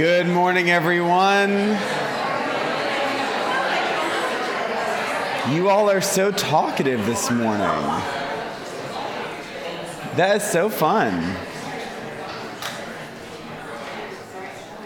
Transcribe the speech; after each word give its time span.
Good 0.00 0.28
morning, 0.28 0.70
everyone. 0.70 1.50
You 5.54 5.68
all 5.68 5.90
are 5.90 6.00
so 6.00 6.30
talkative 6.30 7.04
this 7.04 7.30
morning. 7.30 7.60
That 10.16 10.36
is 10.36 10.42
so 10.42 10.70
fun. 10.70 11.36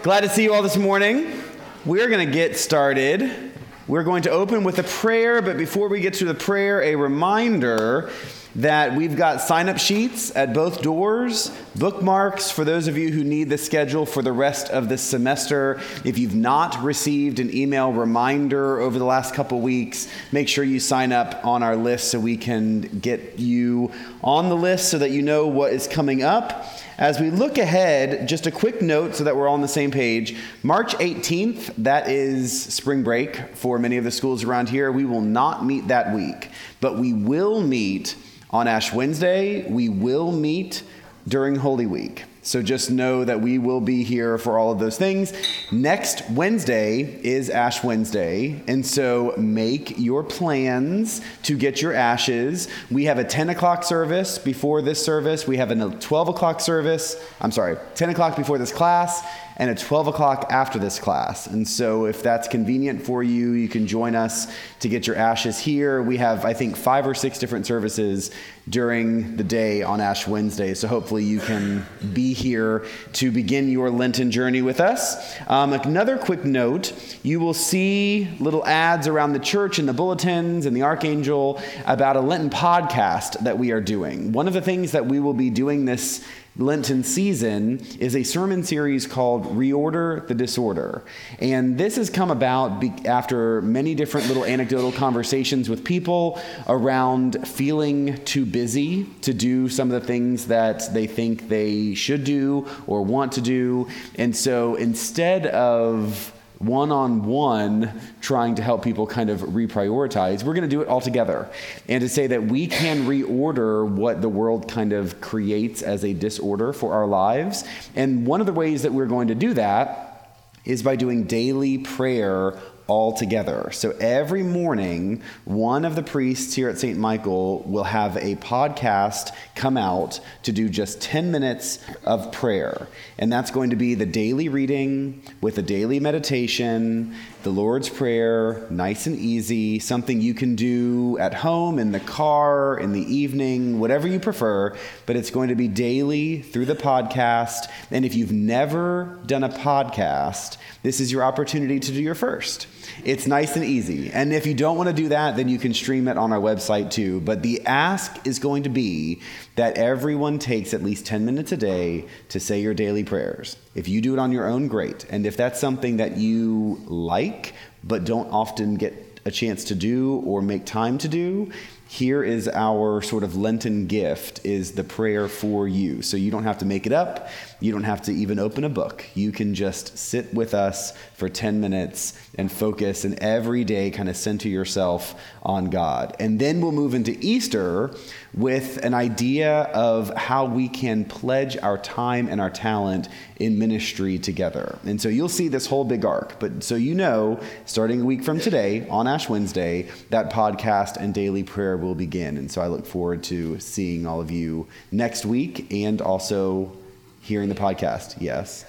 Glad 0.03 0.23
to 0.23 0.29
see 0.29 0.43
you 0.43 0.53
all 0.53 0.61
this 0.61 0.75
morning. 0.75 1.41
We're 1.85 2.09
going 2.09 2.27
to 2.27 2.33
get 2.33 2.57
started. 2.57 3.53
We're 3.87 4.03
going 4.03 4.23
to 4.23 4.31
open 4.31 4.65
with 4.65 4.79
a 4.79 4.83
prayer, 4.83 5.41
but 5.41 5.55
before 5.55 5.87
we 5.87 6.01
get 6.01 6.15
to 6.15 6.25
the 6.25 6.35
prayer, 6.35 6.81
a 6.81 6.95
reminder 6.95 8.11
that 8.55 8.95
we've 8.95 9.17
got 9.17 9.41
sign 9.41 9.67
up 9.67 9.77
sheets 9.77 10.33
at 10.35 10.53
both 10.53 10.81
doors, 10.81 11.51
bookmarks 11.75 12.49
for 12.49 12.63
those 12.63 12.87
of 12.87 12.97
you 12.97 13.11
who 13.11 13.23
need 13.23 13.49
the 13.49 13.57
schedule 13.57 14.05
for 14.05 14.21
the 14.21 14.31
rest 14.31 14.69
of 14.69 14.87
the 14.87 14.97
semester. 14.97 15.79
If 16.05 16.17
you've 16.17 16.35
not 16.35 16.81
received 16.81 17.39
an 17.39 17.53
email 17.53 17.91
reminder 17.91 18.79
over 18.79 18.97
the 18.97 19.05
last 19.05 19.33
couple 19.33 19.59
weeks, 19.59 20.07
make 20.31 20.47
sure 20.47 20.63
you 20.63 20.79
sign 20.79 21.11
up 21.11 21.45
on 21.45 21.63
our 21.63 21.75
list 21.75 22.11
so 22.11 22.19
we 22.19 22.37
can 22.37 22.81
get 22.81 23.37
you 23.39 23.91
on 24.23 24.47
the 24.47 24.55
list 24.55 24.89
so 24.89 24.99
that 24.99 25.11
you 25.11 25.21
know 25.21 25.47
what 25.47 25.73
is 25.73 25.87
coming 25.87 26.23
up. 26.23 26.65
As 26.97 27.19
we 27.19 27.29
look 27.29 27.57
ahead, 27.57 28.25
just 28.29 28.47
a 28.47 28.51
quick 28.51 28.81
note 28.81 29.15
so 29.15 29.25
that 29.25 29.35
we're 29.35 29.49
all 29.49 29.55
on 29.55 29.61
the 29.61 29.67
same 29.67 29.91
page. 29.91 30.37
March 30.63 30.93
18th, 30.95 31.73
that 31.79 32.09
is 32.09 32.63
spring 32.73 33.03
break 33.03 33.35
for 33.53 33.77
many 33.77 33.97
of 33.97 34.05
the 34.05 34.11
schools 34.11 34.45
around 34.45 34.69
here. 34.69 34.93
We 34.93 35.03
will 35.03 35.19
not 35.19 35.65
meet 35.65 35.89
that 35.89 36.15
week, 36.15 36.51
but 36.79 36.97
we 36.97 37.11
will 37.11 37.59
meet 37.59 38.15
on 38.55 38.69
Ash 38.69 38.93
Wednesday. 38.93 39.69
We 39.69 39.89
will 39.89 40.31
meet 40.31 40.81
during 41.27 41.57
Holy 41.57 41.85
Week. 41.85 42.23
So 42.41 42.61
just 42.61 42.89
know 42.89 43.25
that 43.25 43.41
we 43.41 43.57
will 43.57 43.81
be 43.81 44.03
here 44.03 44.37
for 44.37 44.57
all 44.57 44.71
of 44.71 44.79
those 44.79 44.97
things. 44.97 45.33
Next 45.73 46.29
Wednesday 46.29 47.01
is 47.01 47.49
Ash 47.49 47.83
Wednesday. 47.83 48.63
And 48.67 48.85
so 48.85 49.33
make 49.35 49.99
your 49.99 50.23
plans 50.23 51.21
to 51.43 51.57
get 51.57 51.81
your 51.81 51.93
ashes. 51.93 52.69
We 52.89 53.05
have 53.05 53.17
a 53.17 53.25
10 53.25 53.49
o'clock 53.49 53.83
service 53.83 54.37
before 54.37 54.81
this 54.81 55.03
service. 55.03 55.45
We 55.45 55.57
have 55.57 55.71
a 55.71 55.89
12 55.89 56.29
o'clock 56.29 56.61
service. 56.61 57.21
I'm 57.41 57.51
sorry, 57.51 57.77
10 57.95 58.11
o'clock 58.11 58.37
before 58.37 58.57
this 58.57 58.71
class 58.71 59.21
and 59.57 59.69
at 59.69 59.77
12 59.77 60.07
o'clock 60.07 60.47
after 60.49 60.79
this 60.79 60.99
class. 60.99 61.47
And 61.47 61.67
so, 61.67 62.05
if 62.05 62.21
that's 62.21 62.47
convenient 62.47 63.01
for 63.01 63.23
you, 63.23 63.51
you 63.51 63.69
can 63.69 63.87
join 63.87 64.15
us 64.15 64.53
to 64.81 64.89
get 64.89 65.07
your 65.07 65.15
ashes 65.15 65.59
here. 65.59 66.01
We 66.01 66.17
have, 66.17 66.45
I 66.45 66.53
think, 66.53 66.75
five 66.75 67.07
or 67.07 67.13
six 67.13 67.39
different 67.39 67.65
services 67.65 68.31
during 68.67 69.37
the 69.37 69.43
day 69.43 69.83
on 69.83 70.01
Ash 70.01 70.27
Wednesday. 70.27 70.73
So, 70.73 70.87
hopefully, 70.87 71.23
you 71.23 71.39
can 71.39 71.85
be 72.13 72.33
here 72.33 72.85
to 73.13 73.31
begin 73.31 73.69
your 73.69 73.89
Lenten 73.89 74.31
journey 74.31 74.61
with 74.61 74.79
us. 74.79 75.39
Um, 75.47 75.73
another 75.73 76.17
quick 76.17 76.43
note 76.43 76.93
you 77.23 77.39
will 77.39 77.53
see 77.53 78.35
little 78.39 78.65
ads 78.65 79.07
around 79.07 79.33
the 79.33 79.39
church 79.39 79.79
and 79.79 79.87
the 79.87 79.93
bulletins 79.93 80.65
and 80.65 80.75
the 80.75 80.83
Archangel 80.83 81.61
about 81.85 82.15
a 82.17 82.21
Lenten 82.21 82.49
podcast 82.49 83.39
that 83.43 83.57
we 83.57 83.71
are 83.71 83.81
doing. 83.81 84.31
One 84.31 84.47
of 84.47 84.53
the 84.53 84.61
things 84.61 84.91
that 84.91 85.05
we 85.05 85.19
will 85.19 85.33
be 85.33 85.49
doing 85.49 85.85
this 85.85 86.25
Lenten 86.57 87.03
season 87.03 87.85
is 87.99 88.15
a 88.15 88.23
sermon 88.23 88.63
series 88.63 89.05
called 89.05 89.43
Reorder 89.57 90.25
the 90.27 90.33
Disorder. 90.33 91.03
And 91.39 91.77
this 91.77 91.97
has 91.97 92.09
come 92.09 92.31
about 92.31 92.79
be- 92.79 92.93
after 93.05 93.61
many 93.61 93.93
different 93.93 94.27
little 94.27 94.45
anecdotal 94.45 94.93
conversations 94.93 95.69
with 95.69 95.83
people 95.83 96.41
around 96.67 97.45
feeling 97.45 98.23
too 98.23 98.45
busy 98.45 99.05
to 99.21 99.33
do 99.33 99.67
some 99.67 99.91
of 99.91 100.01
the 100.01 100.07
things 100.07 100.47
that 100.47 100.93
they 100.93 101.07
think 101.07 101.49
they 101.49 101.93
should 101.93 102.23
do 102.23 102.67
or 102.87 103.03
want 103.03 103.33
to 103.33 103.41
do. 103.41 103.89
And 104.15 104.33
so 104.33 104.75
instead 104.75 105.47
of 105.47 106.31
one 106.59 106.91
on 106.91 107.25
one 107.25 107.99
trying 108.21 108.55
to 108.55 108.63
help 108.63 108.83
people 108.83 109.07
kind 109.07 109.29
of 109.29 109.41
reprioritize. 109.41 110.43
We're 110.43 110.53
going 110.53 110.69
to 110.69 110.75
do 110.75 110.81
it 110.81 110.87
all 110.87 111.01
together. 111.01 111.49
And 111.87 112.01
to 112.01 112.09
say 112.09 112.27
that 112.27 112.43
we 112.45 112.67
can 112.67 113.05
reorder 113.05 113.87
what 113.87 114.21
the 114.21 114.29
world 114.29 114.69
kind 114.69 114.93
of 114.93 115.21
creates 115.21 115.81
as 115.81 116.03
a 116.03 116.13
disorder 116.13 116.73
for 116.73 116.93
our 116.93 117.07
lives. 117.07 117.63
And 117.95 118.25
one 118.25 118.39
of 118.39 118.45
the 118.45 118.53
ways 118.53 118.83
that 118.83 118.93
we're 118.93 119.05
going 119.05 119.27
to 119.29 119.35
do 119.35 119.53
that 119.55 120.37
is 120.63 120.81
by 120.81 120.95
doing 120.95 121.25
daily 121.25 121.77
prayer 121.77 122.57
all 122.87 123.13
together. 123.13 123.69
So 123.71 123.91
every 123.99 124.43
morning, 124.43 125.21
one 125.43 125.85
of 125.85 125.95
the 125.95 126.03
priests 126.03 126.53
here 126.53 126.69
at 126.69 126.77
St. 126.77 126.97
Michael 126.97 127.63
will 127.63 127.83
have 127.83 128.15
a 128.17 128.35
podcast 128.35 129.33
come 129.55 129.77
out 129.77 130.19
to 130.43 130.51
do 130.51 130.69
just 130.69 131.01
10 131.01 131.31
minutes 131.31 131.79
of 132.03 132.31
prayer. 132.31 132.87
And 133.17 133.31
that's 133.31 133.51
going 133.51 133.71
to 133.71 133.75
be 133.75 133.95
the 133.95 134.05
daily 134.05 134.49
reading 134.49 135.23
with 135.41 135.57
a 135.57 135.63
daily 135.63 135.99
meditation 135.99 137.15
the 137.45 137.51
Lord's 137.51 137.89
Prayer, 137.89 138.65
nice 138.71 139.05
and 139.05 139.15
easy, 139.15 139.77
something 139.77 140.19
you 140.19 140.33
can 140.33 140.55
do 140.55 141.15
at 141.19 141.35
home, 141.35 141.77
in 141.77 141.91
the 141.91 141.99
car, 141.99 142.75
in 142.75 142.91
the 142.91 143.01
evening, 143.01 143.79
whatever 143.79 144.07
you 144.07 144.19
prefer, 144.19 144.75
but 145.05 145.15
it's 145.15 145.29
going 145.29 145.49
to 145.49 145.55
be 145.55 145.67
daily 145.67 146.41
through 146.41 146.65
the 146.65 146.75
podcast. 146.75 147.69
And 147.91 148.03
if 148.03 148.15
you've 148.15 148.31
never 148.31 149.19
done 149.27 149.43
a 149.43 149.49
podcast, 149.49 150.57
this 150.81 150.99
is 150.99 151.11
your 151.11 151.23
opportunity 151.23 151.79
to 151.79 151.91
do 151.91 152.01
your 152.01 152.15
first. 152.15 152.65
It's 153.03 153.27
nice 153.27 153.55
and 153.55 153.65
easy. 153.65 154.11
And 154.11 154.33
if 154.33 154.45
you 154.45 154.53
don't 154.53 154.77
want 154.77 154.89
to 154.89 154.95
do 154.95 155.09
that, 155.09 155.35
then 155.35 155.49
you 155.49 155.57
can 155.57 155.73
stream 155.73 156.07
it 156.07 156.17
on 156.17 156.31
our 156.31 156.39
website 156.39 156.91
too. 156.91 157.21
But 157.21 157.43
the 157.43 157.65
ask 157.65 158.25
is 158.25 158.39
going 158.39 158.63
to 158.63 158.69
be 158.69 159.21
that 159.55 159.77
everyone 159.77 160.39
takes 160.39 160.73
at 160.73 160.83
least 160.83 161.05
10 161.05 161.25
minutes 161.25 161.51
a 161.51 161.57
day 161.57 162.07
to 162.29 162.39
say 162.39 162.61
your 162.61 162.73
daily 162.73 163.03
prayers. 163.03 163.57
If 163.73 163.87
you 163.87 164.01
do 164.01 164.13
it 164.13 164.19
on 164.19 164.31
your 164.31 164.47
own, 164.47 164.67
great. 164.67 165.05
And 165.09 165.25
if 165.25 165.37
that's 165.37 165.59
something 165.59 165.97
that 165.97 166.17
you 166.17 166.81
like 166.85 167.53
but 167.83 168.03
don't 168.03 168.31
often 168.31 168.75
get 168.75 169.21
a 169.25 169.31
chance 169.31 169.63
to 169.65 169.75
do 169.75 170.21
or 170.25 170.41
make 170.41 170.65
time 170.65 170.97
to 170.99 171.07
do, 171.07 171.51
here 171.87 172.23
is 172.23 172.47
our 172.47 173.01
sort 173.01 173.23
of 173.23 173.35
Lenten 173.35 173.87
gift 173.87 174.43
is 174.43 174.73
the 174.73 174.83
prayer 174.83 175.27
for 175.27 175.67
you. 175.67 176.01
So 176.01 176.17
you 176.17 176.31
don't 176.31 176.43
have 176.43 176.57
to 176.59 176.65
make 176.65 176.85
it 176.85 176.91
up. 176.91 177.29
You 177.59 177.71
don't 177.71 177.83
have 177.83 178.01
to 178.03 178.11
even 178.11 178.39
open 178.39 178.63
a 178.63 178.69
book. 178.69 179.05
You 179.13 179.31
can 179.31 179.55
just 179.55 179.97
sit 179.97 180.33
with 180.33 180.53
us 180.53 180.93
for 181.13 181.29
10 181.29 181.61
minutes 181.61 182.13
and 182.37 182.51
focus 182.51 183.05
and 183.05 183.17
every 183.19 183.63
day 183.63 183.91
kind 183.91 184.09
of 184.09 184.17
center 184.17 184.49
yourself 184.49 185.15
on 185.41 185.69
God. 185.69 186.15
And 186.19 186.39
then 186.39 186.59
we'll 186.59 186.71
move 186.71 186.93
into 186.93 187.17
Easter 187.21 187.95
with 188.33 188.83
an 188.83 188.93
idea 188.93 189.63
of 189.73 190.13
how 190.15 190.45
we 190.45 190.67
can 190.67 191.05
pledge 191.05 191.57
our 191.57 191.77
time 191.77 192.27
and 192.27 192.41
our 192.41 192.49
talent 192.49 193.07
in 193.37 193.57
ministry 193.57 194.17
together. 194.17 194.77
And 194.85 195.01
so 195.01 195.07
you'll 195.09 195.29
see 195.29 195.47
this 195.47 195.67
whole 195.67 195.85
big 195.85 196.03
arc. 196.03 196.39
But 196.39 196.63
so 196.63 196.75
you 196.75 196.93
know, 196.93 197.39
starting 197.65 198.01
a 198.01 198.05
week 198.05 198.23
from 198.23 198.39
today 198.39 198.87
on 198.89 199.07
Ash 199.07 199.29
Wednesday, 199.29 199.89
that 200.09 200.31
podcast 200.31 200.97
and 200.97 201.13
daily 201.13 201.43
prayer 201.43 201.77
will 201.77 201.95
begin. 201.95 202.37
And 202.37 202.51
so 202.51 202.61
I 202.61 202.67
look 202.67 202.85
forward 202.85 203.23
to 203.25 203.59
seeing 203.59 204.05
all 204.05 204.19
of 204.19 204.31
you 204.31 204.67
next 204.91 205.25
week 205.25 205.71
and 205.71 206.01
also 206.01 206.77
hearing 207.25 207.49
the 207.49 207.55
podcast. 207.55 208.15
Yes. 208.19 208.65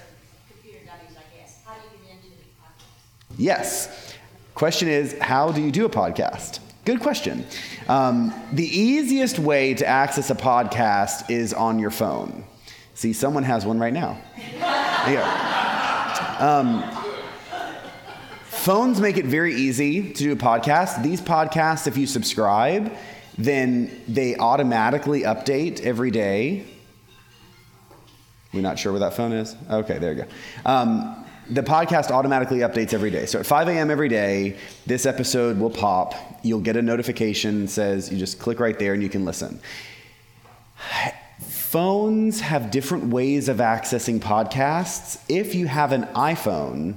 Yes. 3.37 4.15
Question 4.55 4.87
is, 4.87 5.15
how 5.21 5.51
do 5.51 5.61
you 5.61 5.71
do 5.71 5.85
a 5.85 5.89
podcast? 5.89 6.59
Good 6.85 7.01
question. 7.01 7.45
Um, 7.87 8.33
the 8.51 8.65
easiest 8.65 9.37
way 9.37 9.75
to 9.75 9.85
access 9.85 10.31
a 10.31 10.35
podcast 10.35 11.29
is 11.29 11.53
on 11.53 11.77
your 11.77 11.91
phone. 11.91 12.43
See, 12.95 13.13
someone 13.13 13.43
has 13.43 13.63
one 13.63 13.77
right 13.77 13.93
now. 13.93 14.19
Yeah. 14.57 16.37
Um, 16.39 16.83
phones 18.45 18.99
make 18.99 19.17
it 19.17 19.25
very 19.25 19.53
easy 19.53 20.13
to 20.13 20.23
do 20.23 20.31
a 20.31 20.35
podcast. 20.35 21.03
These 21.03 21.21
podcasts, 21.21 21.85
if 21.85 21.95
you 21.95 22.07
subscribe, 22.07 22.91
then 23.37 24.01
they 24.07 24.35
automatically 24.35 25.21
update 25.21 25.81
every 25.81 26.09
day. 26.09 26.65
We're 28.57 28.63
not 28.63 28.79
sure 28.79 28.91
where 28.91 29.01
that 29.01 29.13
phone 29.13 29.33
is? 29.33 29.55
Okay, 29.69 29.99
there 29.99 30.13
you 30.13 30.23
go. 30.23 30.27
Um, 30.65 31.23
the 31.47 31.61
podcast 31.61 32.09
automatically 32.09 32.59
updates 32.59 32.91
every 32.91 33.11
day. 33.11 33.27
So 33.27 33.39
at 33.39 33.45
5 33.45 33.67
a.m. 33.67 33.91
every 33.91 34.09
day, 34.09 34.57
this 34.87 35.05
episode 35.05 35.59
will 35.59 35.69
pop. 35.69 36.15
You'll 36.41 36.59
get 36.59 36.75
a 36.75 36.81
notification 36.81 37.67
says 37.67 38.11
you 38.11 38.17
just 38.17 38.39
click 38.39 38.59
right 38.59 38.77
there 38.79 38.93
and 38.93 39.03
you 39.03 39.09
can 39.09 39.25
listen. 39.25 39.59
Phones 41.39 42.39
have 42.41 42.71
different 42.71 43.05
ways 43.05 43.47
of 43.47 43.57
accessing 43.57 44.19
podcasts. 44.19 45.23
If 45.29 45.53
you 45.53 45.67
have 45.67 45.91
an 45.91 46.05
iPhone, 46.15 46.95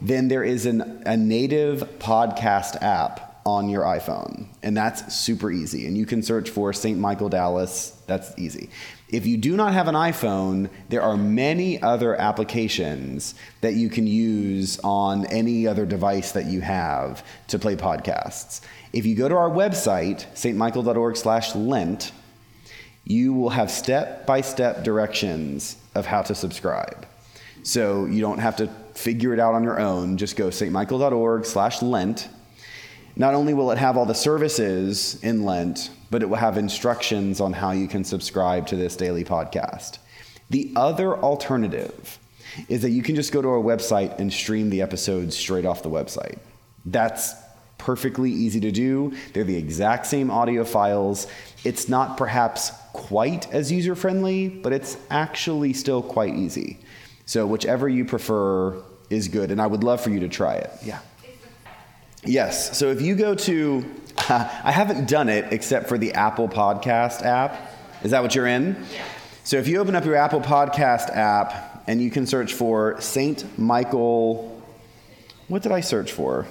then 0.00 0.28
there 0.28 0.44
is 0.44 0.66
an, 0.66 1.02
a 1.04 1.16
native 1.16 1.80
podcast 1.98 2.80
app 2.80 3.40
on 3.44 3.68
your 3.68 3.82
iPhone, 3.82 4.46
and 4.62 4.76
that's 4.76 5.12
super 5.12 5.50
easy. 5.50 5.86
And 5.86 5.98
you 5.98 6.06
can 6.06 6.22
search 6.22 6.50
for 6.50 6.72
St. 6.72 6.96
Michael 6.96 7.28
Dallas, 7.28 8.00
that's 8.06 8.32
easy. 8.38 8.70
If 9.12 9.26
you 9.26 9.36
do 9.36 9.56
not 9.56 9.74
have 9.74 9.88
an 9.88 9.94
iPhone, 9.94 10.70
there 10.88 11.02
are 11.02 11.18
many 11.18 11.80
other 11.82 12.16
applications 12.16 13.34
that 13.60 13.74
you 13.74 13.90
can 13.90 14.06
use 14.06 14.80
on 14.82 15.26
any 15.26 15.66
other 15.66 15.84
device 15.84 16.32
that 16.32 16.46
you 16.46 16.62
have 16.62 17.22
to 17.48 17.58
play 17.58 17.76
podcasts. 17.76 18.62
If 18.94 19.04
you 19.04 19.14
go 19.14 19.28
to 19.28 19.36
our 19.36 19.50
website, 19.50 20.26
stmichael.org/lent, 20.34 22.12
you 23.04 23.34
will 23.34 23.50
have 23.50 23.70
step-by-step 23.70 24.82
directions 24.82 25.76
of 25.94 26.06
how 26.06 26.22
to 26.22 26.34
subscribe. 26.34 27.06
So 27.62 28.06
you 28.06 28.22
don't 28.22 28.38
have 28.38 28.56
to 28.56 28.68
figure 28.94 29.34
it 29.34 29.40
out 29.40 29.54
on 29.54 29.62
your 29.62 29.78
own. 29.78 30.16
Just 30.16 30.36
go 30.36 30.48
stmichael.org 30.48 31.44
slash 31.44 31.82
Lent. 31.82 32.28
Not 33.16 33.34
only 33.34 33.54
will 33.54 33.70
it 33.70 33.78
have 33.78 33.96
all 33.96 34.06
the 34.06 34.14
services 34.14 35.22
in 35.22 35.44
Lent, 35.44 35.90
but 36.10 36.22
it 36.22 36.26
will 36.28 36.36
have 36.36 36.56
instructions 36.56 37.40
on 37.40 37.52
how 37.52 37.72
you 37.72 37.88
can 37.88 38.04
subscribe 38.04 38.66
to 38.68 38.76
this 38.76 38.96
daily 38.96 39.24
podcast. 39.24 39.98
The 40.50 40.72
other 40.76 41.16
alternative 41.16 42.18
is 42.68 42.82
that 42.82 42.90
you 42.90 43.02
can 43.02 43.14
just 43.14 43.32
go 43.32 43.40
to 43.42 43.48
our 43.48 43.62
website 43.62 44.18
and 44.18 44.32
stream 44.32 44.70
the 44.70 44.82
episodes 44.82 45.36
straight 45.36 45.64
off 45.64 45.82
the 45.82 45.90
website. 45.90 46.38
That's 46.84 47.34
perfectly 47.78 48.30
easy 48.30 48.60
to 48.60 48.70
do. 48.70 49.12
They're 49.32 49.44
the 49.44 49.56
exact 49.56 50.06
same 50.06 50.30
audio 50.30 50.64
files. 50.64 51.26
It's 51.64 51.88
not 51.88 52.16
perhaps 52.16 52.70
quite 52.92 53.52
as 53.52 53.72
user 53.72 53.94
friendly, 53.94 54.48
but 54.48 54.72
it's 54.72 54.96
actually 55.10 55.72
still 55.72 56.02
quite 56.02 56.34
easy. 56.34 56.78
So, 57.24 57.46
whichever 57.46 57.88
you 57.88 58.04
prefer 58.04 58.76
is 59.10 59.28
good, 59.28 59.50
and 59.50 59.60
I 59.60 59.66
would 59.66 59.84
love 59.84 60.00
for 60.00 60.10
you 60.10 60.20
to 60.20 60.28
try 60.28 60.54
it. 60.54 60.70
Yeah. 60.82 60.98
Yes. 62.24 62.78
So, 62.78 62.90
if 62.90 63.00
you 63.02 63.16
go 63.16 63.34
to, 63.34 63.84
I 64.28 64.70
haven't 64.70 65.08
done 65.08 65.28
it 65.28 65.52
except 65.52 65.88
for 65.88 65.98
the 65.98 66.12
Apple 66.14 66.48
Podcast 66.48 67.22
app. 67.22 67.72
Is 68.04 68.12
that 68.12 68.22
what 68.22 68.34
you're 68.34 68.46
in? 68.46 68.84
So, 69.44 69.56
if 69.56 69.66
you 69.66 69.80
open 69.80 69.96
up 69.96 70.04
your 70.04 70.14
Apple 70.14 70.40
Podcast 70.40 71.10
app 71.16 71.84
and 71.88 72.00
you 72.00 72.10
can 72.10 72.26
search 72.26 72.52
for 72.52 73.00
St. 73.00 73.58
Michael, 73.58 74.62
what 75.48 75.62
did 75.62 75.72
I 75.72 75.80
search 75.80 76.12
for? 76.12 76.46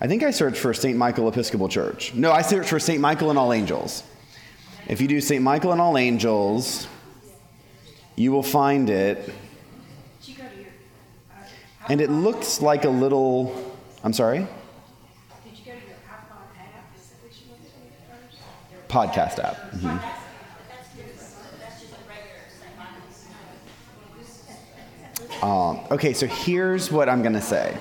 I 0.00 0.06
think 0.06 0.22
I 0.22 0.30
searched 0.30 0.56
for 0.58 0.72
St. 0.74 0.96
Michael 0.96 1.28
Episcopal 1.28 1.68
Church. 1.68 2.14
No, 2.14 2.32
I 2.32 2.42
searched 2.42 2.68
for 2.68 2.80
St. 2.80 3.00
Michael 3.00 3.30
and 3.30 3.38
All 3.38 3.52
Angels. 3.52 4.02
If 4.86 5.00
you 5.00 5.08
do 5.08 5.20
St. 5.20 5.42
Michael 5.42 5.72
and 5.72 5.80
All 5.80 5.96
Angels, 5.96 6.86
you 8.16 8.32
will 8.32 8.42
find 8.42 8.90
it. 8.90 9.32
And 11.88 12.00
it 12.00 12.10
looks 12.10 12.62
like 12.62 12.84
a 12.84 12.90
little. 12.90 13.72
I'm 14.02 14.12
sorry? 14.12 14.46
Podcast 18.94 19.42
app. 19.42 19.56
Mm-hmm. 19.72 19.98
Um, 25.44 25.80
okay, 25.90 26.12
so 26.12 26.28
here's 26.28 26.92
what 26.92 27.08
I'm 27.08 27.22
going 27.22 27.34
to 27.34 27.40
say. 27.40 27.76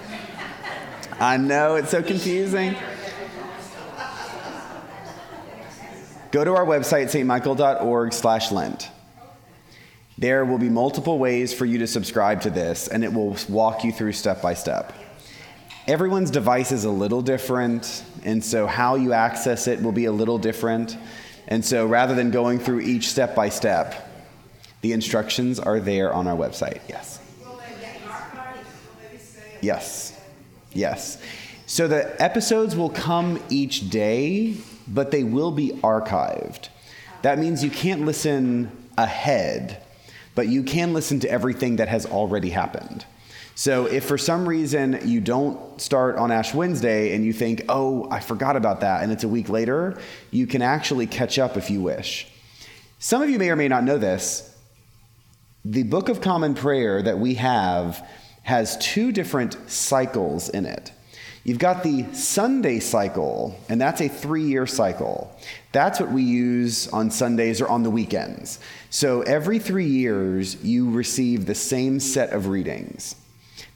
I 1.20 1.38
know 1.38 1.76
it's 1.76 1.92
so 1.92 2.02
confusing. 2.02 2.76
Go 6.32 6.44
to 6.44 6.56
our 6.56 6.66
website, 6.66 7.06
stmichael.org 7.06 8.12
slash 8.12 8.52
Lent. 8.52 8.90
There 10.18 10.44
will 10.46 10.58
be 10.58 10.70
multiple 10.70 11.20
ways 11.20 11.54
for 11.54 11.66
you 11.66 11.78
to 11.78 11.88
subscribe 11.88 12.42
to 12.42 12.50
this, 12.50 12.88
and 12.88 13.04
it 13.04 13.14
will 13.14 13.38
walk 13.50 13.84
you 13.84 13.92
through 13.92 14.14
step 14.14 14.42
by 14.42 14.56
step. 14.56 14.94
Everyone's 15.88 16.32
device 16.32 16.72
is 16.72 16.86
a 16.86 16.90
little 16.90 17.22
different, 17.22 18.04
and 18.24 18.44
so 18.44 18.68
how 18.68 18.96
you 18.96 19.14
access 19.14 19.68
it 19.68 19.82
will 19.82 19.92
be 19.92 20.06
a 20.06 20.12
little 20.12 20.38
different. 20.38 20.98
And 21.48 21.64
so 21.64 21.86
rather 21.86 22.16
than 22.16 22.32
going 22.32 22.60
through 22.60 22.82
each 22.82 23.10
step 23.10 23.36
by 23.36 23.50
step, 23.50 24.10
the 24.82 24.94
instructions 24.94 25.60
are 25.60 25.80
there 25.80 26.14
on 26.14 26.28
our 26.28 26.36
website. 26.36 26.82
Yes. 26.88 27.20
Yes. 29.62 30.22
Yes. 30.74 31.22
So 31.66 31.88
the 31.88 32.22
episodes 32.22 32.76
will 32.76 32.90
come 32.90 33.42
each 33.50 33.90
day, 33.90 34.58
but 34.88 35.12
they 35.12 35.24
will 35.24 35.52
be 35.52 35.72
archived. 35.82 36.70
That 37.22 37.40
means 37.40 37.64
you 37.64 37.70
can't 37.70 38.06
listen 38.06 38.90
ahead, 38.98 39.82
but 40.36 40.48
you 40.48 40.64
can 40.64 40.94
listen 40.94 41.22
to 41.22 41.30
everything 41.30 41.78
that 41.78 41.88
has 41.88 42.06
already 42.06 42.50
happened. 42.50 43.06
So 43.56 43.86
if 43.86 44.06
for 44.06 44.18
some 44.18 44.50
reason 44.50 45.00
you 45.06 45.22
don't 45.22 45.80
start 45.80 46.16
on 46.18 46.32
Ash 46.32 46.54
Wednesday 46.54 47.16
and 47.16 47.24
you 47.24 47.34
think, 47.34 47.66
oh, 47.70 48.08
I 48.10 48.20
forgot 48.20 48.56
about 48.56 48.82
that, 48.82 49.04
and 49.04 49.12
it's 49.12 49.24
a 49.24 49.28
week 49.28 49.50
later, 49.50 50.00
you 50.32 50.48
can 50.48 50.62
actually 50.62 51.06
catch 51.06 51.38
up 51.38 51.56
if 51.56 51.70
you 51.70 51.82
wish. 51.82 52.28
Some 53.00 53.22
of 53.22 53.30
you 53.30 53.38
may 53.38 53.50
or 53.50 53.56
may 53.56 53.68
not 53.68 53.84
know 53.84 53.98
this. 53.98 54.50
The 55.66 55.84
Book 55.84 56.10
of 56.10 56.20
Common 56.20 56.56
Prayer 56.56 57.02
that 57.02 57.20
we 57.20 57.36
have 57.36 58.06
has 58.42 58.78
two 58.78 59.12
different 59.12 59.58
cycles 59.70 60.50
in 60.50 60.66
it. 60.66 60.92
You've 61.46 61.60
got 61.60 61.84
the 61.84 62.06
Sunday 62.14 62.80
cycle, 62.80 63.60
and 63.68 63.80
that's 63.80 64.00
a 64.02 64.08
three 64.08 64.44
year 64.44 64.66
cycle. 64.66 65.38
That's 65.74 66.00
what 66.00 66.12
we 66.12 66.24
use 66.24 66.88
on 66.88 67.12
Sundays 67.12 67.62
or 67.62 67.68
on 67.68 67.84
the 67.84 67.90
weekends. 67.90 68.60
So 68.90 69.22
every 69.22 69.60
three 69.60 69.88
years, 69.88 70.64
you 70.64 70.90
receive 70.90 71.46
the 71.46 71.56
same 71.56 72.00
set 72.00 72.32
of 72.32 72.48
readings. 72.48 73.16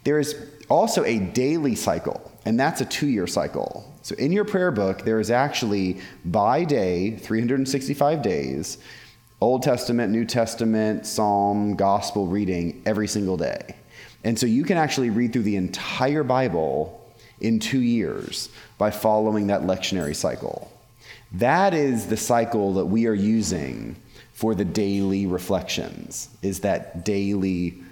There 0.08 0.20
is 0.20 0.38
also 0.70 1.04
a 1.04 1.20
daily 1.20 1.76
cycle, 1.76 2.32
and 2.46 2.58
that's 2.58 2.80
a 2.80 2.86
two 2.86 3.08
year 3.08 3.28
cycle. 3.28 3.94
So 4.04 4.16
in 4.16 4.32
your 4.32 4.46
prayer 4.46 4.72
book, 4.72 5.02
there 5.02 5.20
is 5.20 5.30
actually 5.30 6.00
by 6.24 6.64
day, 6.64 7.18
365 7.18 8.22
days, 8.22 8.78
Old 9.42 9.64
Testament, 9.64 10.14
New 10.14 10.24
Testament, 10.24 11.06
Psalm, 11.06 11.76
Gospel 11.76 12.26
reading 12.26 12.82
every 12.86 13.10
single 13.10 13.36
day. 13.36 13.76
And 14.24 14.40
so 14.40 14.46
you 14.46 14.64
can 14.64 14.78
actually 14.78 15.10
read 15.10 15.34
through 15.34 15.42
the 15.42 15.58
entire 15.58 16.24
Bible 16.24 17.06
in 17.42 17.60
two 17.60 17.82
years 17.82 18.48
by 18.78 18.92
following 18.92 19.48
that 19.48 19.64
lectionary 19.64 20.16
cycle. 20.16 20.72
That 21.34 21.74
is 21.74 22.08
the 22.08 22.16
cycle 22.16 22.76
that 22.76 22.86
we 22.86 23.08
are 23.08 23.14
using 23.14 23.98
for 24.32 24.56
the 24.56 24.64
daily 24.64 25.26
reflections, 25.26 26.30
is 26.42 26.62
that 26.62 27.04
daily 27.04 27.84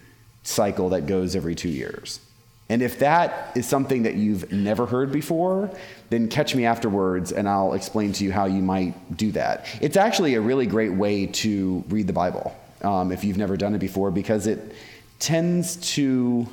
cycle 0.47 0.89
that 0.89 1.07
goes 1.07 1.35
every 1.35 1.55
two 1.55 1.69
years. 1.69 2.19
And 2.67 2.81
if 2.81 2.99
that 2.99 3.51
is 3.55 3.67
something 3.67 4.03
that 4.03 4.15
you've 4.15 4.51
never 4.51 4.85
heard 4.87 5.11
before, 5.11 5.69
then 6.09 6.29
catch 6.29 6.55
me 6.55 6.65
afterwards 6.65 7.31
and 7.31 7.47
I'll 7.47 7.73
explain 7.73 8.11
to 8.13 8.23
you 8.23 8.31
how 8.31 8.45
you 8.45 8.61
might 8.61 9.17
do 9.17 9.31
that. 9.33 9.67
It's 9.81 9.97
actually 9.97 10.33
a 10.33 10.41
really 10.41 10.65
great 10.65 10.93
way 10.93 11.27
to 11.27 11.83
read 11.89 12.07
the 12.07 12.13
Bible 12.13 12.55
um, 12.81 13.11
if 13.11 13.23
you've 13.23 13.37
never 13.37 13.55
done 13.55 13.75
it 13.75 13.79
before 13.79 14.09
because 14.09 14.47
it 14.47 14.73
tends 15.19 15.75
to 15.93 16.47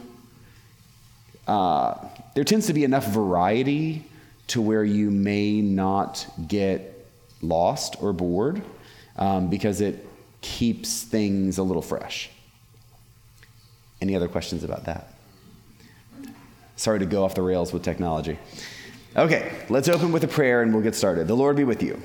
uh, 1.47 1.95
there 2.35 2.45
tends 2.45 2.67
to 2.67 2.73
be 2.73 2.85
enough 2.85 3.07
variety 3.09 4.05
to 4.49 4.61
where 4.61 4.85
you 4.85 5.11
may 5.11 5.61
not 5.61 6.27
get 6.47 7.07
lost 7.41 7.97
or 8.01 8.13
bored 8.13 8.63
um, 9.17 9.49
because 9.49 9.81
it 9.81 10.07
keeps 10.41 11.03
things 11.03 11.59
a 11.59 11.63
little 11.63 11.83
fresh. 11.83 12.31
Any 14.03 14.17
other 14.17 14.27
questions 14.27 14.65
about 14.65 14.87
that? 14.87 15.15
Sorry 16.75 16.99
to 16.99 17.07
go 17.07 17.25
off 17.25 17.37
the 17.37 17.43
rails 17.43 17.73
with 17.73 17.85
technology. 17.85 18.37
Okay, 19.15 19.53
let's 19.69 19.89
open 19.89 20.11
with 20.11 20.25
a 20.25 20.29
prayer 20.29 20.61
and 20.61 20.75
we'll 20.75 20.83
get 20.83 20.97
started. 20.97 21.29
The 21.29 21.37
Lord 21.37 21.55
be 21.55 21.63
with 21.63 21.85
you. 21.85 22.03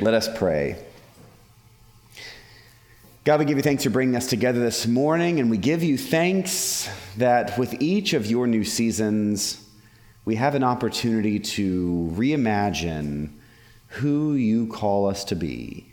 Let 0.00 0.14
us 0.14 0.28
pray. 0.38 0.76
God, 3.24 3.40
we 3.40 3.44
give 3.44 3.56
you 3.56 3.62
thanks 3.64 3.82
for 3.82 3.90
bringing 3.90 4.14
us 4.14 4.28
together 4.28 4.60
this 4.60 4.86
morning, 4.86 5.40
and 5.40 5.50
we 5.50 5.56
give 5.56 5.82
you 5.82 5.98
thanks 5.98 6.88
that 7.16 7.58
with 7.58 7.82
each 7.82 8.12
of 8.12 8.26
your 8.26 8.46
new 8.46 8.62
seasons, 8.62 9.68
we 10.24 10.36
have 10.36 10.54
an 10.54 10.62
opportunity 10.62 11.40
to 11.40 12.08
reimagine 12.14 13.30
who 13.88 14.34
you 14.34 14.68
call 14.68 15.08
us 15.08 15.24
to 15.24 15.34
be, 15.34 15.86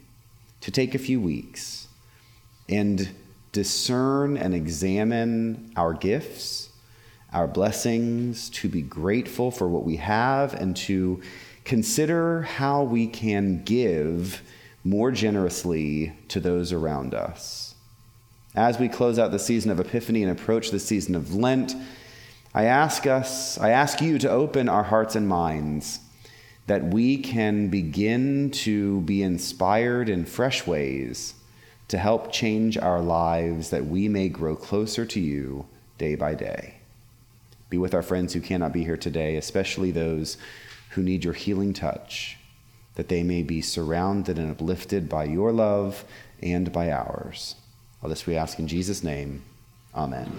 to 0.61 0.69
take 0.69 0.93
a 0.93 0.99
few 0.99 1.19
weeks 1.19 1.87
and 2.67 3.09
discern 3.51 4.37
and 4.37 4.53
examine 4.53 5.71
our 5.75 5.93
gifts, 5.93 6.69
our 7.33 7.47
blessings, 7.47 8.49
to 8.51 8.69
be 8.69 8.81
grateful 8.81 9.51
for 9.51 9.67
what 9.67 9.83
we 9.83 9.97
have, 9.97 10.53
and 10.53 10.75
to 10.75 11.21
consider 11.65 12.43
how 12.43 12.83
we 12.83 13.07
can 13.07 13.63
give 13.63 14.41
more 14.83 15.11
generously 15.11 16.13
to 16.27 16.39
those 16.39 16.71
around 16.71 17.13
us. 17.13 17.75
As 18.55 18.79
we 18.79 18.87
close 18.87 19.19
out 19.19 19.31
the 19.31 19.39
season 19.39 19.69
of 19.69 19.79
Epiphany 19.79 20.23
and 20.23 20.31
approach 20.31 20.71
the 20.71 20.79
season 20.79 21.15
of 21.15 21.35
Lent, 21.35 21.75
I 22.53 22.65
ask 22.65 23.05
us, 23.05 23.59
I 23.59 23.69
ask 23.69 24.01
you 24.01 24.17
to 24.19 24.29
open 24.29 24.67
our 24.67 24.83
hearts 24.83 25.15
and 25.15 25.27
minds 25.27 25.99
that 26.65 26.83
we 26.83 27.17
can 27.17 27.67
begin 27.69 28.51
to 28.51 29.01
be 29.01 29.21
inspired 29.21 30.09
in 30.09 30.25
fresh 30.25 30.65
ways 30.65 31.35
to 31.89 31.97
help 31.97 32.31
change 32.31 32.77
our 32.77 33.01
lives 33.01 33.71
that 33.71 33.85
we 33.85 34.07
may 34.07 34.29
grow 34.29 34.55
closer 34.55 35.05
to 35.05 35.19
you 35.19 35.65
day 35.97 36.15
by 36.15 36.33
day. 36.33 36.75
Be 37.69 37.77
with 37.77 37.93
our 37.93 38.01
friends 38.01 38.33
who 38.33 38.41
cannot 38.41 38.73
be 38.73 38.83
here 38.83 38.97
today, 38.97 39.35
especially 39.35 39.91
those 39.91 40.37
who 40.91 41.03
need 41.03 41.23
your 41.23 41.33
healing 41.33 41.73
touch 41.73 42.37
that 42.95 43.07
they 43.07 43.23
may 43.23 43.41
be 43.41 43.61
surrounded 43.61 44.37
and 44.37 44.51
uplifted 44.51 45.07
by 45.07 45.23
your 45.23 45.51
love 45.51 46.03
and 46.41 46.71
by 46.71 46.91
ours. 46.91 47.55
All 48.03 48.09
this 48.09 48.25
we 48.25 48.35
ask 48.35 48.59
in 48.59 48.67
Jesus' 48.67 49.03
name. 49.03 49.41
Amen. 49.95 50.29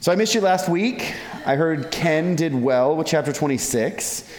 So 0.00 0.10
I 0.10 0.16
missed 0.16 0.34
you 0.34 0.40
last 0.40 0.68
week. 0.68 1.14
I 1.44 1.56
heard 1.56 1.90
Ken 1.90 2.34
did 2.34 2.54
well 2.54 2.96
with 2.96 3.06
chapter 3.06 3.32
26. 3.32 4.32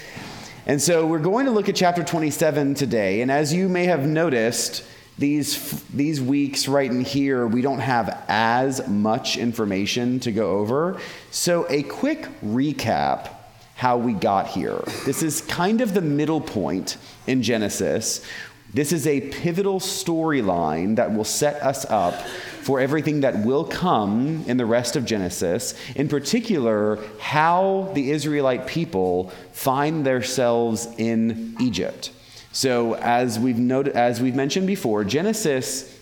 And 0.66 0.82
so 0.82 1.06
we're 1.06 1.20
going 1.20 1.46
to 1.46 1.52
look 1.52 1.70
at 1.70 1.76
chapter 1.76 2.04
27 2.04 2.74
today. 2.74 3.22
And 3.22 3.32
as 3.32 3.54
you 3.54 3.70
may 3.70 3.86
have 3.86 4.08
noticed, 4.08 4.84
these, 5.18 5.82
these 5.86 6.22
weeks 6.22 6.68
right 6.68 6.90
in 6.90 7.02
here, 7.02 7.48
we 7.48 7.62
don't 7.62 7.80
have 7.80 8.24
as 8.28 8.88
much 8.88 9.38
information 9.38 10.20
to 10.22 10.32
go 10.32 10.58
over. 10.58 11.00
So, 11.32 11.66
a 11.70 11.84
quick 11.84 12.28
recap 12.44 13.30
how 13.76 13.98
we 13.98 14.14
got 14.14 14.48
here. 14.48 14.84
This 15.06 15.22
is 15.22 15.42
kind 15.42 15.82
of 15.82 15.94
the 15.94 16.02
middle 16.02 16.42
point 16.42 16.98
in 17.28 17.44
Genesis. 17.44 18.26
This 18.74 18.92
is 18.92 19.08
a 19.08 19.22
pivotal 19.30 19.80
storyline 19.80 20.96
that 20.98 21.14
will 21.14 21.24
set 21.24 21.62
us 21.62 21.86
up 21.86 22.16
for 22.62 22.80
everything 22.80 23.22
that 23.22 23.46
will 23.46 23.64
come 23.64 24.44
in 24.48 24.58
the 24.58 24.66
rest 24.66 24.96
of 24.96 25.06
Genesis, 25.06 25.74
in 25.96 26.10
particular, 26.10 27.00
how 27.20 27.92
the 27.94 28.12
Israelite 28.12 28.68
people 28.68 29.32
find 29.54 30.06
themselves 30.06 30.88
in 30.98 31.56
Egypt. 31.62 32.12
So, 32.58 32.96
as 32.96 33.38
we've, 33.38 33.60
noted, 33.60 33.96
as 33.96 34.20
we've 34.20 34.34
mentioned 34.34 34.66
before, 34.66 35.04
Genesis 35.04 35.96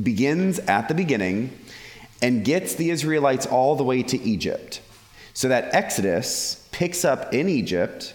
begins 0.00 0.60
at 0.60 0.86
the 0.86 0.94
beginning 0.94 1.50
and 2.22 2.44
gets 2.44 2.76
the 2.76 2.90
Israelites 2.90 3.46
all 3.46 3.74
the 3.74 3.82
way 3.82 4.04
to 4.04 4.16
Egypt. 4.22 4.80
So 5.34 5.48
that 5.48 5.74
Exodus 5.74 6.68
picks 6.70 7.04
up 7.04 7.34
in 7.34 7.48
Egypt 7.48 8.14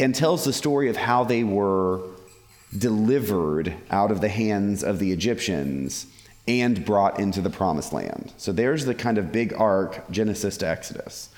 and 0.00 0.12
tells 0.12 0.44
the 0.44 0.52
story 0.52 0.88
of 0.90 0.96
how 0.96 1.22
they 1.22 1.44
were 1.44 2.00
delivered 2.76 3.72
out 3.88 4.10
of 4.10 4.20
the 4.20 4.28
hands 4.28 4.82
of 4.82 4.98
the 4.98 5.12
Egyptians 5.12 6.06
and 6.48 6.84
brought 6.84 7.20
into 7.20 7.40
the 7.40 7.50
promised 7.50 7.92
land. 7.92 8.32
So 8.36 8.50
there's 8.50 8.84
the 8.84 8.96
kind 8.96 9.16
of 9.16 9.30
big 9.30 9.54
arc, 9.56 10.10
Genesis 10.10 10.56
to 10.56 10.66
Exodus. 10.66 11.28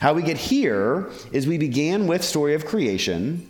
How 0.00 0.12
we 0.12 0.22
get 0.22 0.36
here 0.36 1.08
is 1.32 1.46
we 1.46 1.56
began 1.56 2.06
with 2.06 2.22
story 2.22 2.52
of 2.52 2.66
creation 2.66 3.49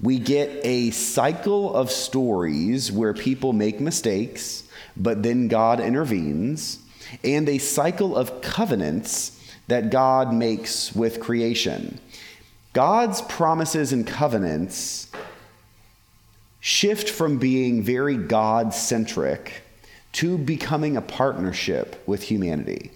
we 0.00 0.18
get 0.18 0.50
a 0.64 0.90
cycle 0.90 1.74
of 1.74 1.90
stories 1.90 2.92
where 2.92 3.12
people 3.14 3.52
make 3.52 3.80
mistakes, 3.80 4.64
but 4.96 5.22
then 5.22 5.48
God 5.48 5.80
intervenes, 5.80 6.78
and 7.24 7.48
a 7.48 7.58
cycle 7.58 8.16
of 8.16 8.40
covenants 8.40 9.34
that 9.66 9.90
God 9.90 10.32
makes 10.32 10.94
with 10.94 11.20
creation. 11.20 11.98
God's 12.72 13.22
promises 13.22 13.92
and 13.92 14.06
covenants 14.06 15.10
shift 16.60 17.08
from 17.08 17.38
being 17.38 17.82
very 17.82 18.16
God 18.16 18.74
centric 18.74 19.62
to 20.12 20.38
becoming 20.38 20.96
a 20.96 21.02
partnership 21.02 22.02
with 22.06 22.22
humanity. 22.22 22.90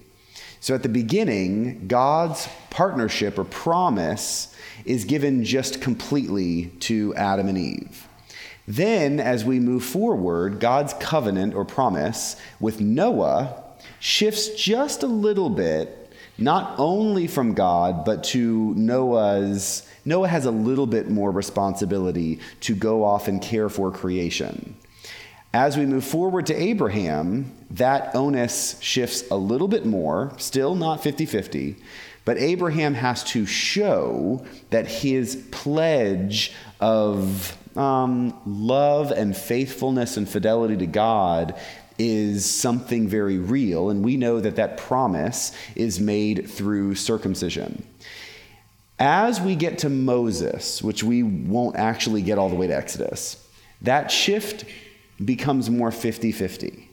So 0.59 0.73
at 0.73 0.83
the 0.83 0.89
beginning, 0.89 1.87
God's 1.87 2.47
partnership 2.69 3.37
or 3.37 3.43
promise 3.43 4.52
is 4.85 5.05
given 5.05 5.43
just 5.43 5.81
completely 5.81 6.67
to 6.81 7.13
Adam 7.15 7.47
and 7.47 7.57
Eve. 7.57 8.07
Then, 8.67 9.19
as 9.19 9.43
we 9.43 9.59
move 9.59 9.83
forward, 9.83 10.59
God's 10.59 10.93
covenant 10.95 11.53
or 11.53 11.65
promise 11.65 12.37
with 12.59 12.79
Noah 12.79 13.61
shifts 13.99 14.49
just 14.55 15.03
a 15.03 15.07
little 15.07 15.49
bit, 15.49 16.11
not 16.37 16.75
only 16.77 17.27
from 17.27 17.53
God, 17.53 18.05
but 18.05 18.23
to 18.25 18.73
Noah's. 18.75 19.87
Noah 20.05 20.27
has 20.27 20.45
a 20.45 20.51
little 20.51 20.87
bit 20.87 21.09
more 21.09 21.31
responsibility 21.31 22.39
to 22.61 22.75
go 22.75 23.03
off 23.03 23.27
and 23.27 23.41
care 23.41 23.69
for 23.69 23.91
creation. 23.91 24.75
As 25.53 25.77
we 25.77 25.85
move 25.85 26.03
forward 26.03 26.47
to 26.47 26.55
Abraham, 26.55 27.51
that 27.71 28.15
onus 28.15 28.79
shifts 28.81 29.29
a 29.29 29.35
little 29.35 29.67
bit 29.67 29.85
more, 29.85 30.33
still 30.37 30.73
not 30.73 31.03
50 31.03 31.25
50, 31.25 31.75
but 32.25 32.37
Abraham 32.37 32.93
has 32.93 33.23
to 33.25 33.45
show 33.45 34.45
that 34.69 34.87
his 34.87 35.47
pledge 35.51 36.53
of 36.79 37.57
um, 37.77 38.39
love 38.45 39.11
and 39.11 39.35
faithfulness 39.35 40.17
and 40.17 40.27
fidelity 40.27 40.77
to 40.77 40.87
God 40.87 41.59
is 41.97 42.49
something 42.49 43.07
very 43.07 43.37
real. 43.37 43.89
And 43.89 44.03
we 44.03 44.17
know 44.17 44.39
that 44.39 44.55
that 44.55 44.77
promise 44.77 45.51
is 45.75 45.99
made 45.99 46.49
through 46.49 46.95
circumcision. 46.95 47.85
As 48.99 49.41
we 49.41 49.55
get 49.55 49.79
to 49.79 49.89
Moses, 49.89 50.81
which 50.81 51.03
we 51.03 51.23
won't 51.23 51.75
actually 51.75 52.21
get 52.21 52.37
all 52.37 52.49
the 52.49 52.55
way 52.55 52.67
to 52.67 52.75
Exodus, 52.75 53.45
that 53.81 54.09
shift 54.11 54.65
becomes 55.23 55.69
more 55.69 55.91
50 55.91 56.31
50 56.31 56.89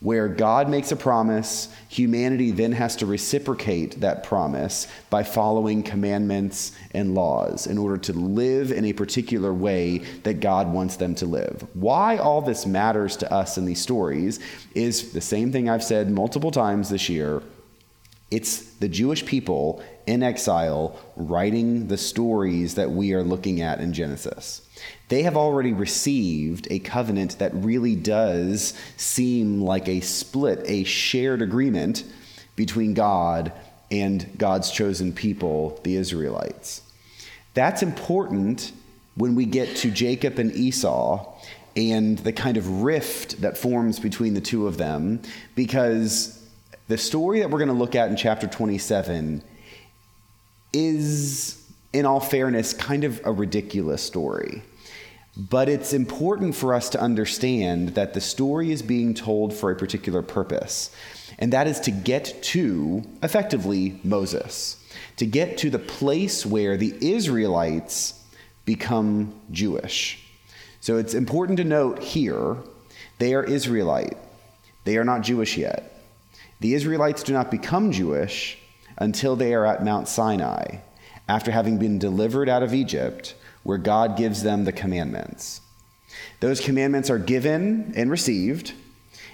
where 0.00 0.28
God 0.28 0.68
makes 0.68 0.92
a 0.92 0.96
promise, 0.96 1.68
humanity 1.88 2.50
then 2.50 2.72
has 2.72 2.96
to 2.96 3.06
reciprocate 3.06 4.00
that 4.00 4.22
promise 4.22 4.86
by 5.10 5.22
following 5.22 5.82
commandments 5.82 6.72
and 6.92 7.14
laws 7.14 7.66
in 7.66 7.76
order 7.76 7.98
to 7.98 8.12
live 8.14 8.72
in 8.72 8.86
a 8.86 8.94
particular 8.94 9.52
way 9.52 9.98
that 10.22 10.40
God 10.40 10.72
wants 10.72 10.96
them 10.96 11.14
to 11.16 11.26
live. 11.26 11.66
Why 11.74 12.16
all 12.16 12.40
this 12.40 12.64
matters 12.64 13.16
to 13.18 13.32
us 13.32 13.58
in 13.58 13.66
these 13.66 13.80
stories 13.80 14.40
is 14.74 15.12
the 15.12 15.20
same 15.20 15.52
thing 15.52 15.68
I've 15.68 15.84
said 15.84 16.10
multiple 16.10 16.50
times 16.50 16.88
this 16.88 17.10
year. 17.10 17.42
It's 18.30 18.74
the 18.74 18.88
Jewish 18.88 19.26
people 19.26 19.82
in 20.06 20.22
exile 20.22 20.98
writing 21.16 21.88
the 21.88 21.98
stories 21.98 22.76
that 22.76 22.90
we 22.90 23.12
are 23.12 23.24
looking 23.24 23.60
at 23.60 23.80
in 23.80 23.92
Genesis 23.92 24.62
they 25.08 25.22
have 25.22 25.36
already 25.36 25.72
received 25.72 26.68
a 26.70 26.78
covenant 26.78 27.38
that 27.38 27.52
really 27.54 27.96
does 27.96 28.74
seem 28.96 29.60
like 29.60 29.88
a 29.88 30.00
split, 30.00 30.62
a 30.66 30.84
shared 30.84 31.42
agreement 31.42 32.04
between 32.56 32.94
God 32.94 33.52
and 33.90 34.38
God's 34.38 34.70
chosen 34.70 35.12
people, 35.12 35.80
the 35.82 35.96
Israelites. 35.96 36.82
That's 37.54 37.82
important 37.82 38.72
when 39.16 39.34
we 39.34 39.44
get 39.44 39.76
to 39.76 39.90
Jacob 39.90 40.38
and 40.38 40.52
Esau 40.52 41.34
and 41.76 42.18
the 42.18 42.32
kind 42.32 42.56
of 42.56 42.82
rift 42.82 43.40
that 43.40 43.58
forms 43.58 43.98
between 43.98 44.34
the 44.34 44.40
two 44.40 44.66
of 44.66 44.76
them, 44.76 45.20
because 45.54 46.44
the 46.88 46.98
story 46.98 47.40
that 47.40 47.50
we're 47.50 47.58
going 47.58 47.68
to 47.68 47.74
look 47.74 47.94
at 47.94 48.10
in 48.10 48.16
chapter 48.16 48.46
27 48.46 49.42
is, 50.72 51.64
in 51.92 52.06
all 52.06 52.20
fairness, 52.20 52.72
kind 52.72 53.04
of 53.04 53.20
a 53.24 53.32
ridiculous 53.32 54.02
story. 54.02 54.62
But 55.36 55.68
it's 55.68 55.92
important 55.92 56.54
for 56.54 56.74
us 56.74 56.88
to 56.90 57.00
understand 57.00 57.90
that 57.90 58.14
the 58.14 58.20
story 58.20 58.72
is 58.72 58.82
being 58.82 59.14
told 59.14 59.54
for 59.54 59.70
a 59.70 59.76
particular 59.76 60.22
purpose, 60.22 60.90
and 61.38 61.52
that 61.52 61.66
is 61.66 61.80
to 61.80 61.90
get 61.90 62.42
to, 62.42 63.04
effectively, 63.22 64.00
Moses, 64.02 64.84
to 65.16 65.26
get 65.26 65.56
to 65.58 65.70
the 65.70 65.78
place 65.78 66.44
where 66.44 66.76
the 66.76 66.94
Israelites 67.00 68.24
become 68.64 69.32
Jewish. 69.50 70.26
So 70.80 70.96
it's 70.96 71.14
important 71.14 71.58
to 71.58 71.64
note 71.64 72.00
here 72.00 72.56
they 73.18 73.34
are 73.34 73.44
Israelite, 73.44 74.16
they 74.84 74.96
are 74.96 75.04
not 75.04 75.22
Jewish 75.22 75.56
yet. 75.56 76.02
The 76.60 76.74
Israelites 76.74 77.22
do 77.22 77.32
not 77.32 77.50
become 77.50 77.92
Jewish 77.92 78.58
until 78.98 79.36
they 79.36 79.54
are 79.54 79.64
at 79.64 79.84
Mount 79.84 80.08
Sinai, 80.08 80.78
after 81.28 81.50
having 81.50 81.78
been 81.78 81.98
delivered 81.98 82.48
out 82.48 82.62
of 82.62 82.74
Egypt 82.74 83.34
where 83.62 83.78
God 83.78 84.16
gives 84.16 84.42
them 84.42 84.64
the 84.64 84.72
commandments. 84.72 85.60
Those 86.40 86.60
commandments 86.60 87.10
are 87.10 87.18
given 87.18 87.92
and 87.96 88.10
received, 88.10 88.72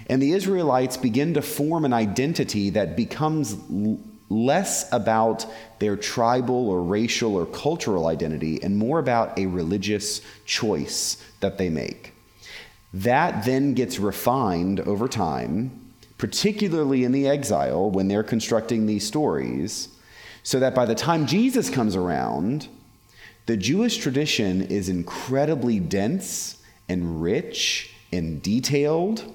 and 0.09 0.21
the 0.21 0.33
Israelites 0.33 0.97
begin 0.97 1.33
to 1.33 1.41
form 1.41 1.85
an 1.85 1.93
identity 1.93 2.69
that 2.71 2.95
becomes 2.95 3.53
l- 3.53 3.99
less 4.29 4.91
about 4.91 5.45
their 5.79 5.95
tribal 5.95 6.69
or 6.69 6.83
racial 6.83 7.35
or 7.35 7.45
cultural 7.45 8.07
identity 8.07 8.61
and 8.61 8.77
more 8.77 8.99
about 8.99 9.37
a 9.39 9.45
religious 9.45 10.21
choice 10.45 11.23
that 11.39 11.57
they 11.57 11.69
make. 11.69 12.13
That 12.93 13.45
then 13.45 13.73
gets 13.73 13.99
refined 13.99 14.79
over 14.81 15.07
time, 15.07 15.93
particularly 16.17 17.03
in 17.03 17.11
the 17.11 17.27
exile 17.27 17.89
when 17.89 18.07
they're 18.07 18.23
constructing 18.23 18.85
these 18.85 19.05
stories, 19.05 19.89
so 20.43 20.59
that 20.59 20.75
by 20.75 20.85
the 20.85 20.95
time 20.95 21.27
Jesus 21.27 21.69
comes 21.69 21.95
around, 21.95 22.67
the 23.47 23.57
Jewish 23.57 23.97
tradition 23.97 24.61
is 24.61 24.89
incredibly 24.89 25.79
dense 25.79 26.61
and 26.89 27.21
rich 27.21 27.93
and 28.11 28.41
detailed, 28.41 29.33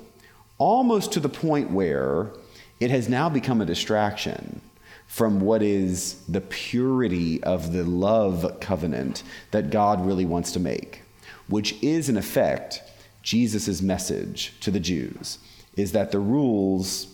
almost 0.58 1.12
to 1.12 1.20
the 1.20 1.30
point 1.30 1.70
where 1.70 2.30
it 2.78 2.90
has 2.90 3.08
now 3.08 3.30
become 3.30 3.62
a 3.62 3.66
distraction 3.66 4.60
from 5.06 5.40
what 5.40 5.62
is 5.62 6.22
the 6.28 6.42
purity 6.42 7.42
of 7.42 7.72
the 7.72 7.84
love 7.84 8.58
covenant 8.60 9.22
that 9.50 9.70
God 9.70 10.04
really 10.04 10.26
wants 10.26 10.52
to 10.52 10.60
make, 10.60 11.02
which 11.48 11.82
is, 11.82 12.10
in 12.10 12.18
effect, 12.18 12.82
Jesus' 13.22 13.80
message 13.80 14.54
to 14.60 14.70
the 14.70 14.80
Jews 14.80 15.38
is 15.74 15.92
that 15.92 16.12
the 16.12 16.18
rules, 16.18 17.06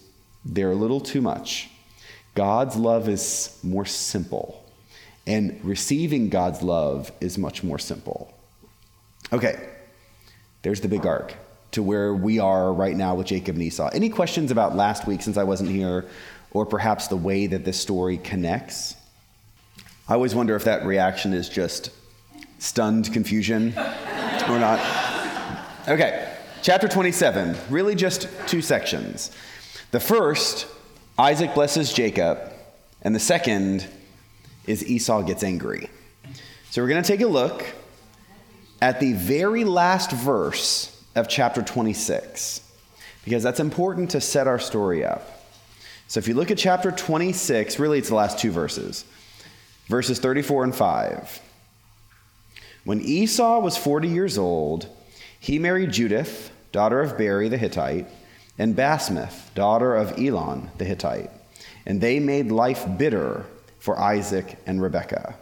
they're 0.44 0.72
a 0.72 0.76
little 0.76 1.00
too 1.00 1.22
much. 1.22 1.70
God's 2.34 2.74
love 2.74 3.08
is 3.08 3.56
more 3.62 3.86
simple. 3.86 4.67
And 5.28 5.62
receiving 5.62 6.30
God's 6.30 6.62
love 6.62 7.12
is 7.20 7.36
much 7.36 7.62
more 7.62 7.78
simple. 7.78 8.32
Okay, 9.30 9.68
there's 10.62 10.80
the 10.80 10.88
big 10.88 11.04
arc 11.04 11.34
to 11.72 11.82
where 11.82 12.14
we 12.14 12.38
are 12.38 12.72
right 12.72 12.96
now 12.96 13.14
with 13.14 13.26
Jacob 13.26 13.56
and 13.56 13.62
Esau. 13.62 13.90
Any 13.92 14.08
questions 14.08 14.50
about 14.50 14.74
last 14.74 15.06
week 15.06 15.20
since 15.20 15.36
I 15.36 15.44
wasn't 15.44 15.68
here, 15.68 16.06
or 16.52 16.64
perhaps 16.64 17.08
the 17.08 17.16
way 17.16 17.46
that 17.46 17.66
this 17.66 17.78
story 17.78 18.16
connects? 18.16 18.96
I 20.08 20.14
always 20.14 20.34
wonder 20.34 20.56
if 20.56 20.64
that 20.64 20.86
reaction 20.86 21.34
is 21.34 21.50
just 21.50 21.90
stunned 22.58 23.12
confusion 23.12 23.74
or 23.76 24.58
not. 24.58 24.80
Okay, 25.86 26.32
chapter 26.62 26.88
27, 26.88 27.54
really 27.68 27.94
just 27.94 28.30
two 28.46 28.62
sections. 28.62 29.30
The 29.90 30.00
first, 30.00 30.66
Isaac 31.18 31.52
blesses 31.52 31.92
Jacob, 31.92 32.50
and 33.02 33.14
the 33.14 33.20
second 33.20 33.86
is 34.68 34.86
Esau 34.86 35.22
gets 35.22 35.42
angry. 35.42 35.88
So 36.70 36.82
we're 36.82 36.88
going 36.88 37.02
to 37.02 37.08
take 37.08 37.22
a 37.22 37.26
look 37.26 37.64
at 38.82 39.00
the 39.00 39.14
very 39.14 39.64
last 39.64 40.12
verse 40.12 40.94
of 41.16 41.26
chapter 41.26 41.62
26, 41.62 42.60
because 43.24 43.42
that's 43.42 43.60
important 43.60 44.10
to 44.10 44.20
set 44.20 44.46
our 44.46 44.58
story 44.58 45.04
up. 45.04 45.42
So 46.06 46.18
if 46.18 46.28
you 46.28 46.34
look 46.34 46.50
at 46.50 46.58
chapter 46.58 46.92
26, 46.92 47.78
really 47.78 47.98
it's 47.98 48.10
the 48.10 48.14
last 48.14 48.38
two 48.38 48.50
verses, 48.50 49.06
verses 49.86 50.18
34 50.18 50.64
and 50.64 50.74
5. 50.74 51.40
When 52.84 53.00
Esau 53.00 53.60
was 53.60 53.78
40 53.78 54.08
years 54.08 54.36
old, 54.36 54.86
he 55.40 55.58
married 55.58 55.92
Judith, 55.92 56.52
daughter 56.72 57.00
of 57.00 57.16
Beeri 57.16 57.48
the 57.48 57.56
Hittite, 57.56 58.06
and 58.58 58.76
Basemath, 58.76 59.54
daughter 59.54 59.96
of 59.96 60.18
Elon 60.18 60.70
the 60.76 60.84
Hittite, 60.84 61.30
and 61.86 62.02
they 62.02 62.20
made 62.20 62.52
life 62.52 62.84
bitter 62.98 63.46
for 63.88 63.98
Isaac 63.98 64.58
and 64.66 64.82
Rebekah. 64.82 65.34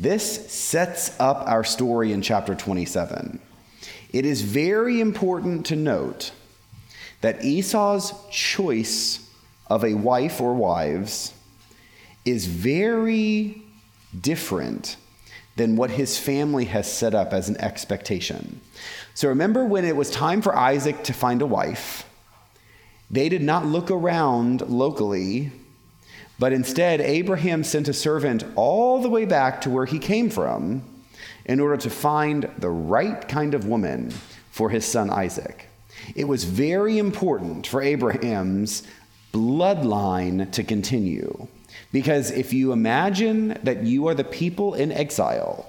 This 0.00 0.50
sets 0.50 1.14
up 1.20 1.46
our 1.46 1.62
story 1.62 2.12
in 2.12 2.20
chapter 2.20 2.56
27. 2.56 3.38
It 4.12 4.26
is 4.26 4.42
very 4.42 5.00
important 5.00 5.66
to 5.66 5.76
note 5.76 6.32
that 7.20 7.44
Esau's 7.44 8.12
choice 8.28 9.24
of 9.68 9.84
a 9.84 9.94
wife 9.94 10.40
or 10.40 10.52
wives 10.52 11.32
is 12.24 12.46
very 12.46 13.62
different 14.20 14.96
than 15.54 15.76
what 15.76 15.92
his 15.92 16.18
family 16.18 16.64
has 16.64 16.92
set 16.92 17.14
up 17.14 17.32
as 17.32 17.48
an 17.48 17.56
expectation. 17.58 18.60
So 19.14 19.28
remember 19.28 19.64
when 19.64 19.84
it 19.84 19.94
was 19.94 20.10
time 20.10 20.42
for 20.42 20.56
Isaac 20.56 21.04
to 21.04 21.12
find 21.12 21.40
a 21.40 21.46
wife, 21.46 22.04
they 23.08 23.28
did 23.28 23.42
not 23.42 23.64
look 23.64 23.92
around 23.92 24.62
locally, 24.62 25.52
but 26.40 26.54
instead 26.54 27.02
Abraham 27.02 27.62
sent 27.62 27.86
a 27.86 27.92
servant 27.92 28.44
all 28.56 29.02
the 29.02 29.10
way 29.10 29.26
back 29.26 29.60
to 29.60 29.70
where 29.70 29.84
he 29.84 29.98
came 29.98 30.30
from 30.30 30.82
in 31.44 31.60
order 31.60 31.76
to 31.76 31.90
find 31.90 32.50
the 32.56 32.70
right 32.70 33.28
kind 33.28 33.52
of 33.52 33.66
woman 33.66 34.10
for 34.50 34.70
his 34.70 34.86
son 34.86 35.10
Isaac. 35.10 35.68
It 36.16 36.24
was 36.24 36.44
very 36.44 36.96
important 36.96 37.66
for 37.66 37.82
Abraham's 37.82 38.82
bloodline 39.34 40.50
to 40.52 40.64
continue. 40.64 41.46
Because 41.92 42.30
if 42.30 42.54
you 42.54 42.72
imagine 42.72 43.58
that 43.62 43.82
you 43.82 44.08
are 44.08 44.14
the 44.14 44.24
people 44.24 44.72
in 44.72 44.90
exile, 44.92 45.66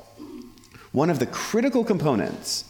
one 0.94 1.10
of 1.10 1.20
the 1.20 1.26
critical 1.26 1.84
components 1.84 2.64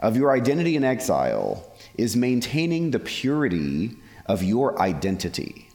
of 0.00 0.16
your 0.16 0.32
identity 0.32 0.74
in 0.74 0.82
exile 0.82 1.64
is 1.96 2.16
maintaining 2.16 2.90
the 2.90 2.98
purity 2.98 3.96
of 4.26 4.42
your 4.42 4.80
identity. 4.80 5.65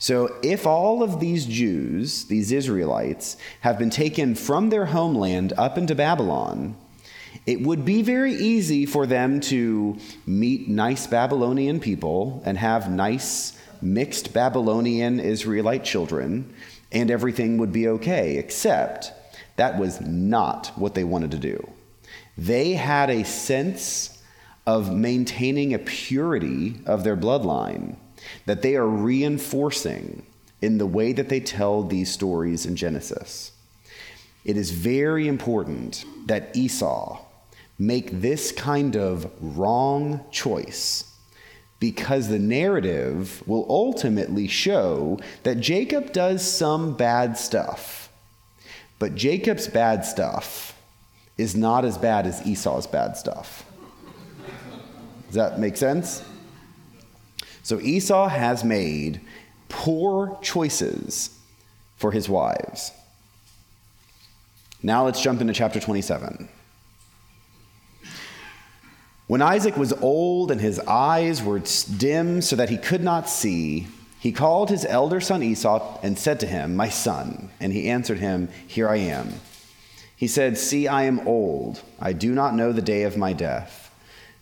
So, 0.00 0.36
if 0.42 0.64
all 0.64 1.02
of 1.02 1.18
these 1.18 1.44
Jews, 1.44 2.26
these 2.26 2.52
Israelites, 2.52 3.36
have 3.60 3.78
been 3.78 3.90
taken 3.90 4.36
from 4.36 4.70
their 4.70 4.86
homeland 4.86 5.52
up 5.58 5.76
into 5.76 5.96
Babylon, 5.96 6.76
it 7.46 7.62
would 7.62 7.84
be 7.84 8.02
very 8.02 8.32
easy 8.32 8.86
for 8.86 9.06
them 9.06 9.40
to 9.40 9.98
meet 10.24 10.68
nice 10.68 11.08
Babylonian 11.08 11.80
people 11.80 12.42
and 12.44 12.56
have 12.56 12.90
nice 12.90 13.58
mixed 13.82 14.32
Babylonian 14.32 15.18
Israelite 15.18 15.84
children, 15.84 16.54
and 16.92 17.10
everything 17.10 17.58
would 17.58 17.72
be 17.72 17.88
okay, 17.88 18.36
except 18.36 19.12
that 19.56 19.78
was 19.78 20.00
not 20.00 20.68
what 20.76 20.94
they 20.94 21.04
wanted 21.04 21.32
to 21.32 21.38
do. 21.38 21.72
They 22.36 22.74
had 22.74 23.10
a 23.10 23.24
sense 23.24 24.22
of 24.64 24.94
maintaining 24.94 25.74
a 25.74 25.78
purity 25.78 26.76
of 26.86 27.02
their 27.02 27.16
bloodline 27.16 27.96
that 28.46 28.62
they 28.62 28.76
are 28.76 28.86
reinforcing 28.86 30.24
in 30.60 30.78
the 30.78 30.86
way 30.86 31.12
that 31.12 31.28
they 31.28 31.40
tell 31.40 31.82
these 31.82 32.12
stories 32.12 32.66
in 32.66 32.76
Genesis. 32.76 33.52
It 34.44 34.56
is 34.56 34.70
very 34.70 35.28
important 35.28 36.04
that 36.26 36.56
Esau 36.56 37.20
make 37.78 38.20
this 38.20 38.50
kind 38.50 38.96
of 38.96 39.30
wrong 39.40 40.24
choice 40.30 41.04
because 41.80 42.28
the 42.28 42.38
narrative 42.38 43.42
will 43.46 43.66
ultimately 43.68 44.48
show 44.48 45.18
that 45.44 45.60
Jacob 45.60 46.12
does 46.12 46.42
some 46.50 46.96
bad 46.96 47.38
stuff. 47.38 48.10
But 48.98 49.14
Jacob's 49.14 49.68
bad 49.68 50.04
stuff 50.04 50.76
is 51.36 51.54
not 51.54 51.84
as 51.84 51.96
bad 51.96 52.26
as 52.26 52.44
Esau's 52.44 52.88
bad 52.88 53.16
stuff. 53.16 53.64
Does 55.26 55.36
that 55.36 55.60
make 55.60 55.76
sense? 55.76 56.24
So 57.68 57.78
Esau 57.80 58.28
has 58.28 58.64
made 58.64 59.20
poor 59.68 60.38
choices 60.40 61.38
for 61.98 62.12
his 62.12 62.26
wives. 62.26 62.92
Now 64.82 65.04
let's 65.04 65.20
jump 65.20 65.42
into 65.42 65.52
chapter 65.52 65.78
27. 65.78 66.48
When 69.26 69.42
Isaac 69.42 69.76
was 69.76 69.92
old 69.92 70.50
and 70.50 70.62
his 70.62 70.80
eyes 70.80 71.42
were 71.42 71.60
dim 71.98 72.40
so 72.40 72.56
that 72.56 72.70
he 72.70 72.78
could 72.78 73.04
not 73.04 73.28
see, 73.28 73.86
he 74.18 74.32
called 74.32 74.70
his 74.70 74.86
elder 74.86 75.20
son 75.20 75.42
Esau 75.42 75.98
and 76.02 76.18
said 76.18 76.40
to 76.40 76.46
him, 76.46 76.74
My 76.74 76.88
son. 76.88 77.50
And 77.60 77.74
he 77.74 77.90
answered 77.90 78.18
him, 78.18 78.48
Here 78.66 78.88
I 78.88 78.96
am. 78.96 79.28
He 80.16 80.26
said, 80.26 80.56
See, 80.56 80.88
I 80.88 81.02
am 81.02 81.28
old. 81.28 81.82
I 82.00 82.14
do 82.14 82.32
not 82.32 82.54
know 82.54 82.72
the 82.72 82.80
day 82.80 83.02
of 83.02 83.18
my 83.18 83.34
death. 83.34 83.87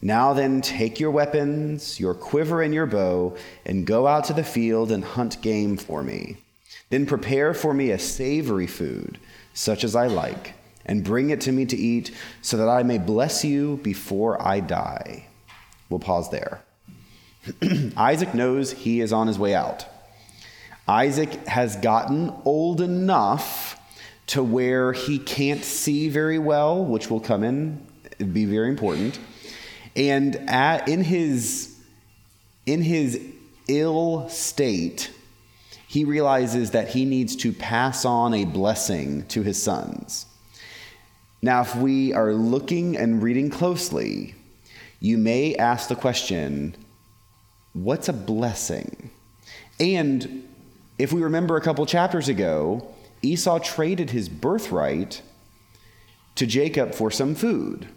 Now 0.02 0.35
then, 0.35 0.61
take 0.61 1.00
your 1.00 1.11
weapons, 1.11 1.98
your 1.98 2.14
quiver, 2.14 2.62
and 2.62 2.74
your 2.74 2.87
bow, 2.87 3.37
and 3.64 3.87
go 3.87 4.06
out 4.06 4.24
to 4.24 4.32
the 4.32 4.44
field 4.44 4.92
and 4.92 5.04
hunt 5.04 5.40
game 5.42 5.76
for 5.76 6.02
me. 6.02 6.37
Then 6.90 7.06
prepare 7.06 7.54
for 7.54 7.74
me 7.74 7.90
a 7.90 7.98
savory 7.98 8.66
food, 8.66 9.18
such 9.54 9.85
as 9.85 9.96
I 9.96 10.06
like 10.06 10.54
and 10.87 11.04
bring 11.04 11.30
it 11.30 11.40
to 11.42 11.52
me 11.52 11.66
to 11.66 11.76
eat, 11.76 12.12
so 12.40 12.56
that 12.56 12.68
I 12.68 12.82
may 12.82 12.98
bless 12.98 13.44
you 13.44 13.78
before 13.82 14.40
I 14.40 14.61
die. 14.61 15.26
We'll 15.90 16.00
pause 16.00 16.30
there. 16.30 16.62
Isaac 17.96 18.32
knows 18.35 18.72
he 18.72 19.00
is 19.00 19.12
on 19.12 19.26
his 19.26 19.38
way 19.38 19.54
out. 19.54 19.85
Isaac 20.88 21.32
has 21.48 21.76
gotten 21.76 22.32
old 22.44 22.80
enough 22.80 23.78
to 24.28 24.42
where 24.42 24.92
he 24.92 25.18
can't 25.18 25.64
see 25.64 26.09
very 26.09 26.38
well, 26.38 26.85
which 26.85 27.11
will 27.11 27.20
come 27.20 27.44
in, 27.44 27.85
be 28.32 28.44
very 28.44 28.68
important. 28.68 29.18
And 29.96 30.37
at, 30.48 30.88
in 30.88 31.02
his 31.02 31.72
in 32.66 32.82
his 32.82 33.20
ill 33.68 34.28
state, 34.28 35.11
he 35.88 36.04
realizes 36.04 36.72
that 36.72 36.88
he 36.88 37.04
needs 37.04 37.37
to 37.37 37.52
pass 37.52 38.04
on 38.04 38.35
a 38.35 38.44
blessing 38.44 39.24
to 39.28 39.42
his 39.42 39.62
sons. 39.62 40.26
Now, 41.42 41.62
if 41.62 41.76
we 41.76 42.12
are 42.12 42.32
looking 42.32 42.96
and 42.96 43.22
reading 43.22 43.50
closely, 43.50 44.35
you 45.00 45.16
may 45.16 45.54
ask 45.54 45.88
the 45.88 45.96
question 45.96 46.74
what's 47.72 48.09
a 48.09 48.12
blessing? 48.12 49.11
And 49.78 50.48
if 50.98 51.12
we 51.12 51.22
remember 51.22 51.56
a 51.56 51.61
couple 51.61 51.85
chapters 51.87 52.28
ago, 52.28 52.94
Esau 53.22 53.59
traded 53.59 54.11
his 54.11 54.28
birthright 54.28 55.22
to 56.35 56.46
Jacob 56.46 56.94
for 56.94 57.11
some 57.11 57.35
food. 57.35 57.88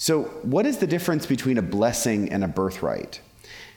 So, 0.00 0.22
what 0.42 0.64
is 0.64 0.78
the 0.78 0.86
difference 0.86 1.26
between 1.26 1.58
a 1.58 1.62
blessing 1.62 2.30
and 2.30 2.44
a 2.44 2.48
birthright? 2.48 3.20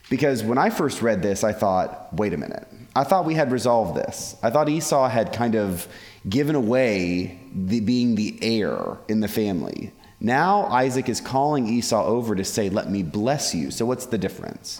Because 0.08 0.44
when 0.44 0.60
I 0.60 0.70
first 0.70 1.02
read 1.02 1.24
this, 1.24 1.44
I 1.44 1.52
thought, 1.52 2.14
wait 2.14 2.32
a 2.34 2.38
minute. 2.38 2.68
I 2.96 3.04
thought 3.04 3.26
we 3.26 3.34
had 3.34 3.52
resolved 3.52 3.96
this. 3.96 4.36
I 4.44 4.52
thought 4.52 4.70
Esau 4.70 5.08
had 5.08 5.34
kind 5.34 5.56
of 5.56 5.88
given 6.30 6.56
away 6.56 7.40
the, 7.56 7.80
being 7.80 8.14
the 8.14 8.38
heir 8.44 8.98
in 9.08 9.22
the 9.22 9.28
family. 9.28 9.94
Now 10.20 10.66
Isaac 10.66 11.10
is 11.10 11.20
calling 11.20 11.68
Esau 11.68 12.06
over 12.06 12.36
to 12.36 12.44
say, 12.44 12.70
Let 12.70 12.88
me 12.92 13.02
bless 13.02 13.56
you. 13.56 13.72
So, 13.72 13.88
what's 13.88 14.06
the 14.06 14.20
difference? 14.20 14.80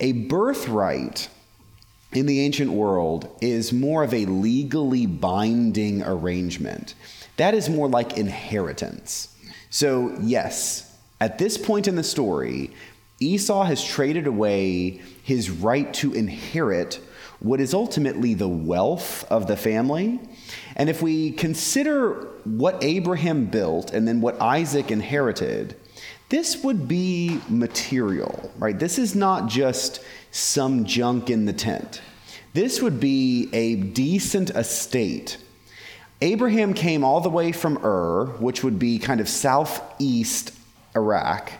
A 0.00 0.10
birthright 0.10 1.28
in 2.12 2.26
the 2.26 2.40
ancient 2.40 2.72
world 2.72 3.28
is 3.40 3.72
more 3.72 4.02
of 4.02 4.12
a 4.12 4.26
legally 4.26 5.06
binding 5.06 6.02
arrangement. 6.02 6.94
That 7.36 7.54
is 7.54 7.68
more 7.68 7.88
like 7.88 8.18
inheritance. 8.18 9.36
So, 9.70 10.16
yes, 10.20 10.96
at 11.20 11.38
this 11.38 11.58
point 11.58 11.88
in 11.88 11.96
the 11.96 12.04
story, 12.04 12.70
Esau 13.20 13.64
has 13.64 13.84
traded 13.84 14.26
away 14.26 15.00
his 15.22 15.50
right 15.50 15.92
to 15.94 16.12
inherit 16.12 17.00
what 17.40 17.60
is 17.60 17.74
ultimately 17.74 18.34
the 18.34 18.48
wealth 18.48 19.24
of 19.30 19.46
the 19.46 19.56
family 19.56 20.20
and 20.78 20.88
if 20.88 21.02
we 21.02 21.32
consider 21.32 22.28
what 22.44 22.82
Abraham 22.82 23.46
built 23.46 23.92
and 23.92 24.06
then 24.06 24.20
what 24.20 24.40
Isaac 24.40 24.90
inherited, 24.90 25.76
this 26.28 26.62
would 26.62 26.86
be 26.86 27.40
material, 27.48 28.52
right? 28.58 28.78
This 28.78 28.98
is 28.98 29.14
not 29.14 29.48
just 29.48 30.00
some 30.30 30.84
junk 30.84 31.30
in 31.30 31.46
the 31.46 31.52
tent. 31.52 32.00
This 32.54 32.80
would 32.80 33.00
be 33.00 33.48
a 33.52 33.74
decent 33.74 34.50
estate. 34.50 35.38
Abraham 36.20 36.74
came 36.74 37.04
all 37.04 37.20
the 37.20 37.30
way 37.30 37.52
from 37.52 37.78
Ur, 37.84 38.26
which 38.38 38.64
would 38.64 38.78
be 38.78 38.98
kind 38.98 39.20
of 39.20 39.28
southeast 39.28 40.52
Iraq, 40.96 41.52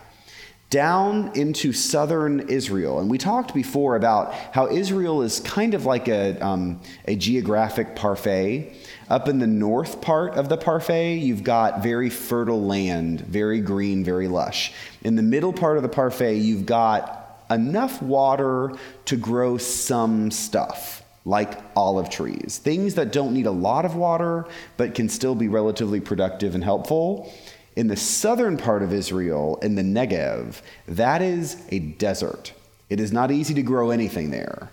down 0.69 1.31
into 1.37 1.73
southern 1.73 2.41
Israel. 2.49 2.99
And 2.99 3.09
we 3.09 3.19
talked 3.19 3.55
before 3.55 3.95
about 3.95 4.35
how 4.35 4.69
Israel 4.69 5.23
is 5.23 5.41
kind 5.41 5.75
of 5.75 5.87
like 5.87 6.09
a, 6.09 6.39
um, 6.45 6.81
a 7.07 7.15
geographic 7.15 7.95
parfait. 7.95 8.75
Up 9.09 9.29
in 9.29 9.39
the 9.39 9.47
north 9.47 10.01
part 10.03 10.35
of 10.35 10.49
the 10.49 10.57
parfait, 10.57 11.19
you've 11.19 11.45
got 11.45 11.83
very 11.83 12.11
fertile 12.11 12.63
land, 12.63 13.21
very 13.23 13.61
green, 13.61 14.05
very 14.05 14.29
lush. 14.29 14.73
In 15.03 15.15
the 15.15 15.23
middle 15.23 15.53
part 15.53 15.77
of 15.77 15.83
the 15.83 15.89
parfait, 15.89 16.39
you've 16.39 16.67
got 16.67 17.45
enough 17.49 18.03
water 18.03 18.73
to 19.07 19.17
grow 19.17 19.57
some 19.57 20.31
stuff, 20.31 21.03
like 21.29 21.61
olive 21.77 22.09
trees. 22.09 22.59
Things 22.63 22.95
that 22.95 23.13
don't 23.13 23.35
need 23.35 23.47
a 23.47 23.51
lot 23.51 23.85
of 23.85 23.95
water, 23.95 24.47
but 24.79 24.95
can 24.95 25.09
still 25.09 25.35
be 25.35 25.47
relatively 25.47 26.01
productive 26.01 26.55
and 26.55 26.65
helpful. 26.65 27.33
In 27.77 27.87
the 27.87 27.97
southern 27.97 28.57
part 28.57 28.83
of 28.83 28.93
Israel, 28.93 29.59
in 29.63 29.75
the 29.75 29.83
Negev, 29.83 30.63
that 30.87 31.21
is 31.21 31.63
a 31.69 31.79
desert. 31.81 32.53
It 32.89 32.99
is 32.99 33.13
not 33.13 33.31
easy 33.31 33.53
to 33.55 33.63
grow 33.63 33.91
anything 33.91 34.31
there. 34.31 34.71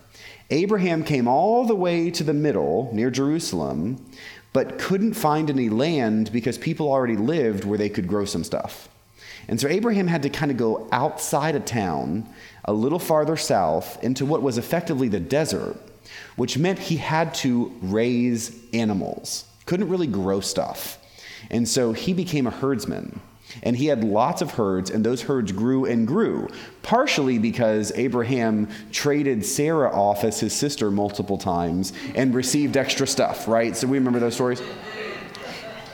Abraham 0.50 1.04
came 1.04 1.28
all 1.28 1.66
the 1.66 1.74
way 1.74 2.10
to 2.10 2.24
the 2.24 2.32
middle, 2.32 2.90
near 2.92 3.10
Jerusalem, 3.10 4.04
but 4.54 4.78
couldn't 4.78 5.12
find 5.12 5.50
any 5.50 5.68
land 5.68 6.32
because 6.32 6.56
people 6.56 6.90
already 6.90 7.16
lived 7.16 7.64
where 7.64 7.76
they 7.76 7.90
could 7.90 8.08
grow 8.08 8.24
some 8.24 8.44
stuff. 8.44 8.88
And 9.48 9.60
so 9.60 9.68
Abraham 9.68 10.06
had 10.06 10.22
to 10.22 10.30
kind 10.30 10.50
of 10.50 10.56
go 10.56 10.88
outside 10.90 11.54
of 11.54 11.66
town, 11.66 12.26
a 12.64 12.72
little 12.72 12.98
farther 12.98 13.36
south, 13.36 14.02
into 14.02 14.24
what 14.24 14.40
was 14.40 14.56
effectively 14.56 15.08
the 15.08 15.20
desert, 15.20 15.76
which 16.36 16.56
meant 16.56 16.78
he 16.78 16.96
had 16.96 17.34
to 17.34 17.74
raise 17.82 18.56
animals. 18.72 19.44
Couldn't 19.64 19.88
really 19.88 20.06
grow 20.06 20.40
stuff. 20.40 20.98
And 21.50 21.68
so 21.68 21.92
he 21.92 22.12
became 22.12 22.46
a 22.46 22.50
herdsman. 22.50 23.20
And 23.62 23.76
he 23.76 23.86
had 23.86 24.04
lots 24.04 24.42
of 24.42 24.52
herds, 24.52 24.90
and 24.90 25.04
those 25.04 25.22
herds 25.22 25.52
grew 25.52 25.84
and 25.84 26.06
grew, 26.06 26.48
partially 26.82 27.38
because 27.38 27.92
Abraham 27.94 28.68
traded 28.92 29.46
Sarah 29.46 29.90
off 29.90 30.24
as 30.24 30.40
his 30.40 30.52
sister 30.52 30.90
multiple 30.90 31.38
times 31.38 31.92
and 32.14 32.34
received 32.34 32.76
extra 32.76 33.06
stuff, 33.06 33.48
right? 33.48 33.76
So 33.76 33.86
we 33.86 33.98
remember 33.98 34.18
those 34.18 34.34
stories. 34.34 34.60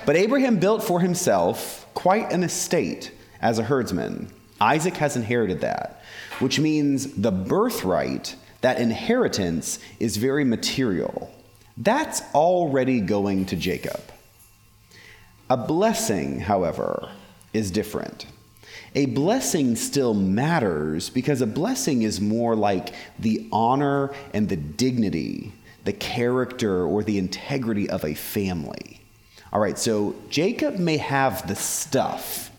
But 0.07 0.17
Abraham 0.17 0.59
built 0.59 0.83
for 0.83 1.01
himself 1.01 1.87
quite 1.95 2.33
an 2.33 2.43
estate 2.43 3.13
as 3.41 3.59
a 3.59 3.63
herdsman. 3.63 4.33
Isaac 4.61 4.97
has 4.97 5.17
inherited 5.17 5.61
that, 5.61 6.03
which 6.39 6.59
means 6.59 7.15
the 7.15 7.31
birthright, 7.31 8.35
that 8.63 8.81
inheritance, 8.81 9.79
is 10.01 10.17
very 10.17 10.45
material. 10.45 11.33
That's 11.77 12.23
already 12.35 13.01
going 13.01 13.47
to 13.47 13.57
Jacob. 13.57 14.01
A 15.51 15.57
blessing, 15.57 16.41
however, 16.41 17.11
is 17.53 17.71
different. 17.71 18.27
A 18.95 19.07
blessing 19.07 19.77
still 19.77 20.15
matters 20.15 21.09
because 21.11 21.41
a 21.41 21.47
blessing 21.47 22.03
is 22.03 22.21
more 22.21 22.55
like 22.55 22.95
the 23.19 23.49
honor 23.51 24.13
and 24.35 24.49
the 24.49 24.57
dignity, 24.57 25.53
the 25.85 25.93
character 25.93 26.85
or 26.85 27.03
the 27.03 27.19
integrity 27.19 27.89
of 27.89 28.05
a 28.05 28.15
family. 28.15 29.01
All 29.53 29.61
right, 29.61 29.79
so 29.79 30.15
Jacob 30.31 30.79
may 30.79 30.99
have 30.99 31.47
the 31.49 31.57
stuff, 31.57 32.51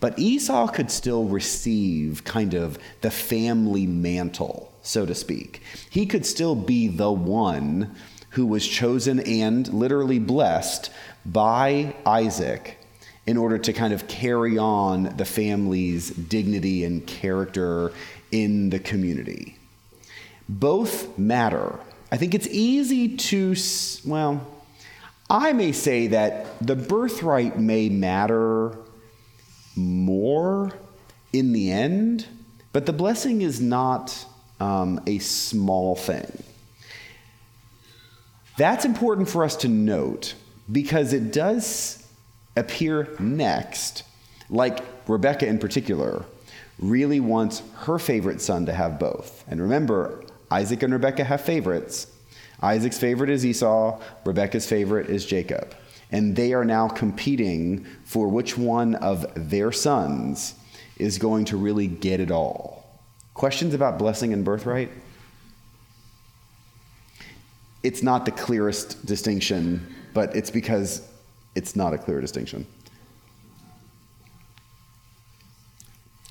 but 0.00 0.18
Esau 0.18 0.68
could 0.68 0.90
still 0.90 1.24
receive 1.24 2.24
kind 2.24 2.54
of 2.54 2.78
the 3.02 3.10
family 3.10 3.86
mantle, 3.86 4.71
so 4.82 5.06
to 5.06 5.14
speak. 5.14 5.62
He 5.88 6.06
could 6.06 6.26
still 6.26 6.54
be 6.54 6.88
the 6.88 7.12
one 7.12 7.94
who 8.30 8.46
was 8.46 8.66
chosen 8.66 9.20
and 9.20 9.72
literally 9.72 10.18
blessed 10.18 10.90
by 11.24 11.94
Isaac 12.04 12.78
in 13.26 13.36
order 13.36 13.58
to 13.58 13.72
kind 13.72 13.92
of 13.92 14.08
carry 14.08 14.58
on 14.58 15.16
the 15.16 15.24
family's 15.24 16.10
dignity 16.10 16.84
and 16.84 17.06
character 17.06 17.92
in 18.30 18.70
the 18.70 18.78
community. 18.78 19.56
Both 20.48 21.16
matter. 21.18 21.78
I 22.10 22.16
think 22.16 22.34
it's 22.34 22.48
easy 22.48 23.16
to, 23.16 23.54
well, 24.04 24.46
I 25.30 25.52
may 25.52 25.72
say 25.72 26.08
that 26.08 26.46
the 26.60 26.76
birthright 26.76 27.58
may 27.58 27.88
matter 27.88 28.76
more 29.76 30.72
in 31.32 31.52
the 31.52 31.70
end, 31.70 32.26
but 32.72 32.86
the 32.86 32.92
blessing 32.92 33.40
is 33.40 33.60
not 33.60 34.26
um, 34.62 35.00
a 35.06 35.18
small 35.18 35.96
thing. 35.96 36.42
That's 38.56 38.84
important 38.84 39.28
for 39.28 39.42
us 39.42 39.56
to 39.56 39.68
note 39.68 40.34
because 40.70 41.12
it 41.12 41.32
does 41.32 42.06
appear 42.56 43.16
next, 43.18 44.04
like 44.48 44.84
Rebecca 45.08 45.46
in 45.46 45.58
particular, 45.58 46.24
really 46.78 47.18
wants 47.18 47.62
her 47.78 47.98
favorite 47.98 48.40
son 48.40 48.66
to 48.66 48.72
have 48.72 49.00
both. 49.00 49.44
And 49.48 49.60
remember, 49.60 50.24
Isaac 50.50 50.82
and 50.84 50.92
Rebecca 50.92 51.24
have 51.24 51.40
favorites. 51.40 52.06
Isaac's 52.62 52.98
favorite 52.98 53.30
is 53.30 53.44
Esau, 53.44 54.00
Rebecca's 54.24 54.68
favorite 54.68 55.10
is 55.10 55.26
Jacob. 55.26 55.74
And 56.12 56.36
they 56.36 56.52
are 56.52 56.64
now 56.64 56.86
competing 56.88 57.84
for 58.04 58.28
which 58.28 58.56
one 58.56 58.94
of 58.96 59.26
their 59.34 59.72
sons 59.72 60.54
is 60.98 61.18
going 61.18 61.46
to 61.46 61.56
really 61.56 61.88
get 61.88 62.20
it 62.20 62.30
all. 62.30 62.71
Questions 63.34 63.74
about 63.74 63.98
blessing 63.98 64.32
and 64.32 64.44
birthright? 64.44 64.90
It's 67.82 68.02
not 68.02 68.24
the 68.24 68.30
clearest 68.30 69.04
distinction 69.06 69.94
but 70.14 70.34
it's 70.36 70.50
because 70.50 71.08
it's 71.54 71.76
not 71.76 71.94
a 71.94 71.98
clear 71.98 72.20
distinction. 72.20 72.66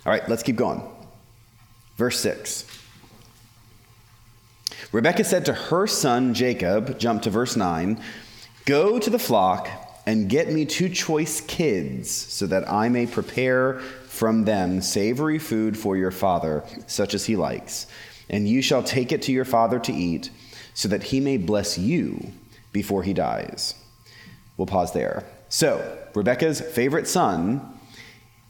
All 0.05 0.11
right, 0.11 0.27
let's 0.27 0.43
keep 0.43 0.55
going. 0.55 0.81
Verse 1.95 2.19
6. 2.19 2.65
Rebekah 4.91 5.23
said 5.23 5.45
to 5.45 5.53
her 5.53 5.87
son 5.87 6.33
Jacob, 6.33 6.97
jump 6.99 7.21
to 7.23 7.29
verse 7.29 7.55
9, 7.55 8.01
Go 8.65 8.99
to 8.99 9.09
the 9.09 9.19
flock 9.19 9.69
and 10.05 10.29
get 10.29 10.51
me 10.51 10.65
two 10.65 10.89
choice 10.89 11.41
kids, 11.41 12.09
so 12.09 12.47
that 12.47 12.69
I 12.69 12.89
may 12.89 13.05
prepare 13.05 13.79
from 14.07 14.45
them 14.45 14.81
savory 14.81 15.39
food 15.39 15.77
for 15.77 15.95
your 15.95 16.11
father, 16.11 16.63
such 16.87 17.13
as 17.13 17.25
he 17.25 17.35
likes. 17.35 17.87
And 18.29 18.47
you 18.47 18.61
shall 18.61 18.83
take 18.83 19.11
it 19.11 19.21
to 19.23 19.31
your 19.31 19.45
father 19.45 19.79
to 19.79 19.93
eat, 19.93 20.31
so 20.73 20.87
that 20.89 21.03
he 21.03 21.19
may 21.19 21.37
bless 21.37 21.77
you 21.77 22.31
before 22.71 23.03
he 23.03 23.13
dies. 23.13 23.75
We'll 24.57 24.67
pause 24.67 24.93
there. 24.93 25.23
So, 25.49 25.97
Rebecca's 26.13 26.61
favorite 26.61 27.07
son 27.07 27.61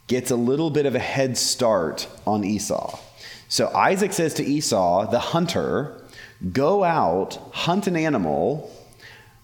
gets 0.06 0.30
a 0.30 0.36
little 0.36 0.70
bit 0.70 0.86
of 0.86 0.94
a 0.94 1.00
head 1.00 1.36
start 1.36 2.06
on 2.26 2.44
Esau. 2.44 2.98
So, 3.48 3.68
Isaac 3.74 4.12
says 4.12 4.34
to 4.34 4.44
Esau, 4.44 5.10
the 5.10 5.18
hunter, 5.18 5.98
Go 6.52 6.82
out, 6.82 7.38
hunt 7.52 7.86
an 7.86 7.96
animal, 7.96 8.70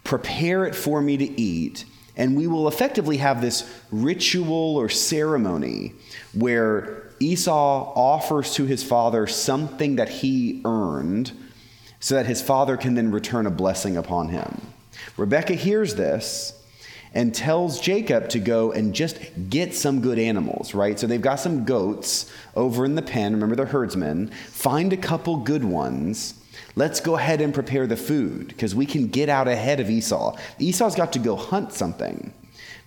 prepare 0.05 0.65
it 0.65 0.75
for 0.75 1.01
me 1.01 1.17
to 1.17 1.41
eat, 1.41 1.85
and 2.19 2.37
we 2.37 2.47
will 2.47 2.69
effectively 2.69 3.17
have 3.19 3.41
this 3.41 3.69
ritual 3.91 4.77
or 4.77 4.89
ceremony 4.89 5.95
where 6.35 7.05
Esau 7.21 7.93
offers 7.95 8.55
to 8.55 8.67
his 8.67 8.83
father 8.83 9.27
something 9.27 9.97
that 9.97 10.09
he 10.09 10.61
earned 10.65 11.33
so 12.01 12.17
that 12.17 12.27
his 12.27 12.43
father 12.43 12.77
can 12.77 12.95
then 12.95 13.11
return 13.11 13.47
a 13.47 13.51
blessing 13.51 13.97
upon 13.97 14.29
him. 14.29 14.61
Rebecca 15.17 15.55
hears 15.55 15.95
this 15.95 16.55
and 17.15 17.35
tells 17.35 17.81
Jacob 17.81 18.29
to 18.29 18.39
go 18.39 18.73
and 18.73 18.95
just 18.95 19.19
get 19.49 19.75
some 19.75 20.01
good 20.01 20.19
animals, 20.19 20.75
right? 20.75 20.99
So 20.99 21.07
they've 21.07 21.21
got 21.21 21.41
some 21.41 21.65
goats 21.65 22.31
over 22.55 22.85
in 22.85 22.97
the 22.97 23.03
pen. 23.03 23.33
Remember, 23.33 23.57
they're 23.57 23.67
herdsmen. 23.67 24.29
Find 24.29 24.93
a 24.93 24.97
couple 24.97 25.39
good 25.39 25.65
ones. 25.65 26.35
Let's 26.79 27.01
go 27.01 27.17
ahead 27.17 27.41
and 27.41 27.53
prepare 27.53 27.89
the 27.89 27.97
food 27.97 28.47
because 28.47 28.73
we 28.73 28.87
can 28.87 29.09
get 29.09 29.29
out 29.29 29.49
ahead 29.49 29.81
of 29.81 29.91
Esau. 29.91 30.37
Esau's 30.61 30.95
got 30.95 31.13
to 31.15 31.19
go 31.19 31.35
hunt 31.35 31.73
something. 31.73 32.33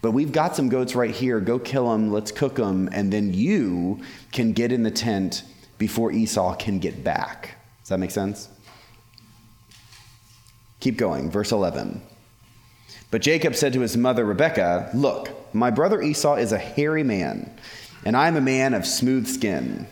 But 0.01 0.11
we've 0.11 0.31
got 0.31 0.55
some 0.55 0.69
goats 0.69 0.95
right 0.95 1.13
here. 1.13 1.41
Go 1.41 1.59
kill 1.59 1.91
them. 1.91 2.09
Let's 2.09 2.31
cook 2.31 2.55
them. 2.55 2.87
And 2.93 3.11
then 3.11 3.33
you 3.33 3.99
can 4.31 4.53
get 4.53 4.71
in 4.71 4.83
the 4.83 4.91
tent 4.91 5.43
before 5.77 6.13
Esau 6.13 6.55
can 6.55 6.79
get 6.79 7.03
back. 7.03 7.57
Does 7.81 7.89
that 7.89 7.97
make 7.97 8.11
sense? 8.11 8.47
Keep 10.79 10.95
going. 10.95 11.29
Verse 11.29 11.51
11. 11.51 12.01
But 13.11 13.21
Jacob 13.21 13.55
said 13.55 13.73
to 13.73 13.81
his 13.81 13.97
mother 13.97 14.23
Rebekah, 14.23 14.91
Look, 14.93 15.53
my 15.53 15.69
brother 15.69 16.01
Esau 16.01 16.35
is 16.35 16.53
a 16.53 16.57
hairy 16.57 17.03
man, 17.03 17.53
and 18.05 18.15
I 18.15 18.29
am 18.29 18.37
a 18.37 18.41
man 18.41 18.73
of 18.73 18.85
smooth 18.85 19.27
skin. 19.27 19.85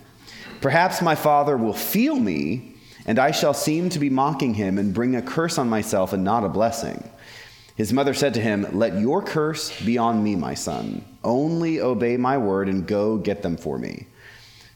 Perhaps 0.61 1.01
my 1.01 1.15
father 1.15 1.57
will 1.57 1.73
feel 1.73 2.15
me, 2.15 2.68
and 3.09 3.17
I 3.17 3.31
shall 3.31 3.55
seem 3.55 3.89
to 3.89 3.97
be 3.97 4.11
mocking 4.11 4.53
him 4.53 4.77
and 4.77 4.93
bring 4.93 5.15
a 5.15 5.21
curse 5.23 5.57
on 5.57 5.67
myself 5.67 6.13
and 6.13 6.23
not 6.23 6.43
a 6.43 6.47
blessing. 6.47 7.09
His 7.75 7.91
mother 7.91 8.13
said 8.13 8.35
to 8.35 8.39
him, 8.39 8.67
Let 8.71 8.99
your 8.99 9.23
curse 9.23 9.81
be 9.83 9.97
on 9.97 10.23
me, 10.23 10.35
my 10.35 10.53
son. 10.53 11.03
Only 11.23 11.81
obey 11.81 12.17
my 12.17 12.37
word 12.37 12.69
and 12.69 12.85
go 12.85 13.17
get 13.17 13.41
them 13.41 13.57
for 13.57 13.79
me. 13.79 14.05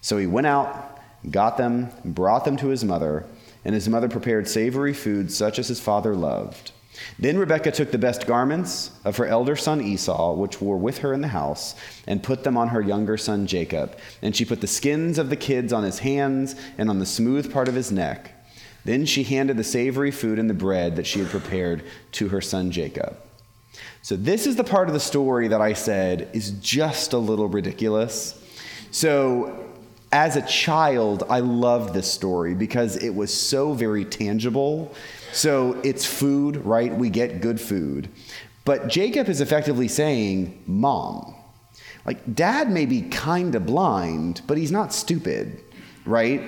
So 0.02 0.18
he 0.18 0.26
went 0.26 0.48
out, 0.48 1.00
got 1.30 1.58
them, 1.58 1.92
brought 2.04 2.44
them 2.44 2.58
to 2.58 2.70
his 2.70 2.84
mother, 2.84 3.28
and 3.66 3.76
his 3.76 3.88
mother 3.88 4.10
prepared 4.10 4.48
savory 4.48 4.96
food 4.96 5.32
such 5.32 5.60
as 5.60 5.68
his 5.68 5.80
father 5.80 6.16
loved. 6.16 6.72
Then 7.20 7.38
Rebekah 7.38 7.72
took 7.72 7.92
the 7.92 7.98
best 7.98 8.28
garments 8.28 8.92
of 9.04 9.18
her 9.18 9.26
elder 9.26 9.56
son 9.56 9.82
Esau, 9.82 10.34
which 10.34 10.62
were 10.62 10.78
with 10.78 11.00
her 11.00 11.14
in 11.14 11.22
the 11.22 11.28
house, 11.30 11.76
and 12.08 12.24
put 12.24 12.44
them 12.44 12.58
on 12.58 12.70
her 12.70 12.82
younger 12.82 13.18
son 13.18 13.48
Jacob. 13.48 13.98
And 14.22 14.36
she 14.36 14.46
put 14.46 14.62
the 14.62 14.68
skins 14.68 15.18
of 15.18 15.30
the 15.30 15.36
kids 15.36 15.74
on 15.74 15.84
his 15.84 16.00
hands 16.00 16.56
and 16.78 16.90
on 16.90 17.00
the 17.00 17.06
smooth 17.06 17.52
part 17.52 17.68
of 17.68 17.76
his 17.76 17.92
neck. 17.92 18.32
Then 18.86 19.06
she 19.06 19.24
handed 19.24 19.58
the 19.58 19.64
savory 19.64 20.12
food 20.12 20.40
and 20.40 20.50
the 20.50 20.54
bread 20.54 20.96
that 20.98 21.08
she 21.08 21.20
had 21.20 21.30
prepared 21.30 21.84
to 22.14 22.30
her 22.30 22.42
son 22.42 22.72
Jacob. 22.72 23.18
So, 24.02 24.16
this 24.16 24.46
is 24.46 24.56
the 24.56 24.64
part 24.64 24.88
of 24.88 24.94
the 24.94 25.00
story 25.00 25.48
that 25.48 25.62
I 25.62 25.74
said 25.74 26.30
is 26.34 26.52
just 26.52 27.14
a 27.14 27.18
little 27.18 27.48
ridiculous. 27.48 28.40
So, 28.92 29.72
as 30.12 30.36
a 30.36 30.42
child, 30.44 31.24
I 31.28 31.40
loved 31.40 31.94
this 31.94 32.12
story 32.12 32.54
because 32.54 32.98
it 32.98 33.10
was 33.10 33.34
so 33.34 33.74
very 33.74 34.06
tangible. 34.06 34.94
So 35.34 35.82
it's 35.84 36.06
food, 36.06 36.58
right? 36.58 36.94
We 36.94 37.10
get 37.10 37.42
good 37.42 37.60
food. 37.60 38.08
But 38.66 38.88
Jacob 38.88 39.28
is 39.28 39.42
effectively 39.42 39.88
saying, 39.88 40.64
Mom, 40.68 41.34
like, 42.06 42.36
dad 42.36 42.70
may 42.70 42.86
be 42.86 43.02
kind 43.02 43.56
of 43.56 43.66
blind, 43.66 44.42
but 44.46 44.58
he's 44.58 44.72
not 44.72 44.94
stupid, 44.94 45.60
right? 46.06 46.42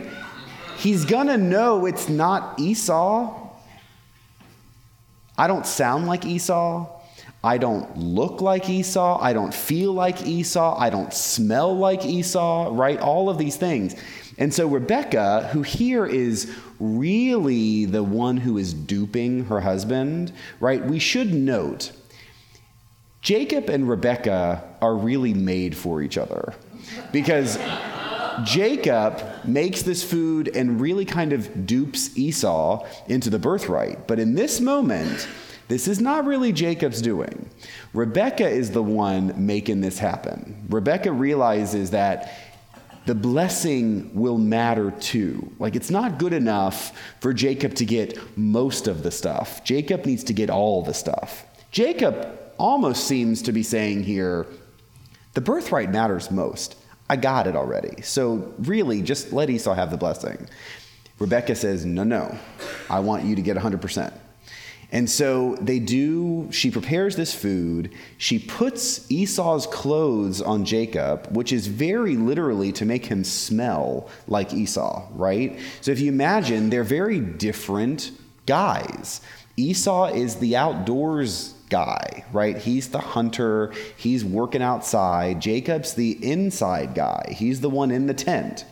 He's 0.78 1.04
gonna 1.04 1.38
know 1.38 1.88
it's 1.88 2.10
not 2.10 2.60
Esau. 2.60 3.50
I 5.38 5.48
don't 5.48 5.66
sound 5.66 6.06
like 6.06 6.26
Esau. 6.26 6.88
I 7.44 7.58
don't 7.58 7.98
look 7.98 8.42
like 8.42 8.70
Esau. 8.70 9.20
I 9.22 9.34
don't 9.34 9.54
feel 9.54 9.94
like 9.94 10.26
Esau. 10.26 10.78
I 10.78 10.90
don't 10.90 11.14
smell 11.14 11.76
like 11.76 12.06
Esau, 12.06 12.70
right? 12.72 13.00
All 13.00 13.30
of 13.30 13.38
these 13.38 13.58
things. 13.58 13.96
And 14.38 14.54
so 14.54 14.68
Rebecca, 14.68 15.50
who 15.54 15.62
here 15.62 16.06
is 16.06 16.54
really 16.80 17.86
the 17.86 18.04
one 18.04 18.38
who 18.38 18.58
is 18.58 18.74
duping 18.74 19.46
her 19.46 19.62
husband, 19.62 20.32
right? 20.60 20.84
We 20.84 21.00
should 21.00 21.34
note 21.34 21.92
Jacob 23.22 23.70
and 23.70 23.90
Rebecca 23.90 24.64
are 24.82 24.96
really 24.96 25.34
made 25.34 25.76
for 25.76 26.02
each 26.02 26.18
other 26.18 26.54
because 27.12 27.58
Jacob 28.44 29.24
makes 29.46 29.82
this 29.82 30.04
food 30.04 30.50
and 30.50 30.80
really 30.80 31.06
kind 31.06 31.34
of 31.34 31.66
dupes 31.66 32.16
Esau 32.18 32.86
into 33.08 33.30
the 33.30 33.40
birthright. 33.40 34.08
But 34.08 34.20
in 34.20 34.36
this 34.36 34.60
moment, 34.60 35.28
this 35.68 35.88
is 35.88 36.00
not 36.00 36.26
really 36.26 36.52
Jacob's 36.52 37.02
doing. 37.02 37.50
Rebecca 37.94 38.48
is 38.48 38.72
the 38.72 38.84
one 38.84 39.34
making 39.44 39.82
this 39.82 39.98
happen. 39.98 40.64
Rebecca 40.70 41.12
realizes 41.12 41.92
that 41.92 42.45
the 43.06 43.16
blessing 43.16 44.10
will 44.14 44.38
matter 44.38 44.92
too. 44.92 45.52
Like, 45.60 45.76
it's 45.76 45.92
not 45.92 46.18
good 46.18 46.34
enough 46.34 46.98
for 47.20 47.34
Jacob 47.34 47.76
to 47.76 47.86
get 47.86 48.38
most 48.38 48.88
of 48.88 49.04
the 49.04 49.12
stuff. 49.12 49.64
Jacob 49.64 50.06
needs 50.06 50.24
to 50.26 50.34
get 50.34 50.50
all 50.50 50.82
the 50.82 50.94
stuff. 50.94 51.46
Jacob 51.72 52.40
almost 52.58 53.06
seems 53.06 53.42
to 53.44 53.52
be 53.52 53.64
saying 53.64 54.04
here 54.04 54.48
the 55.34 55.42
birthright 55.42 55.92
matters 55.92 56.32
most. 56.32 56.78
I 57.10 57.18
got 57.18 57.46
it 57.46 57.56
already. 57.56 58.02
So, 58.02 58.54
really, 58.60 59.02
just 59.02 59.32
let 59.32 59.50
Esau 59.50 59.74
have 59.74 59.92
the 59.92 59.98
blessing. 59.98 60.48
Rebecca 61.20 61.56
says, 61.56 61.86
No, 61.86 62.04
no, 62.04 62.38
I 62.90 63.00
want 63.00 63.26
you 63.26 63.36
to 63.36 63.42
get 63.42 63.56
100%. 63.58 64.14
And 64.92 65.10
so 65.10 65.56
they 65.56 65.80
do, 65.80 66.50
she 66.52 66.72
prepares 66.72 67.16
this 67.16 67.34
food. 67.34 67.92
She 68.18 68.40
puts 68.40 69.10
Esau's 69.12 69.68
clothes 69.68 70.42
on 70.42 70.66
Jacob, 70.66 71.28
which 71.36 71.52
is 71.52 71.68
very 71.68 72.16
literally 72.16 72.72
to 72.74 72.86
make 72.86 73.06
him 73.06 73.24
smell 73.24 74.10
like 74.28 74.54
Esau, 74.54 75.08
right? 75.14 75.60
So 75.82 75.92
if 75.92 76.00
you 76.00 76.10
imagine, 76.10 76.70
they're 76.70 76.84
very 76.84 77.20
different 77.20 78.12
guys. 78.46 79.22
Esau 79.58 80.06
is 80.14 80.36
the 80.36 80.56
outdoors 80.56 81.54
guy, 81.70 82.26
right? 82.32 82.58
He's 82.58 82.90
the 82.90 83.00
hunter, 83.00 83.74
he's 83.98 84.24
working 84.24 84.62
outside. 84.62 85.42
Jacob's 85.42 85.94
the 85.94 86.12
inside 86.24 86.94
guy, 86.94 87.34
he's 87.36 87.62
the 87.62 87.70
one 87.70 87.92
in 87.92 88.08
the 88.08 88.14
tent. 88.14 88.66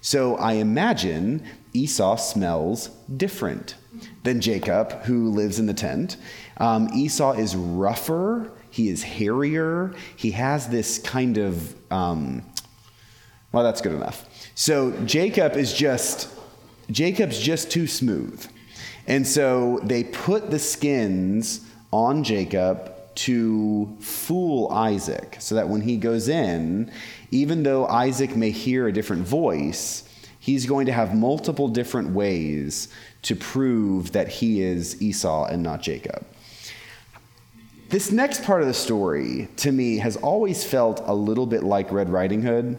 So 0.00 0.36
I 0.36 0.54
imagine 0.54 1.42
Esau 1.72 2.16
smells 2.16 2.88
different 3.16 3.76
than 4.22 4.40
Jacob, 4.40 4.92
who 5.02 5.30
lives 5.30 5.58
in 5.58 5.66
the 5.66 5.74
tent. 5.74 6.16
Um, 6.58 6.88
Esau 6.94 7.32
is 7.32 7.56
rougher, 7.56 8.50
he 8.70 8.88
is 8.88 9.02
hairier, 9.02 9.94
he 10.16 10.32
has 10.32 10.68
this 10.68 10.98
kind 10.98 11.38
of, 11.38 11.74
um, 11.92 12.42
well, 13.52 13.64
that's 13.64 13.80
good 13.80 13.92
enough. 13.92 14.26
So 14.54 14.92
Jacob 15.04 15.56
is 15.56 15.72
just, 15.72 16.28
Jacob's 16.90 17.38
just 17.38 17.70
too 17.70 17.86
smooth. 17.86 18.44
And 19.06 19.26
so 19.26 19.80
they 19.82 20.04
put 20.04 20.50
the 20.50 20.58
skins 20.58 21.60
on 21.92 22.24
Jacob 22.24 22.90
to 23.14 23.96
fool 24.00 24.68
Isaac 24.70 25.36
so 25.38 25.54
that 25.54 25.68
when 25.68 25.82
he 25.82 25.96
goes 25.96 26.28
in, 26.28 26.90
even 27.30 27.62
though 27.62 27.86
Isaac 27.86 28.34
may 28.34 28.50
hear 28.50 28.88
a 28.88 28.92
different 28.92 29.26
voice, 29.26 30.08
he's 30.40 30.66
going 30.66 30.86
to 30.86 30.92
have 30.92 31.14
multiple 31.14 31.68
different 31.68 32.10
ways 32.10 32.88
to 33.24 33.36
prove 33.36 34.12
that 34.12 34.28
he 34.28 34.62
is 34.62 35.00
Esau 35.02 35.46
and 35.46 35.62
not 35.62 35.82
Jacob. 35.82 36.24
This 37.88 38.10
next 38.10 38.44
part 38.44 38.60
of 38.60 38.66
the 38.66 38.74
story, 38.74 39.48
to 39.56 39.70
me, 39.70 39.98
has 39.98 40.16
always 40.16 40.64
felt 40.64 41.02
a 41.04 41.14
little 41.14 41.46
bit 41.46 41.62
like 41.62 41.92
Red 41.92 42.08
Riding 42.10 42.42
Hood. 42.42 42.78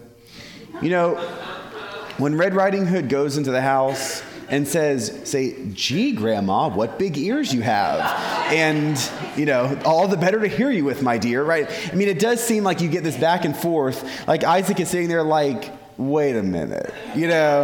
You 0.81 0.89
know, 0.89 1.15
when 2.17 2.35
Red 2.35 2.53
Riding 2.53 2.85
Hood 2.85 3.07
goes 3.09 3.37
into 3.37 3.51
the 3.51 3.61
house 3.61 4.23
and 4.49 4.67
says, 4.67 5.21
say, 5.23 5.55
gee, 5.71 6.11
Grandma, 6.11 6.69
what 6.69 6.99
big 6.99 7.17
ears 7.17 7.53
you 7.53 7.61
have. 7.61 8.01
And, 8.51 8.97
you 9.35 9.45
know, 9.45 9.79
all 9.85 10.07
the 10.07 10.17
better 10.17 10.39
to 10.39 10.47
hear 10.47 10.69
you 10.69 10.85
with, 10.85 11.01
my 11.01 11.17
dear, 11.17 11.43
right? 11.43 11.67
I 11.91 11.95
mean, 11.95 12.07
it 12.07 12.19
does 12.19 12.43
seem 12.43 12.63
like 12.63 12.81
you 12.81 12.89
get 12.89 13.03
this 13.03 13.17
back 13.17 13.45
and 13.45 13.55
forth. 13.55 14.27
Like 14.27 14.43
Isaac 14.43 14.79
is 14.79 14.89
sitting 14.89 15.07
there 15.07 15.23
like, 15.23 15.71
wait 15.97 16.35
a 16.35 16.43
minute, 16.43 16.93
you 17.15 17.27
know, 17.27 17.63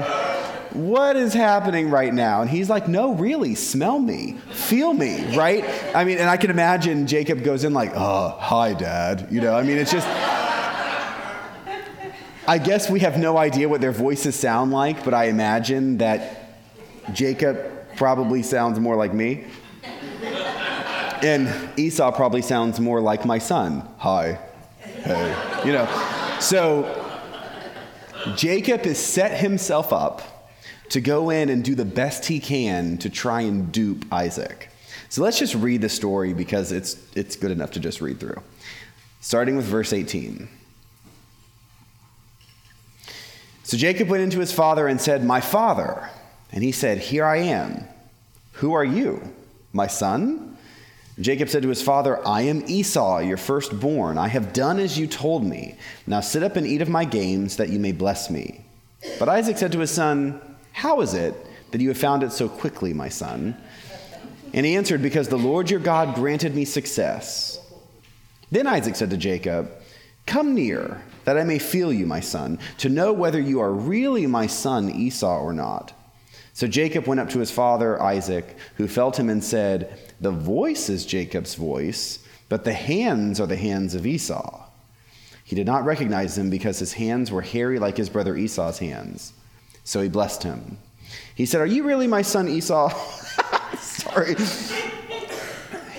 what 0.73 1.15
is 1.15 1.33
happening 1.33 1.89
right 1.89 2.13
now? 2.13 2.41
And 2.41 2.49
he's 2.49 2.69
like, 2.69 2.87
no, 2.87 3.13
really, 3.13 3.55
smell 3.55 3.99
me, 3.99 4.37
feel 4.51 4.93
me, 4.93 5.35
right? 5.35 5.65
I 5.95 6.03
mean, 6.03 6.17
and 6.17 6.29
I 6.29 6.37
can 6.37 6.49
imagine 6.49 7.07
Jacob 7.07 7.43
goes 7.43 7.63
in 7.63 7.73
like, 7.73 7.91
oh, 7.95 8.37
hi, 8.39 8.73
dad. 8.73 9.27
You 9.29 9.41
know, 9.41 9.55
I 9.55 9.63
mean, 9.63 9.77
it's 9.77 9.91
just. 9.91 10.07
I 12.47 12.57
guess 12.57 12.89
we 12.89 13.01
have 13.01 13.17
no 13.19 13.37
idea 13.37 13.69
what 13.69 13.81
their 13.81 13.91
voices 13.91 14.35
sound 14.35 14.71
like, 14.71 15.05
but 15.05 15.13
I 15.13 15.25
imagine 15.25 15.99
that 15.99 16.57
Jacob 17.13 17.95
probably 17.95 18.41
sounds 18.41 18.79
more 18.79 18.95
like 18.95 19.13
me. 19.13 19.45
And 21.21 21.47
Esau 21.77 22.11
probably 22.11 22.41
sounds 22.41 22.79
more 22.79 22.99
like 22.99 23.25
my 23.25 23.37
son. 23.37 23.87
Hi. 23.99 24.39
Hey. 24.79 25.63
You 25.65 25.73
know. 25.73 26.37
So 26.39 27.07
Jacob 28.35 28.81
has 28.85 28.97
set 28.97 29.39
himself 29.39 29.93
up 29.93 30.21
to 30.91 30.99
go 30.99 31.29
in 31.29 31.49
and 31.49 31.63
do 31.63 31.73
the 31.73 31.85
best 31.85 32.25
he 32.25 32.39
can 32.39 32.97
to 32.97 33.09
try 33.09 33.41
and 33.41 33.71
dupe 33.71 34.05
Isaac. 34.11 34.69
So 35.07 35.23
let's 35.23 35.39
just 35.39 35.55
read 35.55 35.81
the 35.81 35.89
story 35.89 36.33
because 36.33 36.73
it's, 36.73 36.97
it's 37.15 37.37
good 37.37 37.51
enough 37.51 37.71
to 37.71 37.79
just 37.79 38.01
read 38.01 38.19
through. 38.19 38.41
Starting 39.21 39.55
with 39.55 39.65
verse 39.65 39.93
18. 39.93 40.49
So 43.63 43.77
Jacob 43.77 44.09
went 44.09 44.23
into 44.23 44.39
his 44.39 44.51
father 44.51 44.87
and 44.87 44.99
said, 44.99 45.23
My 45.23 45.39
father. 45.39 46.09
And 46.51 46.61
he 46.61 46.73
said, 46.73 46.97
Here 46.97 47.23
I 47.23 47.37
am. 47.37 47.85
Who 48.53 48.73
are 48.73 48.83
you? 48.83 49.33
My 49.71 49.87
son? 49.87 50.57
Jacob 51.21 51.47
said 51.47 51.63
to 51.63 51.69
his 51.69 51.81
father, 51.81 52.25
I 52.27 52.41
am 52.41 52.63
Esau, 52.67 53.19
your 53.19 53.37
firstborn. 53.37 54.17
I 54.17 54.27
have 54.27 54.51
done 54.51 54.77
as 54.79 54.97
you 54.97 55.07
told 55.07 55.45
me. 55.45 55.77
Now 56.05 56.19
sit 56.19 56.43
up 56.43 56.57
and 56.57 56.67
eat 56.67 56.81
of 56.81 56.89
my 56.89 57.05
games, 57.05 57.57
that 57.57 57.69
you 57.69 57.79
may 57.79 57.91
bless 57.93 58.29
me. 58.29 58.65
But 59.19 59.29
Isaac 59.29 59.57
said 59.57 59.71
to 59.71 59.79
his 59.79 59.91
son, 59.91 60.41
How 60.71 61.01
is 61.01 61.13
it 61.13 61.35
that 61.71 61.81
you 61.81 61.89
have 61.89 61.97
found 61.97 62.23
it 62.23 62.31
so 62.31 62.49
quickly, 62.49 62.93
my 62.93 63.09
son? 63.09 63.55
And 64.53 64.65
he 64.65 64.75
answered, 64.75 65.01
Because 65.01 65.27
the 65.27 65.37
Lord 65.37 65.69
your 65.69 65.79
God 65.79 66.15
granted 66.15 66.55
me 66.55 66.65
success. 66.65 67.59
Then 68.51 68.67
Isaac 68.67 68.95
said 68.95 69.09
to 69.11 69.17
Jacob, 69.17 69.71
Come 70.25 70.53
near, 70.53 71.01
that 71.25 71.37
I 71.37 71.43
may 71.43 71.59
feel 71.59 71.93
you, 71.93 72.05
my 72.05 72.19
son, 72.19 72.59
to 72.79 72.89
know 72.89 73.13
whether 73.13 73.39
you 73.39 73.59
are 73.59 73.71
really 73.71 74.27
my 74.27 74.47
son 74.47 74.89
Esau 74.89 75.41
or 75.41 75.53
not. 75.53 75.93
So 76.53 76.67
Jacob 76.67 77.07
went 77.07 77.21
up 77.21 77.29
to 77.29 77.39
his 77.39 77.51
father 77.51 78.01
Isaac, 78.01 78.57
who 78.75 78.87
felt 78.87 79.17
him 79.17 79.29
and 79.29 79.43
said, 79.43 79.97
The 80.19 80.31
voice 80.31 80.89
is 80.89 81.05
Jacob's 81.05 81.55
voice, 81.55 82.19
but 82.49 82.65
the 82.65 82.73
hands 82.73 83.39
are 83.39 83.47
the 83.47 83.55
hands 83.55 83.95
of 83.95 84.05
Esau. 84.05 84.65
He 85.43 85.55
did 85.55 85.65
not 85.65 85.85
recognize 85.85 86.37
him 86.37 86.49
because 86.49 86.79
his 86.79 86.93
hands 86.93 87.31
were 87.31 87.41
hairy 87.41 87.79
like 87.79 87.97
his 87.97 88.09
brother 88.09 88.35
Esau's 88.35 88.79
hands. 88.79 89.33
So 89.91 89.99
he 89.99 90.07
blessed 90.07 90.43
him. 90.43 90.77
He 91.35 91.45
said, 91.45 91.59
Are 91.59 91.65
you 91.65 91.83
really 91.83 92.07
my 92.07 92.21
son 92.21 92.47
Esau? 92.47 92.87
Sorry. 93.81 94.35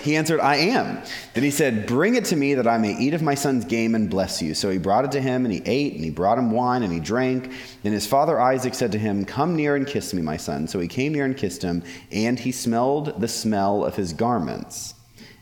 He 0.01 0.15
answered, 0.15 0.39
I 0.39 0.55
am. 0.55 1.03
Then 1.35 1.43
he 1.43 1.51
said, 1.51 1.85
Bring 1.85 2.15
it 2.15 2.25
to 2.25 2.35
me 2.35 2.55
that 2.55 2.65
I 2.65 2.79
may 2.79 2.97
eat 2.97 3.13
of 3.13 3.21
my 3.21 3.35
son's 3.35 3.65
game 3.65 3.93
and 3.93 4.09
bless 4.09 4.41
you. 4.41 4.55
So 4.55 4.71
he 4.71 4.79
brought 4.79 5.05
it 5.05 5.11
to 5.11 5.21
him, 5.21 5.45
and 5.45 5.53
he 5.53 5.61
ate, 5.67 5.93
and 5.93 6.03
he 6.03 6.09
brought 6.09 6.39
him 6.39 6.49
wine, 6.49 6.81
and 6.81 6.91
he 6.91 6.99
drank. 6.99 7.51
Then 7.83 7.93
his 7.93 8.07
father 8.07 8.41
Isaac 8.41 8.73
said 8.73 8.91
to 8.93 8.97
him, 8.97 9.25
Come 9.25 9.55
near 9.55 9.75
and 9.75 9.85
kiss 9.85 10.11
me, 10.11 10.23
my 10.23 10.37
son. 10.37 10.67
So 10.67 10.79
he 10.79 10.87
came 10.87 11.13
near 11.13 11.25
and 11.25 11.37
kissed 11.37 11.61
him, 11.61 11.83
and 12.11 12.39
he 12.39 12.51
smelled 12.51 13.21
the 13.21 13.27
smell 13.27 13.85
of 13.85 13.95
his 13.95 14.11
garments, 14.11 14.95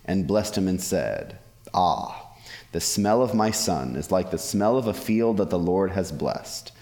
and 0.03 0.27
blessed 0.27 0.57
him 0.57 0.67
and 0.67 0.81
said, 0.81 1.39
Ah, 1.73 2.33
the 2.73 2.81
smell 2.81 3.21
of 3.21 3.33
my 3.33 3.51
son 3.51 3.95
is 3.95 4.11
like 4.11 4.29
the 4.29 4.37
smell 4.37 4.75
of 4.75 4.87
a 4.87 4.93
field 4.93 5.37
that 5.37 5.51
the 5.51 5.57
Lord 5.57 5.91
has 5.91 6.11
blessed. 6.11 6.73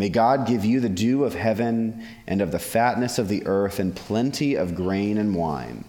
May 0.00 0.08
God 0.08 0.46
give 0.46 0.64
you 0.64 0.80
the 0.80 0.88
dew 0.88 1.24
of 1.24 1.34
heaven 1.34 2.02
and 2.26 2.40
of 2.40 2.52
the 2.52 2.58
fatness 2.58 3.18
of 3.18 3.28
the 3.28 3.46
earth 3.46 3.78
and 3.78 3.94
plenty 3.94 4.54
of 4.54 4.74
grain 4.74 5.18
and 5.18 5.34
wine. 5.34 5.84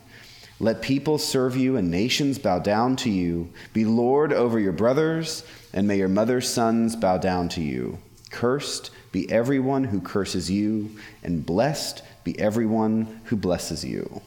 Let 0.60 0.82
people 0.82 1.17
serve 1.17 1.56
you 1.56 1.78
and 1.78 1.89
nations 1.89 2.38
bow 2.38 2.60
down 2.60 2.97
to 2.97 3.10
you. 3.10 3.54
Be 3.71 3.86
Lord 3.86 4.34
over 4.34 4.60
your 4.60 4.74
brothers, 4.74 5.45
and 5.71 5.88
may 5.88 5.97
your 5.97 6.10
mother's 6.10 6.50
sons 6.50 6.97
bow 6.97 7.19
down 7.19 7.47
to 7.50 7.62
you. 7.62 8.00
Cursed 8.32 8.91
be 9.13 9.32
everyone 9.32 9.86
who 9.86 10.02
curses 10.02 10.52
you, 10.52 10.91
and 11.24 11.45
blessed 11.45 12.04
be 12.26 12.38
everyone 12.38 13.21
who 13.28 13.38
blesses 13.38 13.86
you. 13.86 14.21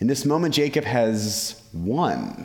In 0.00 0.08
this 0.08 0.24
moment, 0.24 0.54
Jacob 0.54 0.82
has 0.82 1.62
won. 1.72 2.44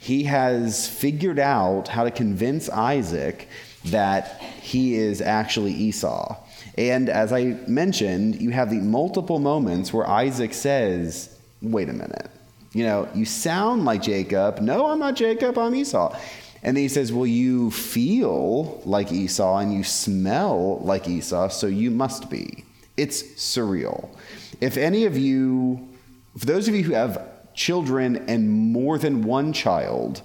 He 0.00 0.24
has 0.24 0.88
figured 0.88 1.38
out 1.38 1.86
how 1.86 2.02
to 2.02 2.10
convince 2.10 2.68
Isaac 2.68 3.48
that 3.86 4.40
he 4.60 4.94
is 4.94 5.20
actually 5.20 5.72
Esau. 5.72 6.36
And 6.78 7.08
as 7.08 7.32
I 7.32 7.56
mentioned, 7.66 8.40
you 8.40 8.50
have 8.50 8.70
the 8.70 8.80
multiple 8.80 9.38
moments 9.38 9.92
where 9.92 10.08
Isaac 10.08 10.54
says, 10.54 11.28
Wait 11.60 11.88
a 11.88 11.92
minute. 11.92 12.30
You 12.72 12.84
know, 12.84 13.08
you 13.14 13.24
sound 13.24 13.84
like 13.84 14.02
Jacob. 14.02 14.60
No, 14.60 14.86
I'm 14.86 14.98
not 14.98 15.14
Jacob, 15.14 15.58
I'm 15.58 15.74
Esau. 15.74 16.16
And 16.62 16.76
then 16.76 16.82
he 16.82 16.88
says, 16.88 17.12
Well, 17.12 17.26
you 17.26 17.70
feel 17.70 18.80
like 18.84 19.12
Esau 19.12 19.58
and 19.58 19.74
you 19.74 19.84
smell 19.84 20.78
like 20.78 21.08
Esau, 21.08 21.48
so 21.48 21.66
you 21.66 21.90
must 21.90 22.30
be. 22.30 22.64
It's 22.96 23.22
surreal. 23.22 24.08
If 24.60 24.76
any 24.76 25.04
of 25.06 25.16
you, 25.18 25.88
for 26.38 26.46
those 26.46 26.68
of 26.68 26.74
you 26.74 26.84
who 26.84 26.94
have 26.94 27.28
children 27.54 28.24
and 28.28 28.48
more 28.48 28.98
than 28.98 29.22
one 29.22 29.52
child, 29.52 30.22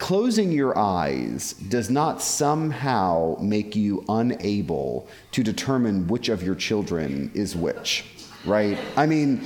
closing 0.00 0.50
your 0.50 0.76
eyes 0.76 1.52
does 1.52 1.90
not 1.90 2.20
somehow 2.20 3.36
make 3.38 3.76
you 3.76 4.02
unable 4.08 5.06
to 5.30 5.44
determine 5.44 6.08
which 6.08 6.28
of 6.28 6.42
your 6.42 6.54
children 6.56 7.30
is 7.34 7.54
which, 7.54 8.04
right? 8.44 8.78
I 8.96 9.06
mean, 9.06 9.44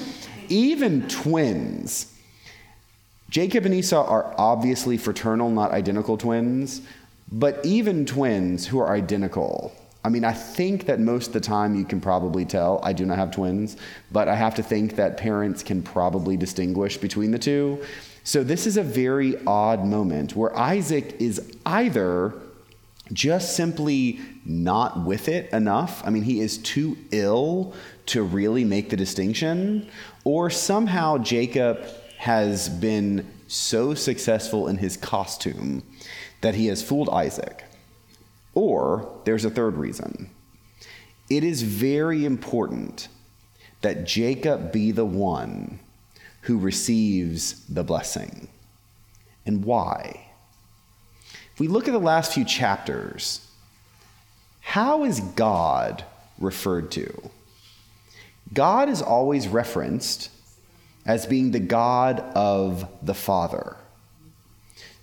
even 0.48 1.06
twins. 1.08 2.16
Jacob 3.28 3.66
and 3.66 3.74
Esau 3.74 4.06
are 4.06 4.32
obviously 4.38 4.96
fraternal, 4.96 5.50
not 5.50 5.72
identical 5.72 6.16
twins, 6.16 6.82
but 7.32 7.60
even 7.66 8.06
twins 8.06 8.64
who 8.64 8.78
are 8.78 8.94
identical. 8.94 9.74
I 10.04 10.08
mean, 10.08 10.24
I 10.24 10.32
think 10.32 10.86
that 10.86 11.00
most 11.00 11.28
of 11.28 11.32
the 11.32 11.40
time 11.40 11.74
you 11.74 11.84
can 11.84 12.00
probably 12.00 12.44
tell. 12.44 12.78
I 12.82 12.92
do 12.92 13.04
not 13.04 13.18
have 13.18 13.32
twins, 13.32 13.76
but 14.12 14.28
I 14.28 14.36
have 14.36 14.54
to 14.54 14.62
think 14.62 14.94
that 14.96 15.16
parents 15.16 15.64
can 15.64 15.82
probably 15.82 16.36
distinguish 16.36 16.96
between 16.96 17.32
the 17.32 17.38
two. 17.38 17.82
So 18.26 18.42
this 18.42 18.66
is 18.66 18.78
a 18.78 18.82
very 18.82 19.36
odd 19.46 19.84
moment 19.84 20.34
where 20.34 20.56
Isaac 20.58 21.16
is 21.20 21.56
either 21.66 22.32
just 23.12 23.54
simply 23.54 24.18
not 24.46 25.04
with 25.04 25.28
it 25.28 25.52
enough. 25.52 26.02
I 26.06 26.10
mean, 26.10 26.22
he 26.22 26.40
is 26.40 26.56
too 26.56 26.96
ill 27.10 27.74
to 28.06 28.22
really 28.22 28.64
make 28.64 28.88
the 28.88 28.96
distinction, 28.96 29.90
or 30.24 30.48
somehow 30.48 31.18
Jacob 31.18 31.84
has 32.16 32.70
been 32.70 33.30
so 33.46 33.92
successful 33.92 34.68
in 34.68 34.78
his 34.78 34.96
costume 34.96 35.82
that 36.40 36.54
he 36.54 36.68
has 36.68 36.82
fooled 36.82 37.10
Isaac. 37.10 37.64
Or 38.54 39.20
there's 39.26 39.44
a 39.44 39.50
third 39.50 39.76
reason. 39.76 40.30
It 41.28 41.44
is 41.44 41.62
very 41.62 42.24
important 42.24 43.08
that 43.82 44.06
Jacob 44.06 44.72
be 44.72 44.92
the 44.92 45.04
one 45.04 45.80
who 46.44 46.58
receives 46.58 47.64
the 47.66 47.82
blessing. 47.82 48.48
And 49.46 49.64
why? 49.64 50.26
If 51.52 51.60
we 51.60 51.68
look 51.68 51.88
at 51.88 51.92
the 51.92 51.98
last 51.98 52.34
few 52.34 52.44
chapters, 52.44 53.46
how 54.60 55.04
is 55.04 55.20
God 55.20 56.04
referred 56.38 56.90
to? 56.92 57.30
God 58.52 58.90
is 58.90 59.00
always 59.00 59.48
referenced 59.48 60.30
as 61.06 61.26
being 61.26 61.50
the 61.50 61.60
God 61.60 62.20
of 62.34 62.88
the 63.02 63.14
Father. 63.14 63.76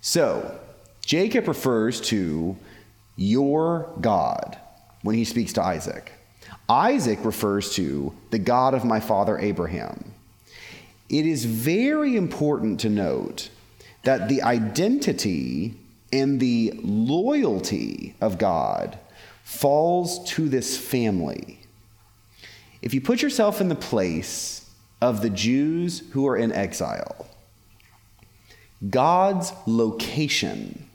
So, 0.00 0.60
Jacob 1.04 1.48
refers 1.48 2.00
to 2.02 2.56
your 3.16 3.92
God 4.00 4.58
when 5.02 5.16
he 5.16 5.24
speaks 5.24 5.52
to 5.54 5.62
Isaac. 5.62 6.12
Isaac 6.68 7.24
refers 7.24 7.74
to 7.74 8.14
the 8.30 8.38
God 8.38 8.74
of 8.74 8.84
my 8.84 9.00
father 9.00 9.38
Abraham. 9.38 10.11
It 11.12 11.26
is 11.26 11.44
very 11.44 12.16
important 12.16 12.80
to 12.80 12.88
note 12.88 13.50
that 14.02 14.30
the 14.30 14.42
identity 14.42 15.74
and 16.10 16.40
the 16.40 16.72
loyalty 16.82 18.14
of 18.20 18.38
God 18.38 18.98
falls 19.44 20.24
to 20.30 20.48
this 20.48 20.78
family. 20.78 21.60
If 22.80 22.94
you 22.94 23.02
put 23.02 23.20
yourself 23.20 23.60
in 23.60 23.68
the 23.68 23.74
place 23.74 24.70
of 25.02 25.20
the 25.20 25.28
Jews 25.30 26.02
who 26.12 26.26
are 26.26 26.36
in 26.36 26.50
exile, 26.50 27.28
God's 28.88 29.52
location 29.66 30.88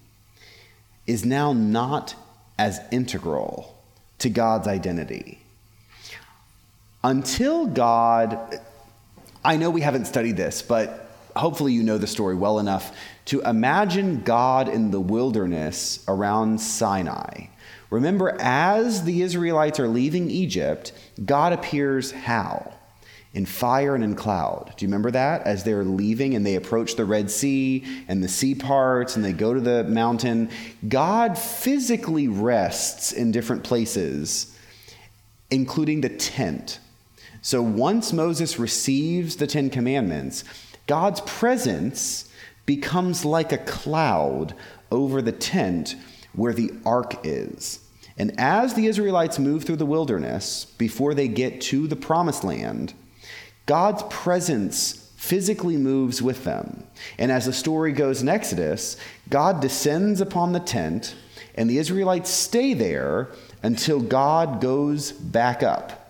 is 1.05 1.23
now 1.23 1.53
not 1.53 2.15
as 2.57 2.79
integral 2.91 3.79
to 4.17 4.29
God's 4.29 4.67
identity. 4.67 5.39
Until 7.03 7.67
God, 7.67 8.59
I 9.47 9.55
know 9.55 9.69
we 9.69 9.79
haven't 9.79 10.07
studied 10.07 10.35
this, 10.35 10.61
but 10.61 11.09
hopefully 11.33 11.71
you 11.71 11.81
know 11.81 11.97
the 11.97 12.05
story 12.05 12.35
well 12.35 12.59
enough 12.59 12.93
to 13.27 13.39
imagine 13.43 14.23
God 14.23 14.67
in 14.67 14.91
the 14.91 14.99
wilderness 14.99 16.03
around 16.09 16.59
Sinai. 16.59 17.47
Remember, 17.89 18.35
as 18.41 19.05
the 19.05 19.21
Israelites 19.21 19.79
are 19.79 19.87
leaving 19.87 20.29
Egypt, 20.29 20.91
God 21.23 21.53
appears 21.53 22.11
how? 22.11 22.73
In 23.33 23.45
fire 23.45 23.95
and 23.95 24.03
in 24.03 24.15
cloud. 24.15 24.73
Do 24.75 24.83
you 24.83 24.89
remember 24.89 25.11
that? 25.11 25.43
As 25.43 25.63
they're 25.63 25.85
leaving 25.85 26.35
and 26.35 26.45
they 26.45 26.55
approach 26.55 26.97
the 26.97 27.05
Red 27.05 27.31
Sea 27.31 27.85
and 28.09 28.21
the 28.21 28.27
sea 28.27 28.53
parts 28.53 29.15
and 29.15 29.23
they 29.23 29.31
go 29.31 29.53
to 29.53 29.61
the 29.61 29.85
mountain, 29.85 30.49
God 30.89 31.37
physically 31.37 32.27
rests 32.27 33.13
in 33.13 33.31
different 33.31 33.63
places, 33.63 34.59
including 35.49 36.01
the 36.01 36.09
tent 36.09 36.81
so 37.47 37.61
once 37.61 38.11
Moses 38.11 38.59
receives 38.59 39.37
the 39.37 39.47
Ten 39.47 39.69
Commandments, 39.69 40.43
God's 40.85 41.21
presence 41.21 42.29
becomes 42.65 43.23
like 43.23 43.53
a 43.53 43.57
cloud 43.57 44.53
over 44.91 45.21
the 45.21 45.31
tent 45.31 45.95
where 46.33 46.51
the 46.51 46.73
ark 46.85 47.21
is. 47.23 47.79
And 48.17 48.37
as 48.37 48.73
the 48.73 48.87
Israelites 48.87 49.39
move 49.39 49.63
through 49.63 49.77
the 49.77 49.85
wilderness 49.85 50.65
before 50.77 51.13
they 51.13 51.29
get 51.29 51.61
to 51.61 51.87
the 51.87 51.95
promised 51.95 52.43
land, 52.43 52.93
God's 53.65 54.03
presence 54.09 55.09
physically 55.15 55.77
moves 55.77 56.21
with 56.21 56.43
them. 56.43 56.83
And 57.17 57.31
as 57.31 57.45
the 57.45 57.53
story 57.53 57.93
goes 57.93 58.21
in 58.21 58.27
Exodus, 58.27 58.97
God 59.29 59.61
descends 59.61 60.19
upon 60.19 60.51
the 60.51 60.59
tent, 60.59 61.15
and 61.55 61.69
the 61.69 61.77
Israelites 61.77 62.29
stay 62.29 62.73
there 62.73 63.29
until 63.63 64.01
God 64.01 64.59
goes 64.59 65.13
back 65.13 65.63
up. 65.63 66.03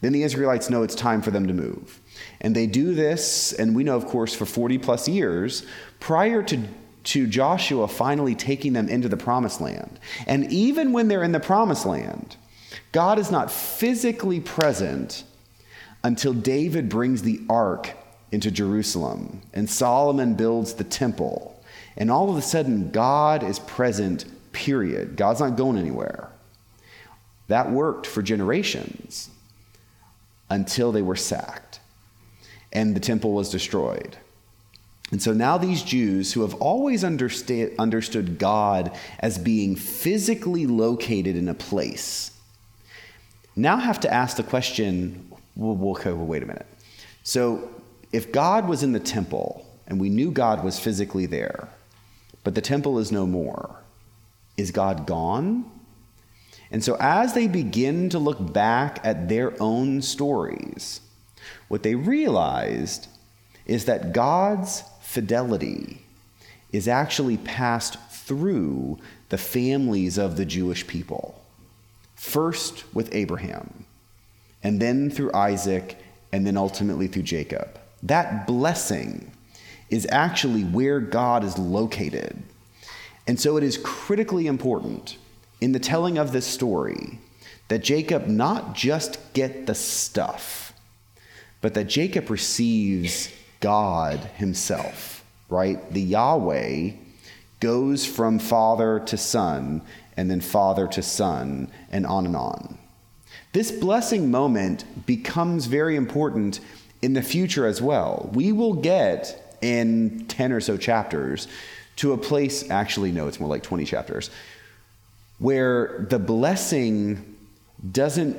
Then 0.00 0.12
the 0.12 0.22
Israelites 0.22 0.70
know 0.70 0.82
it's 0.82 0.94
time 0.94 1.22
for 1.22 1.30
them 1.30 1.48
to 1.48 1.54
move. 1.54 2.00
And 2.40 2.54
they 2.54 2.66
do 2.66 2.94
this, 2.94 3.52
and 3.52 3.74
we 3.74 3.84
know, 3.84 3.96
of 3.96 4.06
course, 4.06 4.34
for 4.34 4.46
40 4.46 4.78
plus 4.78 5.08
years 5.08 5.66
prior 5.98 6.42
to, 6.44 6.62
to 7.04 7.26
Joshua 7.26 7.88
finally 7.88 8.34
taking 8.34 8.72
them 8.72 8.88
into 8.88 9.08
the 9.08 9.16
promised 9.16 9.60
land. 9.60 9.98
And 10.26 10.52
even 10.52 10.92
when 10.92 11.08
they're 11.08 11.24
in 11.24 11.32
the 11.32 11.40
promised 11.40 11.84
land, 11.84 12.36
God 12.92 13.18
is 13.18 13.30
not 13.30 13.50
physically 13.50 14.40
present 14.40 15.24
until 16.04 16.32
David 16.32 16.88
brings 16.88 17.22
the 17.22 17.40
ark 17.50 17.90
into 18.30 18.50
Jerusalem 18.50 19.42
and 19.52 19.68
Solomon 19.68 20.34
builds 20.34 20.74
the 20.74 20.84
temple. 20.84 21.60
And 21.96 22.10
all 22.10 22.30
of 22.30 22.36
a 22.36 22.42
sudden, 22.42 22.90
God 22.90 23.42
is 23.42 23.58
present, 23.58 24.24
period. 24.52 25.16
God's 25.16 25.40
not 25.40 25.56
going 25.56 25.76
anywhere. 25.76 26.30
That 27.48 27.72
worked 27.72 28.06
for 28.06 28.22
generations 28.22 29.30
until 30.50 30.92
they 30.92 31.02
were 31.02 31.16
sacked 31.16 31.80
and 32.72 32.94
the 32.94 33.00
temple 33.00 33.32
was 33.32 33.50
destroyed. 33.50 34.16
And 35.10 35.22
so 35.22 35.32
now 35.32 35.56
these 35.56 35.82
Jews 35.82 36.32
who 36.32 36.42
have 36.42 36.54
always 36.54 37.02
understood 37.02 38.38
God 38.38 38.94
as 39.20 39.38
being 39.38 39.74
physically 39.74 40.66
located 40.66 41.34
in 41.34 41.48
a 41.48 41.54
place 41.54 42.32
now 43.56 43.76
have 43.76 44.00
to 44.00 44.12
ask 44.12 44.36
the 44.36 44.42
question 44.42 45.24
well, 45.56 45.90
okay, 45.90 46.12
well, 46.12 46.24
wait 46.24 46.44
a 46.44 46.46
minute. 46.46 46.66
So, 47.24 47.68
if 48.12 48.30
God 48.30 48.68
was 48.68 48.84
in 48.84 48.92
the 48.92 49.00
temple 49.00 49.66
and 49.88 49.98
we 49.98 50.08
knew 50.08 50.30
God 50.30 50.62
was 50.62 50.78
physically 50.78 51.26
there, 51.26 51.68
but 52.44 52.54
the 52.54 52.60
temple 52.60 53.00
is 53.00 53.10
no 53.10 53.26
more, 53.26 53.74
is 54.56 54.70
God 54.70 55.04
gone? 55.04 55.68
And 56.70 56.84
so, 56.84 56.96
as 57.00 57.34
they 57.34 57.46
begin 57.46 58.10
to 58.10 58.18
look 58.18 58.52
back 58.52 59.00
at 59.02 59.28
their 59.28 59.60
own 59.60 60.02
stories, 60.02 61.00
what 61.68 61.82
they 61.82 61.94
realized 61.94 63.06
is 63.66 63.86
that 63.86 64.12
God's 64.12 64.82
fidelity 65.00 66.02
is 66.72 66.88
actually 66.88 67.38
passed 67.38 67.98
through 68.10 68.98
the 69.30 69.38
families 69.38 70.18
of 70.18 70.36
the 70.36 70.44
Jewish 70.44 70.86
people. 70.86 71.42
First 72.14 72.84
with 72.94 73.14
Abraham, 73.14 73.84
and 74.62 74.80
then 74.80 75.10
through 75.10 75.32
Isaac, 75.32 75.96
and 76.32 76.46
then 76.46 76.56
ultimately 76.56 77.06
through 77.06 77.22
Jacob. 77.22 77.78
That 78.02 78.46
blessing 78.46 79.30
is 79.88 80.06
actually 80.10 80.64
where 80.64 81.00
God 81.00 81.44
is 81.44 81.58
located. 81.58 82.42
And 83.26 83.40
so 83.40 83.56
it 83.56 83.64
is 83.64 83.78
critically 83.78 84.46
important 84.46 85.16
in 85.60 85.72
the 85.72 85.78
telling 85.78 86.18
of 86.18 86.32
this 86.32 86.46
story 86.46 87.18
that 87.68 87.82
Jacob 87.82 88.26
not 88.26 88.74
just 88.74 89.18
get 89.34 89.66
the 89.66 89.74
stuff, 89.74 90.72
but 91.60 91.74
that 91.74 91.84
Jacob 91.84 92.30
receives 92.30 93.30
God 93.60 94.18
himself, 94.36 95.24
right? 95.48 95.92
The 95.92 96.00
Yahweh 96.00 96.92
goes 97.60 98.06
from 98.06 98.38
father 98.38 99.00
to 99.00 99.16
son, 99.16 99.82
and 100.16 100.30
then 100.30 100.40
father 100.40 100.86
to 100.88 101.02
son, 101.02 101.70
and 101.90 102.06
on 102.06 102.26
and 102.26 102.36
on. 102.36 102.78
This 103.52 103.70
blessing 103.70 104.30
moment 104.30 104.84
becomes 105.06 105.66
very 105.66 105.96
important 105.96 106.60
in 107.02 107.14
the 107.14 107.22
future 107.22 107.66
as 107.66 107.82
well. 107.82 108.30
We 108.32 108.52
will 108.52 108.74
get 108.74 109.56
in 109.60 110.26
10 110.28 110.52
or 110.52 110.60
so 110.60 110.76
chapters 110.76 111.48
to 111.96 112.12
a 112.12 112.18
place, 112.18 112.70
actually, 112.70 113.10
no, 113.10 113.26
it's 113.26 113.40
more 113.40 113.48
like 113.48 113.62
20 113.62 113.84
chapters, 113.84 114.30
where 115.38 116.06
the 116.08 116.18
blessing 116.18 117.36
doesn't 117.92 118.36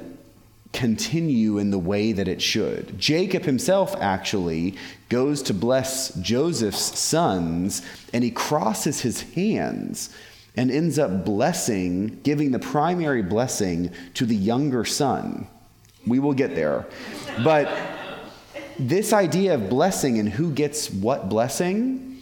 continue 0.74 1.58
in 1.58 1.72
the 1.72 1.80
way 1.80 2.12
that 2.12 2.28
it 2.28 2.42
should. 2.42 3.00
Jacob 3.00 3.44
himself 3.44 3.96
actually 4.00 4.76
goes 5.08 5.42
to 5.44 5.54
bless 5.54 6.14
Joseph's 6.16 7.00
sons 7.00 7.82
and 8.14 8.24
he 8.24 8.32
crosses 8.32 9.02
his 9.02 9.22
hands 9.34 10.16
and 10.56 10.70
ends 10.70 11.00
up 11.00 11.26
blessing, 11.26 12.20
giving 12.24 12.52
the 12.52 12.60
primary 12.60 13.24
blessing 13.24 13.92
to 14.14 14.26
the 14.26 14.36
younger 14.36 14.86
son. 14.86 15.48
We 16.06 16.20
will 16.20 16.34
get 16.34 16.56
there. 16.56 16.86
But 17.44 17.70
this 18.78 19.12
idea 19.14 19.56
of 19.56 19.70
blessing 19.70 20.20
and 20.20 20.30
who 20.30 20.52
gets 20.52 20.90
what 20.90 21.30
blessing 21.30 22.22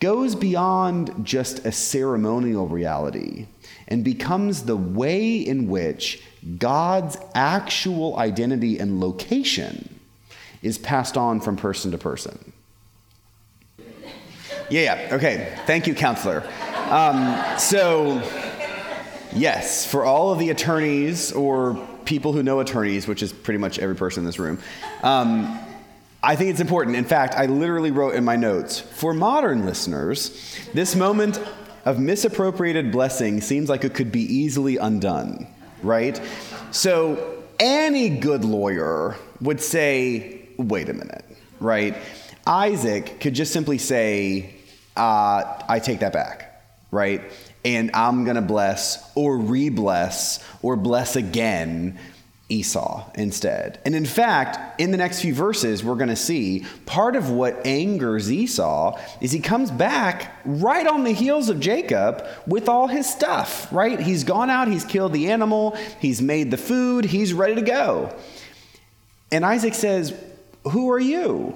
goes 0.00 0.34
beyond 0.34 1.24
just 1.24 1.64
a 1.64 1.72
ceremonial 1.72 2.66
reality 2.66 3.46
and 3.88 4.04
becomes 4.04 4.64
the 4.64 4.76
way 4.76 5.36
in 5.36 5.68
which 5.68 6.22
God's 6.58 7.16
actual 7.34 8.16
identity 8.16 8.78
and 8.78 9.00
location 9.00 10.00
is 10.62 10.78
passed 10.78 11.16
on 11.16 11.40
from 11.40 11.56
person 11.56 11.90
to 11.90 11.98
person. 11.98 12.52
Yeah, 14.70 14.96
yeah. 15.08 15.14
Okay. 15.16 15.56
Thank 15.66 15.86
you, 15.86 15.94
counselor. 15.94 16.42
Um, 16.88 17.58
so, 17.58 18.22
yes, 19.34 19.90
for 19.90 20.04
all 20.04 20.32
of 20.32 20.38
the 20.38 20.50
attorneys 20.50 21.32
or 21.32 21.74
people 22.04 22.32
who 22.32 22.42
know 22.42 22.60
attorneys, 22.60 23.06
which 23.06 23.22
is 23.22 23.32
pretty 23.32 23.58
much 23.58 23.78
every 23.78 23.94
person 23.94 24.22
in 24.22 24.26
this 24.26 24.38
room, 24.38 24.58
um, 25.02 25.58
I 26.22 26.36
think 26.36 26.50
it's 26.50 26.60
important. 26.60 26.96
In 26.96 27.04
fact, 27.04 27.34
I 27.34 27.46
literally 27.46 27.90
wrote 27.90 28.14
in 28.14 28.24
my 28.24 28.36
notes 28.36 28.78
for 28.78 29.12
modern 29.12 29.66
listeners, 29.66 30.56
this 30.72 30.94
moment 30.94 31.40
of 31.84 31.98
misappropriated 31.98 32.92
blessing 32.92 33.40
seems 33.40 33.68
like 33.68 33.84
it 33.84 33.94
could 33.94 34.12
be 34.12 34.22
easily 34.22 34.76
undone, 34.76 35.46
right? 35.82 36.20
So 36.70 37.42
any 37.58 38.08
good 38.08 38.44
lawyer 38.44 39.16
would 39.40 39.60
say, 39.60 40.48
wait 40.56 40.88
a 40.88 40.92
minute, 40.92 41.24
right? 41.60 41.96
Isaac 42.46 43.20
could 43.20 43.34
just 43.34 43.52
simply 43.52 43.78
say, 43.78 44.54
uh, 44.96 45.62
I 45.68 45.80
take 45.80 46.00
that 46.00 46.12
back, 46.12 46.62
right? 46.90 47.22
And 47.64 47.90
I'm 47.94 48.24
going 48.24 48.36
to 48.36 48.42
bless 48.42 49.10
or 49.14 49.38
re 49.38 49.68
bless 49.68 50.44
or 50.62 50.76
bless 50.76 51.16
again 51.16 51.98
Esau 52.52 53.10
instead. 53.14 53.80
And 53.84 53.94
in 53.94 54.04
fact, 54.04 54.80
in 54.80 54.90
the 54.90 54.98
next 54.98 55.22
few 55.22 55.34
verses, 55.34 55.82
we're 55.82 55.96
going 55.96 56.08
to 56.08 56.16
see 56.16 56.66
part 56.84 57.16
of 57.16 57.30
what 57.30 57.66
angers 57.66 58.30
Esau 58.30 58.98
is 59.20 59.32
he 59.32 59.40
comes 59.40 59.70
back 59.70 60.36
right 60.44 60.86
on 60.86 61.04
the 61.04 61.12
heels 61.12 61.48
of 61.48 61.60
Jacob 61.60 62.26
with 62.46 62.68
all 62.68 62.88
his 62.88 63.08
stuff, 63.08 63.72
right? 63.72 63.98
He's 63.98 64.22
gone 64.22 64.50
out, 64.50 64.68
he's 64.68 64.84
killed 64.84 65.14
the 65.14 65.30
animal, 65.30 65.76
he's 65.98 66.20
made 66.20 66.50
the 66.50 66.56
food, 66.58 67.06
he's 67.06 67.32
ready 67.32 67.54
to 67.54 67.62
go. 67.62 68.14
And 69.30 69.46
Isaac 69.46 69.74
says, 69.74 70.14
Who 70.70 70.90
are 70.90 71.00
you? 71.00 71.54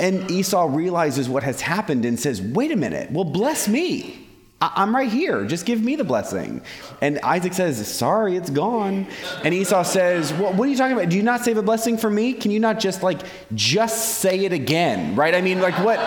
And 0.00 0.28
Esau 0.28 0.66
realizes 0.68 1.28
what 1.28 1.44
has 1.44 1.60
happened 1.60 2.04
and 2.04 2.18
says, 2.18 2.42
Wait 2.42 2.72
a 2.72 2.76
minute, 2.76 3.12
well, 3.12 3.24
bless 3.24 3.68
me. 3.68 4.21
I- 4.62 4.84
am 4.84 4.94
right 4.94 5.10
here. 5.10 5.44
Just 5.44 5.66
give 5.66 5.82
me 5.82 5.96
the 5.96 6.04
blessing. 6.04 6.62
And 7.00 7.18
Isaac 7.24 7.52
says, 7.52 7.84
Sorry, 7.92 8.36
it's 8.36 8.48
gone. 8.48 9.08
And 9.42 9.52
Esau 9.52 9.82
says, 9.82 10.32
well, 10.34 10.52
What 10.52 10.68
are 10.68 10.70
you 10.70 10.76
talking 10.76 10.96
about? 10.96 11.08
Do 11.08 11.16
you 11.16 11.24
not 11.24 11.44
save 11.44 11.56
a 11.56 11.62
blessing 11.62 11.98
for 11.98 12.08
me? 12.08 12.32
Can 12.32 12.52
you 12.52 12.60
not 12.60 12.78
just 12.78 13.02
like, 13.02 13.22
just 13.54 14.20
say 14.20 14.44
it 14.44 14.52
again? 14.52 15.16
Right? 15.16 15.34
I 15.34 15.40
mean, 15.40 15.60
like, 15.60 15.74
what? 15.84 15.98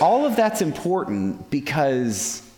All 0.00 0.24
of 0.24 0.36
that's 0.36 0.62
important 0.62 1.50
because 1.50 2.48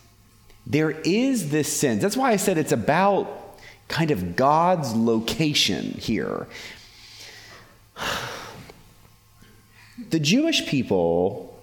there 0.67 0.91
is 0.91 1.49
this 1.49 1.71
sense. 1.71 2.03
That's 2.03 2.17
why 2.17 2.31
I 2.31 2.35
said 2.35 2.59
it's 2.59 2.71
about 2.71 3.57
kind 3.87 4.11
of 4.11 4.35
God's 4.35 4.93
location 4.93 5.85
here. 5.97 6.47
The 10.09 10.19
Jewish 10.19 10.67
people 10.67 11.54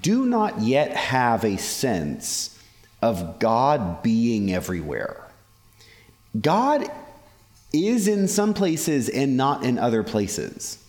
do 0.00 0.26
not 0.26 0.60
yet 0.60 0.96
have 0.96 1.44
a 1.44 1.56
sense 1.56 2.58
of 3.02 3.38
God 3.38 4.02
being 4.02 4.52
everywhere. 4.52 5.22
God 6.40 6.90
is 7.72 8.08
in 8.08 8.28
some 8.28 8.54
places 8.54 9.08
and 9.08 9.36
not 9.36 9.64
in 9.64 9.78
other 9.78 10.02
places. 10.02 10.82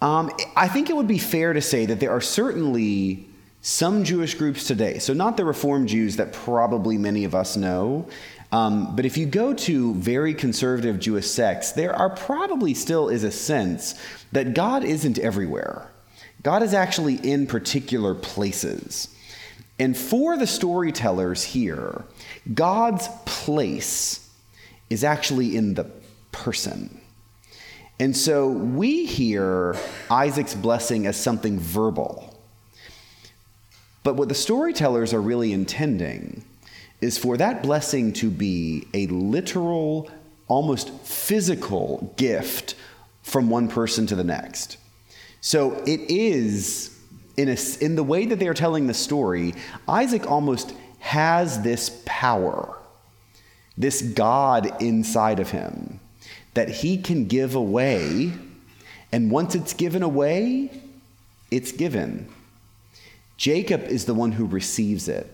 Um, 0.00 0.30
I 0.56 0.68
think 0.68 0.90
it 0.90 0.96
would 0.96 1.08
be 1.08 1.18
fair 1.18 1.52
to 1.52 1.60
say 1.60 1.86
that 1.86 1.98
there 1.98 2.10
are 2.10 2.20
certainly 2.20 3.26
some 3.60 4.04
Jewish 4.04 4.34
groups 4.34 4.66
today, 4.66 4.98
so 4.98 5.12
not 5.12 5.36
the 5.36 5.44
Reformed 5.44 5.88
Jews 5.88 6.16
that 6.16 6.32
probably 6.32 6.96
many 6.96 7.24
of 7.24 7.34
us 7.34 7.56
know, 7.56 8.08
um, 8.50 8.96
but 8.96 9.04
if 9.04 9.18
you 9.18 9.26
go 9.26 9.52
to 9.52 9.94
very 9.94 10.32
conservative 10.32 10.98
Jewish 10.98 11.26
sects, 11.26 11.72
there 11.72 11.94
are 11.94 12.08
probably 12.08 12.72
still 12.72 13.08
is 13.08 13.24
a 13.24 13.30
sense 13.30 13.94
that 14.32 14.54
God 14.54 14.84
isn't 14.84 15.18
everywhere. 15.18 15.90
God 16.42 16.62
is 16.62 16.74
actually 16.74 17.16
in 17.16 17.46
particular 17.46 18.14
places. 18.14 19.14
And 19.78 19.96
for 19.96 20.36
the 20.36 20.46
storytellers 20.46 21.42
here, 21.44 22.04
God's 22.52 23.08
place 23.24 24.28
is 24.90 25.04
actually 25.04 25.56
in 25.56 25.74
the 25.74 25.90
person. 26.32 27.00
And 28.00 28.16
so 28.16 28.48
we 28.48 29.06
hear 29.06 29.76
Isaac's 30.10 30.54
blessing 30.54 31.06
as 31.06 31.16
something 31.16 31.58
verbal. 31.58 32.38
But 34.04 34.14
what 34.14 34.28
the 34.28 34.34
storytellers 34.34 35.12
are 35.12 35.20
really 35.20 35.52
intending 35.52 36.44
is 37.00 37.18
for 37.18 37.36
that 37.36 37.62
blessing 37.62 38.12
to 38.14 38.30
be 38.30 38.86
a 38.94 39.06
literal, 39.08 40.10
almost 40.46 40.90
physical 41.00 42.14
gift 42.16 42.74
from 43.22 43.50
one 43.50 43.68
person 43.68 44.06
to 44.06 44.14
the 44.14 44.24
next. 44.24 44.76
So 45.40 45.82
it 45.86 46.00
is, 46.10 46.98
in, 47.36 47.48
a, 47.48 47.56
in 47.80 47.96
the 47.96 48.02
way 48.02 48.26
that 48.26 48.38
they 48.38 48.48
are 48.48 48.54
telling 48.54 48.86
the 48.86 48.94
story, 48.94 49.54
Isaac 49.88 50.30
almost 50.30 50.74
has 50.98 51.62
this 51.62 52.02
power, 52.04 52.76
this 53.76 54.02
God 54.02 54.82
inside 54.82 55.40
of 55.40 55.50
him 55.50 56.00
that 56.54 56.68
he 56.68 56.98
can 56.98 57.26
give 57.26 57.54
away. 57.54 58.32
And 59.12 59.30
once 59.30 59.54
it's 59.54 59.74
given 59.74 60.02
away, 60.02 60.70
it's 61.50 61.72
given. 61.72 62.28
Jacob 63.36 63.84
is 63.84 64.04
the 64.06 64.14
one 64.14 64.32
who 64.32 64.44
receives 64.44 65.08
it. 65.08 65.32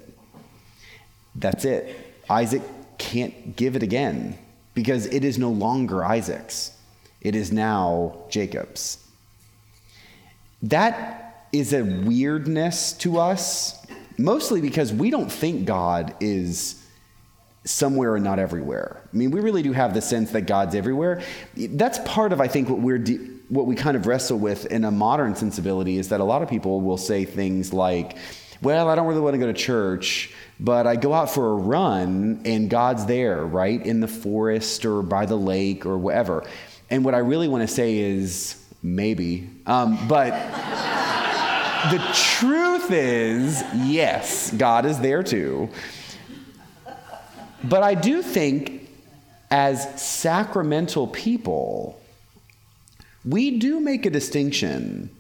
That's 1.35 1.65
it. 1.65 1.97
Isaac 2.29 2.63
can't 2.99 3.57
give 3.57 3.75
it 3.75 3.83
again 3.83 4.39
because 4.75 5.07
it 5.07 5.25
is 5.25 5.39
no 5.39 5.51
longer 5.51 6.05
Isaac's, 6.05 6.77
it 7.21 7.35
is 7.35 7.51
now 7.51 8.25
Jacob's. 8.29 9.04
That 10.65 11.49
is 11.53 11.73
a 11.73 11.83
weirdness 11.83 12.95
to 12.95 13.19
us, 13.19 13.87
mostly 14.17 14.61
because 14.61 14.93
we 14.93 15.11
don't 15.11 15.31
think 15.31 15.67
God 15.67 16.15
is 16.21 16.83
somewhere 17.67 18.17
and 18.17 18.25
not 18.25 18.39
everywhere. 18.39 19.01
I 19.13 19.17
mean, 19.17 19.31
we 19.31 19.41
really 19.41 19.63
do 19.63 19.73
have 19.73 19.95
the 19.95 20.01
sense 20.01 20.31
that 20.33 20.43
God's 20.43 20.75
everywhere. 20.75 21.23
That's 21.57 21.99
part 22.05 22.33
of, 22.33 22.41
I 22.41 22.49
think, 22.49 22.69
what 22.69 22.81
we're 22.81 22.99
de- 22.99 23.33
what 23.51 23.67
we 23.67 23.77
kind 23.77 23.95
of 23.95 24.07
wrestle 24.07 24.39
with 24.39 24.67
in 24.67 24.85
a 24.85 24.91
modern 24.91 25.37
sensibility 25.37 25.99
is 25.99 26.09
that 26.09 26.21
a 26.21 26.25
lot 26.25 26.43
of 26.43 26.49
people 26.49 26.81
will 26.81 26.97
say 26.97 27.27
things 27.27 27.75
like, 27.75 28.17
"Well, 28.63 28.89
I 28.89 28.95
don't 28.95 29.07
really 29.07 29.21
want 29.21 29.35
to 29.35 29.39
go 29.39 29.47
to 29.47 29.53
church." 29.53 30.33
But 30.59 30.87
I 30.87 30.97
go 30.97 31.13
out 31.13 31.31
for 31.31 31.51
a 31.51 31.55
run 31.55 32.41
and 32.45 32.71
God's 32.71 33.05
there, 33.07 33.45
right? 33.45 33.85
In 33.85 34.01
the 34.01 34.09
forest 34.09 34.87
or 34.87 35.03
by 35.03 35.27
the 35.27 35.37
lake 35.37 35.85
or 35.85 35.99
whatever. 35.99 36.45
And 36.89 37.05
what 37.05 37.15
I 37.15 37.19
really 37.19 37.49
want 37.49 37.69
to 37.69 37.75
say 37.75 37.99
is 37.99 38.65
maybe. 38.83 39.51
Um, 39.67 40.09
but 40.09 40.31
the 41.91 41.99
truth 42.13 42.91
is, 42.91 43.63
yes, 43.75 44.51
God 44.53 44.87
is 44.87 45.01
there 45.01 45.23
too. 45.23 45.69
But 47.63 47.83
I 47.83 47.95
do 47.95 48.23
think, 48.23 48.91
as 49.51 50.01
sacramental 50.01 51.07
people, 51.07 52.01
we 53.25 53.59
do 53.59 53.81
make 53.81 54.05
a 54.05 54.11
distinction 54.11 55.11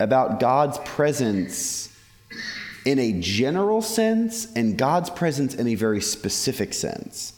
about 0.00 0.40
God's 0.40 0.78
presence 0.78 1.96
in 2.84 2.98
a 2.98 3.12
general 3.20 3.82
sense 3.82 4.52
and 4.54 4.76
God's 4.76 5.10
presence 5.10 5.54
in 5.54 5.68
a 5.68 5.74
very 5.74 6.00
specific 6.00 6.72
sense. 6.72 7.32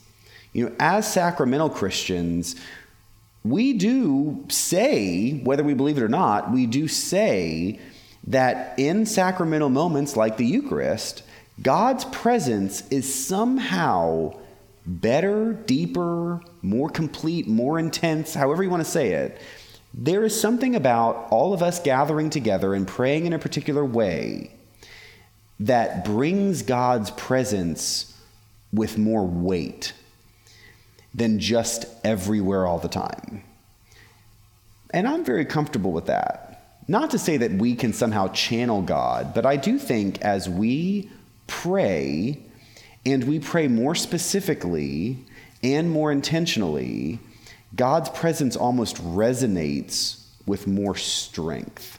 You 0.53 0.66
know, 0.66 0.76
as 0.78 1.11
sacramental 1.12 1.70
Christians, 1.70 2.57
we 3.45 3.72
do 3.72 4.45
say, 4.49 5.38
whether 5.45 5.64
we 5.64 5.74
believe 5.74 5.97
it 5.97 6.03
or 6.03 6.09
not, 6.09 6.51
we 6.51 6.66
do 6.66 6.88
say 6.88 7.78
that 8.26 8.78
in 8.78 9.07
sacramental 9.07 9.70
moments 9.70 10.16
like 10.16 10.36
the 10.36 10.45
Eucharist, 10.45 11.22
God's 11.62 12.05
presence 12.07 12.86
is 12.88 13.12
somehow 13.12 14.34
better, 14.86 15.53
deeper, 15.53 16.41
more 16.62 16.91
complete, 16.91 17.47
more 17.47 17.78
intense, 17.78 18.34
however 18.34 18.62
you 18.62 18.70
want 18.70 18.84
to 18.84 18.91
say 18.91 19.12
it. 19.12 19.41
There 19.93 20.24
is 20.24 20.38
something 20.38 20.76
about 20.76 21.28
all 21.30 21.53
of 21.53 21.62
us 21.62 21.80
gathering 21.80 22.30
together 22.30 22.74
and 22.74 22.86
praying 22.86 23.26
in 23.26 23.32
a 23.32 23.38
particular 23.38 23.84
way 23.84 24.53
that 25.59 26.05
brings 26.05 26.62
God's 26.62 27.11
presence 27.12 28.16
with 28.72 28.97
more 28.97 29.26
weight 29.26 29.93
than 31.15 31.39
just 31.39 31.87
everywhere 32.05 32.67
all 32.67 32.79
the 32.79 32.89
time. 32.89 33.43
And 34.93 35.07
I'm 35.07 35.25
very 35.25 35.45
comfortable 35.45 35.93
with 35.93 36.07
that. 36.07 36.47
Not 36.89 37.11
to 37.11 37.19
say 37.19 37.37
that 37.37 37.53
we 37.53 37.75
can 37.75 37.93
somehow 37.93 38.29
channel 38.29 38.83
God, 38.83 39.35
but 39.35 39.47
I 39.47 39.57
do 39.57 39.79
think 39.79 40.21
as 40.23 40.49
we 40.49 41.11
pray, 41.47 42.43
and 43.07 43.25
we 43.25 43.39
pray 43.39 43.69
more 43.69 43.95
specifically 43.95 45.19
and 45.63 45.91
more 45.91 46.11
intentionally, 46.11 47.21
God's 47.75 48.09
presence 48.11 48.57
almost 48.57 48.97
resonates 48.97 50.25
with 50.47 50.67
more 50.67 50.97
strength. 50.97 51.99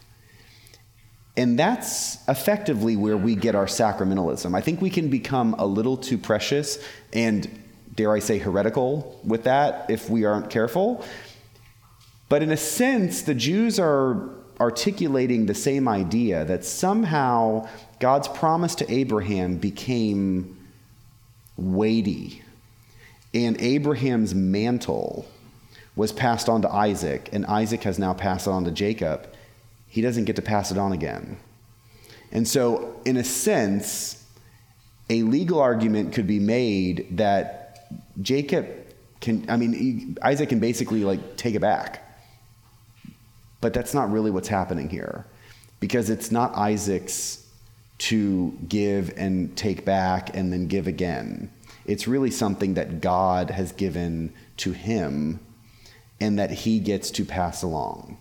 And 1.36 1.58
that's 1.58 2.18
effectively 2.28 2.96
where 2.96 3.16
we 3.16 3.34
get 3.34 3.54
our 3.54 3.64
sacramentalism. 3.64 4.54
I 4.54 4.60
think 4.60 4.82
we 4.82 4.90
can 4.90 5.08
become 5.08 5.54
a 5.58 5.64
little 5.64 5.96
too 5.96 6.18
precious 6.18 6.78
and, 7.12 7.48
dare 7.94 8.12
I 8.12 8.18
say, 8.18 8.38
heretical 8.38 9.20
with 9.24 9.44
that 9.44 9.90
if 9.90 10.08
we 10.08 10.24
aren't 10.24 10.50
careful. 10.50 11.04
But 12.28 12.42
in 12.42 12.50
a 12.50 12.56
sense, 12.56 13.22
the 13.22 13.34
Jews 13.34 13.78
are 13.78 14.30
articulating 14.60 15.46
the 15.46 15.54
same 15.54 15.88
idea 15.88 16.44
that 16.44 16.64
somehow 16.64 17.68
God's 17.98 18.28
promise 18.28 18.74
to 18.76 18.90
Abraham 18.90 19.56
became 19.56 20.56
weighty, 21.56 22.42
and 23.34 23.60
Abraham's 23.60 24.34
mantle 24.34 25.26
was 25.94 26.12
passed 26.12 26.48
on 26.48 26.62
to 26.62 26.70
Isaac, 26.70 27.28
and 27.32 27.44
Isaac 27.46 27.82
has 27.82 27.98
now 27.98 28.14
passed 28.14 28.46
it 28.46 28.50
on 28.50 28.64
to 28.64 28.70
Jacob. 28.70 29.28
He 29.88 30.00
doesn't 30.00 30.24
get 30.24 30.36
to 30.36 30.42
pass 30.42 30.70
it 30.70 30.78
on 30.78 30.92
again. 30.92 31.38
And 32.30 32.48
so, 32.48 32.98
in 33.04 33.18
a 33.18 33.24
sense, 33.24 34.24
a 35.10 35.22
legal 35.22 35.60
argument 35.60 36.14
could 36.14 36.26
be 36.26 36.38
made 36.38 37.18
that 37.18 37.61
Jacob 38.20 38.66
can, 39.20 39.48
I 39.48 39.56
mean, 39.56 40.18
Isaac 40.22 40.48
can 40.48 40.58
basically 40.58 41.04
like 41.04 41.36
take 41.36 41.54
it 41.54 41.60
back. 41.60 42.08
But 43.60 43.72
that's 43.72 43.94
not 43.94 44.10
really 44.10 44.30
what's 44.30 44.48
happening 44.48 44.88
here 44.88 45.24
because 45.78 46.10
it's 46.10 46.30
not 46.32 46.56
Isaac's 46.56 47.46
to 47.98 48.58
give 48.68 49.12
and 49.16 49.56
take 49.56 49.84
back 49.84 50.36
and 50.36 50.52
then 50.52 50.66
give 50.66 50.88
again. 50.88 51.48
It's 51.86 52.08
really 52.08 52.32
something 52.32 52.74
that 52.74 53.00
God 53.00 53.50
has 53.50 53.70
given 53.70 54.32
to 54.58 54.72
him 54.72 55.38
and 56.20 56.38
that 56.38 56.50
he 56.50 56.80
gets 56.80 57.12
to 57.12 57.24
pass 57.24 57.62
along. 57.62 58.18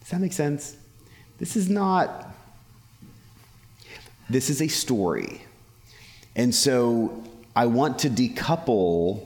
Does 0.00 0.10
that 0.10 0.20
make 0.20 0.32
sense? 0.32 0.76
This 1.38 1.54
is 1.54 1.68
not, 1.68 2.26
this 4.28 4.50
is 4.50 4.60
a 4.60 4.68
story. 4.68 5.42
And 6.34 6.52
so 6.54 7.22
I 7.58 7.66
want 7.66 7.98
to 8.00 8.08
decouple 8.08 9.20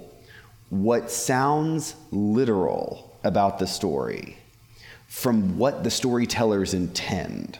what 0.70 1.10
sounds 1.10 1.94
literal 2.10 3.14
about 3.22 3.58
the 3.58 3.66
story 3.66 4.38
from 5.06 5.58
what 5.58 5.84
the 5.84 5.90
storytellers 5.90 6.72
intend. 6.72 7.58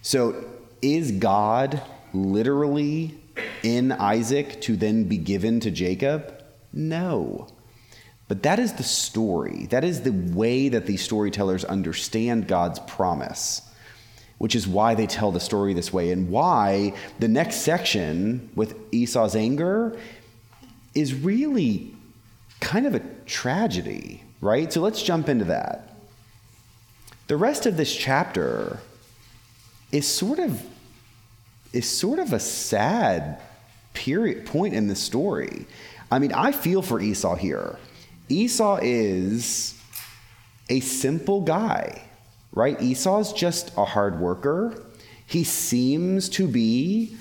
So 0.00 0.42
is 0.80 1.12
God 1.12 1.82
literally 2.14 3.20
in 3.62 3.92
Isaac 3.92 4.62
to 4.62 4.74
then 4.74 5.04
be 5.04 5.18
given 5.18 5.60
to 5.60 5.70
Jacob? 5.70 6.42
No. 6.72 7.48
But 8.26 8.42
that 8.44 8.58
is 8.58 8.72
the 8.72 8.82
story. 8.82 9.66
That 9.66 9.84
is 9.84 10.00
the 10.00 10.12
way 10.12 10.70
that 10.70 10.86
these 10.86 11.02
storytellers 11.02 11.62
understand 11.62 12.48
God's 12.48 12.78
promise, 12.78 13.60
which 14.38 14.54
is 14.54 14.66
why 14.66 14.94
they 14.94 15.06
tell 15.06 15.32
the 15.32 15.40
story 15.40 15.74
this 15.74 15.92
way, 15.92 16.10
and 16.10 16.28
why 16.28 16.94
the 17.18 17.28
next 17.28 17.56
section 17.62 18.50
with 18.54 18.76
Esau's 18.92 19.36
anger 19.36 19.96
is 20.94 21.14
really 21.14 21.94
kind 22.60 22.86
of 22.86 22.94
a 22.94 23.00
tragedy, 23.26 24.22
right? 24.40 24.72
So 24.72 24.80
let's 24.80 25.02
jump 25.02 25.28
into 25.28 25.44
that. 25.46 25.96
The 27.26 27.36
rest 27.36 27.66
of 27.66 27.76
this 27.76 27.94
chapter 27.94 28.80
is 29.92 30.06
sort 30.06 30.38
of 30.38 30.62
is 31.72 31.88
sort 31.88 32.18
of 32.18 32.32
a 32.32 32.38
sad 32.38 33.40
period 33.94 34.46
point 34.46 34.74
in 34.74 34.86
the 34.86 34.94
story. 34.94 35.66
I 36.10 36.18
mean, 36.18 36.32
I 36.32 36.52
feel 36.52 36.82
for 36.82 37.00
Esau 37.00 37.34
here. 37.34 37.78
Esau 38.28 38.78
is 38.80 39.74
a 40.68 40.80
simple 40.80 41.40
guy, 41.40 42.02
right? 42.54 42.80
Esau 42.80 43.18
is 43.18 43.32
just 43.32 43.76
a 43.76 43.84
hard 43.84 44.20
worker. 44.20 44.80
He 45.26 45.44
seems 45.44 46.28
to 46.30 46.46
be, 46.46 47.16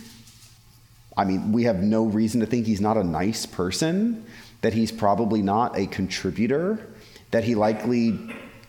I 1.18 1.26
mean, 1.26 1.52
we 1.52 1.64
have 1.64 1.82
no 1.82 2.06
reason 2.06 2.40
to 2.42 2.46
think 2.46 2.66
he's 2.66 2.82
not 2.82 2.98
a 2.98 3.04
nice 3.04 3.46
person, 3.46 4.26
that 4.62 4.74
he's 4.74 4.92
probably 4.92 5.42
not 5.42 5.78
a 5.78 5.88
contributor, 5.88 6.88
that 7.32 7.44
he 7.44 7.56
likely 7.56 8.20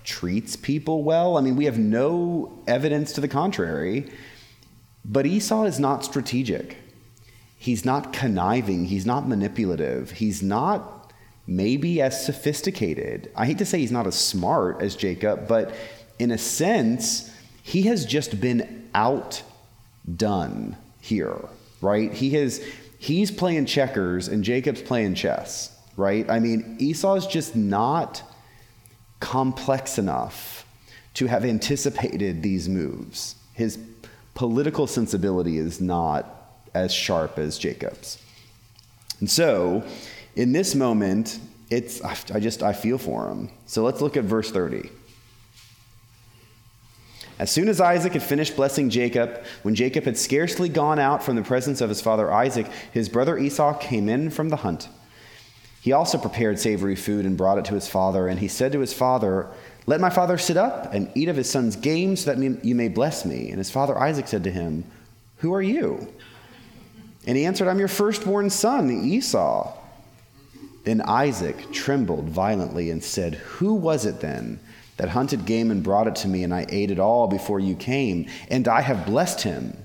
treats 0.05 0.57
people 0.57 1.03
well. 1.03 1.37
I 1.37 1.41
mean, 1.41 1.57
we 1.57 1.67
have 1.67 1.79
no 1.79 2.59
evidence 2.67 3.13
to 3.13 3.21
the 3.21 3.29
contrary. 3.29 4.11
But 5.05 5.27
Esau 5.27 5.65
is 5.65 5.79
not 5.79 6.05
strategic. 6.05 6.79
He's 7.59 7.85
not 7.85 8.13
conniving. 8.13 8.87
He's 8.87 9.07
not 9.07 9.29
manipulative. 9.29 10.13
He's 10.13 10.43
not 10.43 11.13
maybe 11.47 12.01
as 12.01 12.25
sophisticated. 12.25 13.31
I 13.37 13.47
hate 13.47 13.59
to 13.59 13.67
say 13.67 13.79
he's 13.79 13.93
not 13.93 14.07
as 14.07 14.15
smart 14.15 14.81
as 14.81 14.97
Jacob, 14.97 15.47
but 15.47 15.75
in 16.19 16.31
a 16.31 16.39
sense, 16.39 17.31
he 17.63 17.83
has 17.83 18.07
just 18.07 18.41
been 18.41 18.89
outdone 18.95 20.77
here, 21.01 21.39
right? 21.81 22.13
He 22.13 22.31
has 22.31 22.65
he's 22.99 23.31
playing 23.31 23.67
checkers 23.67 24.29
and 24.29 24.45
Jacob's 24.45 24.83
playing 24.83 25.15
chess, 25.15 25.77
right? 25.97 26.29
I 26.31 26.39
mean, 26.39 26.77
Esau 26.79 27.15
is 27.15 27.27
just 27.27 27.57
not 27.57 28.23
complex 29.21 29.99
enough 29.99 30.67
to 31.15 31.27
have 31.27 31.45
anticipated 31.45 32.43
these 32.43 32.69
moves. 32.69 33.37
His 33.53 33.79
political 34.35 34.87
sensibility 34.87 35.59
is 35.59 35.81
not 35.81 36.61
as 36.75 36.93
sharp 36.93 37.39
as 37.39 37.57
Jacob's. 37.57 38.19
And 39.21 39.31
so, 39.31 39.85
in 40.35 40.53
this 40.53 40.75
moment, 40.75 41.39
it's 41.71 42.03
I 42.03 42.41
just 42.41 42.63
I 42.63 42.73
feel 42.73 42.99
for 42.99 43.31
him. 43.31 43.51
So 43.67 43.85
let's 43.85 44.01
look 44.01 44.17
at 44.17 44.25
verse 44.25 44.51
30. 44.51 44.91
As 47.39 47.51
soon 47.51 47.69
as 47.69 47.81
Isaac 47.81 48.13
had 48.13 48.23
finished 48.23 48.57
blessing 48.57 48.91
Jacob, 48.91 49.45
when 49.63 49.75
Jacob 49.75 50.05
had 50.05 50.17
scarcely 50.17 50.69
gone 50.69 50.99
out 50.99 51.23
from 51.23 51.37
the 51.37 51.43
presence 51.43 51.81
of 51.81 51.89
his 51.89 52.01
father 52.01 52.33
Isaac, 52.33 52.67
his 52.93 53.09
brother 53.09 53.37
Esau 53.39 53.77
came 53.79 54.09
in 54.09 54.31
from 54.31 54.51
the 54.51 54.57
hunt. 54.57 54.89
He 55.81 55.93
also 55.93 56.17
prepared 56.17 56.59
savory 56.59 56.97
food 56.97 57.27
and 57.27 57.37
brought 57.37 57.59
it 57.59 57.65
to 57.67 57.75
his 57.75 57.89
father, 57.89 58.29
and 58.29 58.39
he 58.39 58.49
said 58.49 58.73
to 58.73 58.81
his 58.81 58.95
father, 58.95 59.49
let 59.87 60.01
my 60.01 60.11
father 60.11 60.39
sit 60.39 60.57
up 60.57 60.95
and 60.95 61.11
eat 61.15 61.29
of 61.29 61.37
his 61.37 61.51
son's 61.51 61.77
game 61.77 62.17
so 62.17 62.35
that 62.35 62.65
you 62.65 62.75
may 62.75 62.89
bless 62.89 63.25
me. 63.25 63.51
And 63.51 63.59
his 63.59 63.71
father 63.71 63.99
Isaac 63.99 64.29
said 64.29 64.45
to 64.45 64.51
him, 64.51 64.85
Who 65.39 65.53
are 65.53 65.63
you? 65.63 66.13
And 67.27 67.37
he 67.37 67.45
answered, 67.45 67.69
I'm 67.69 67.79
your 67.79 67.89
firstborn 67.89 68.51
son, 68.51 68.91
Esau. 68.91 69.77
Then 70.85 71.03
Isaac 71.03 71.73
trembled 71.73 72.27
violently 72.27 72.91
and 72.91 73.03
said, 73.03 73.35
Who 73.35 73.75
was 73.75 74.07
it 74.07 74.21
then 74.21 74.61
that 74.97 75.11
hunted 75.11 75.45
game 75.45 75.71
and 75.71 75.83
brought 75.83 76.07
it 76.07 76.17
to 76.17 76.29
me, 76.29 76.43
and 76.45 76.55
I 76.55 76.67
ate 76.69 76.91
it 76.91 76.99
all 76.99 77.27
before 77.27 77.61
you 77.61 77.75
came? 77.75 78.27
And 78.49 78.69
I 78.69 78.81
have 78.81 79.07
blessed 79.07 79.43
him. 79.43 79.77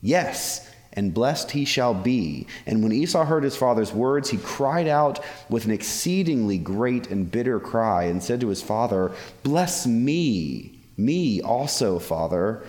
Yes, 0.00 0.68
and 0.92 1.14
blessed 1.14 1.52
he 1.52 1.64
shall 1.64 1.94
be. 1.94 2.46
And 2.66 2.82
when 2.82 2.92
Esau 2.92 3.24
heard 3.24 3.44
his 3.44 3.56
father's 3.56 3.92
words, 3.92 4.30
he 4.30 4.36
cried 4.38 4.86
out 4.86 5.20
with 5.48 5.64
an 5.64 5.70
exceedingly 5.70 6.58
great 6.58 7.08
and 7.10 7.30
bitter 7.30 7.58
cry, 7.58 8.04
and 8.04 8.22
said 8.22 8.40
to 8.40 8.48
his 8.48 8.62
father, 8.62 9.12
Bless 9.42 9.86
me, 9.86 10.78
me 10.96 11.40
also, 11.40 11.98
father. 11.98 12.64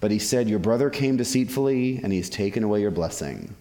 But 0.00 0.10
he 0.10 0.18
said, 0.18 0.48
Your 0.48 0.58
brother 0.58 0.90
came 0.90 1.16
deceitfully, 1.16 2.00
and 2.02 2.12
he 2.12 2.18
has 2.18 2.30
taken 2.30 2.64
away 2.64 2.80
your 2.80 2.90
blessing. 2.90 3.54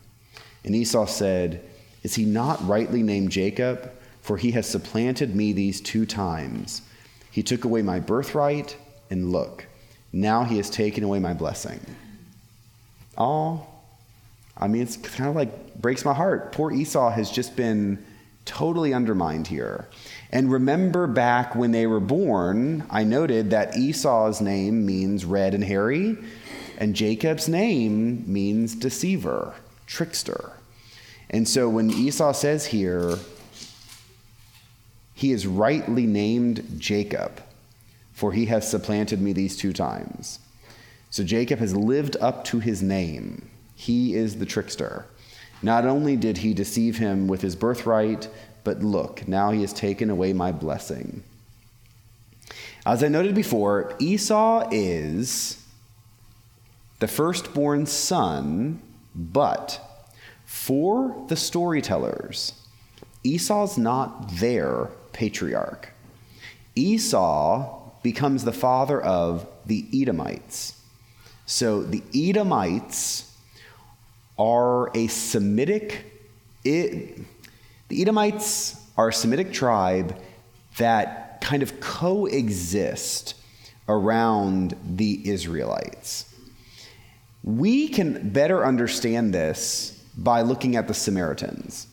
And 0.63 0.75
Esau 0.75 1.05
said, 1.05 1.63
Is 2.03 2.15
he 2.15 2.25
not 2.25 2.65
rightly 2.67 3.03
named 3.03 3.31
Jacob? 3.31 3.91
For 4.21 4.37
he 4.37 4.51
has 4.51 4.67
supplanted 4.67 5.35
me 5.35 5.53
these 5.53 5.79
two 5.79 6.05
times. 6.05 6.81
He 7.37 7.43
took 7.43 7.65
away 7.65 7.83
my 7.83 7.99
birthright, 7.99 8.75
and 9.11 9.31
look, 9.31 9.67
now 10.11 10.43
he 10.43 10.57
has 10.57 10.71
taken 10.71 11.03
away 11.03 11.19
my 11.19 11.35
blessing. 11.35 11.79
Oh, 13.15 13.67
I 14.57 14.67
mean, 14.67 14.81
it's 14.81 14.97
kind 14.97 15.29
of 15.29 15.35
like 15.35 15.79
breaks 15.79 16.03
my 16.03 16.15
heart. 16.15 16.51
Poor 16.51 16.71
Esau 16.71 17.11
has 17.11 17.29
just 17.29 17.55
been 17.55 18.03
totally 18.45 18.91
undermined 18.91 19.45
here. 19.45 19.87
And 20.31 20.51
remember 20.51 21.05
back 21.05 21.53
when 21.53 21.73
they 21.73 21.85
were 21.85 21.99
born, 21.99 22.87
I 22.89 23.03
noted 23.03 23.51
that 23.51 23.77
Esau's 23.77 24.41
name 24.41 24.83
means 24.83 25.23
red 25.23 25.53
and 25.53 25.63
hairy, 25.63 26.17
and 26.79 26.95
Jacob's 26.95 27.47
name 27.47 28.23
means 28.25 28.73
deceiver, 28.73 29.53
trickster. 29.85 30.53
And 31.29 31.47
so 31.47 31.69
when 31.69 31.91
Esau 31.91 32.31
says 32.31 32.65
here, 32.65 33.19
he 35.17 35.31
is 35.31 35.47
rightly 35.47 36.05
named 36.05 36.63
Jacob, 36.77 37.41
for 38.13 38.33
he 38.33 38.45
has 38.45 38.69
supplanted 38.69 39.19
me 39.19 39.33
these 39.33 39.57
two 39.57 39.73
times. 39.73 40.37
So 41.09 41.23
Jacob 41.23 41.57
has 41.57 41.75
lived 41.75 42.15
up 42.21 42.43
to 42.45 42.59
his 42.59 42.83
name. 42.83 43.49
He 43.75 44.13
is 44.13 44.37
the 44.37 44.45
trickster. 44.45 45.07
Not 45.63 45.87
only 45.87 46.17
did 46.17 46.37
he 46.37 46.53
deceive 46.53 46.99
him 46.99 47.27
with 47.27 47.41
his 47.41 47.55
birthright, 47.55 48.29
but 48.63 48.83
look, 48.83 49.27
now 49.27 49.49
he 49.49 49.61
has 49.61 49.73
taken 49.73 50.11
away 50.11 50.33
my 50.33 50.51
blessing. 50.51 51.23
As 52.85 53.03
I 53.03 53.07
noted 53.07 53.33
before, 53.33 53.95
Esau 53.97 54.69
is 54.71 55.65
the 56.99 57.07
firstborn 57.07 57.87
son, 57.87 58.83
but 59.15 59.81
for 60.45 61.25
the 61.27 61.35
storytellers, 61.35 62.53
Esau's 63.23 63.79
not 63.79 64.29
their 64.35 64.91
patriarch. 65.17 65.91
Esau 66.75 67.79
becomes 68.03 68.43
the 68.43 68.53
father 68.53 69.01
of 69.01 69.47
the 69.65 69.83
Edomites. 69.91 70.79
So 71.47 71.81
the 71.81 72.03
Edomites 72.13 73.35
are 74.37 74.95
a 74.95 75.07
Semitic. 75.07 76.05
It, 76.63 77.17
the 77.87 77.99
Edomites 77.99 78.79
are 78.95 79.09
a 79.09 79.13
Semitic 79.13 79.51
tribe 79.51 80.15
that 80.77 81.41
kind 81.41 81.63
of 81.63 81.79
coexist 81.79 83.33
around 83.89 84.75
the 84.85 85.27
Israelites. 85.27 86.31
We 87.43 87.87
can 87.87 88.29
better 88.29 88.63
understand 88.63 89.33
this 89.33 89.99
by 90.15 90.41
looking 90.41 90.75
at 90.75 90.87
the 90.87 90.93
Samaritans. 90.93 91.87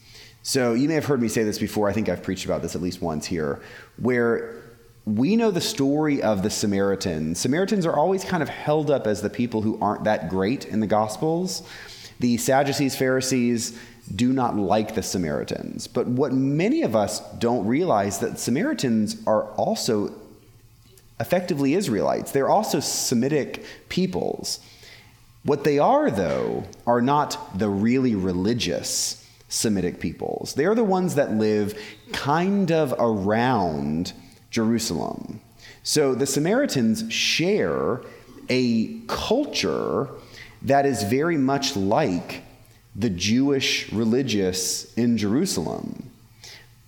So 0.46 0.74
you 0.74 0.88
may 0.88 0.94
have 0.94 1.06
heard 1.06 1.22
me 1.22 1.28
say 1.28 1.42
this 1.42 1.58
before. 1.58 1.88
I 1.88 1.94
think 1.94 2.10
I've 2.10 2.22
preached 2.22 2.44
about 2.44 2.60
this 2.60 2.76
at 2.76 2.82
least 2.82 3.00
once 3.00 3.24
here, 3.24 3.62
where 3.96 4.54
we 5.06 5.36
know 5.36 5.50
the 5.50 5.60
story 5.60 6.22
of 6.22 6.42
the 6.42 6.50
Samaritans. 6.50 7.40
Samaritans 7.40 7.86
are 7.86 7.96
always 7.96 8.24
kind 8.24 8.42
of 8.42 8.50
held 8.50 8.90
up 8.90 9.06
as 9.06 9.22
the 9.22 9.30
people 9.30 9.62
who 9.62 9.78
aren't 9.80 10.04
that 10.04 10.28
great 10.28 10.66
in 10.66 10.80
the 10.80 10.86
Gospels. 10.86 11.66
The 12.20 12.36
Sadducees, 12.36 12.94
Pharisees, 12.94 13.78
do 14.14 14.34
not 14.34 14.54
like 14.54 14.94
the 14.94 15.02
Samaritans. 15.02 15.86
But 15.86 16.08
what 16.08 16.34
many 16.34 16.82
of 16.82 16.94
us 16.94 17.20
don't 17.38 17.66
realize 17.66 18.18
that 18.18 18.38
Samaritans 18.38 19.16
are 19.26 19.44
also 19.52 20.12
effectively 21.20 21.72
Israelites. 21.72 22.32
They're 22.32 22.50
also 22.50 22.80
Semitic 22.80 23.64
peoples. 23.88 24.60
What 25.42 25.64
they 25.64 25.78
are, 25.78 26.10
though, 26.10 26.64
are 26.86 27.00
not 27.00 27.58
the 27.58 27.70
really 27.70 28.14
religious 28.14 29.23
Semitic 29.54 30.00
peoples. 30.00 30.54
They're 30.54 30.74
the 30.74 30.84
ones 30.84 31.14
that 31.14 31.32
live 31.32 31.80
kind 32.12 32.70
of 32.72 32.94
around 32.98 34.12
Jerusalem. 34.50 35.40
So 35.82 36.14
the 36.14 36.26
Samaritans 36.26 37.12
share 37.12 38.00
a 38.48 38.98
culture 39.06 40.08
that 40.62 40.86
is 40.86 41.02
very 41.04 41.36
much 41.36 41.76
like 41.76 42.42
the 42.96 43.10
Jewish 43.10 43.92
religious 43.92 44.92
in 44.94 45.18
Jerusalem, 45.18 46.10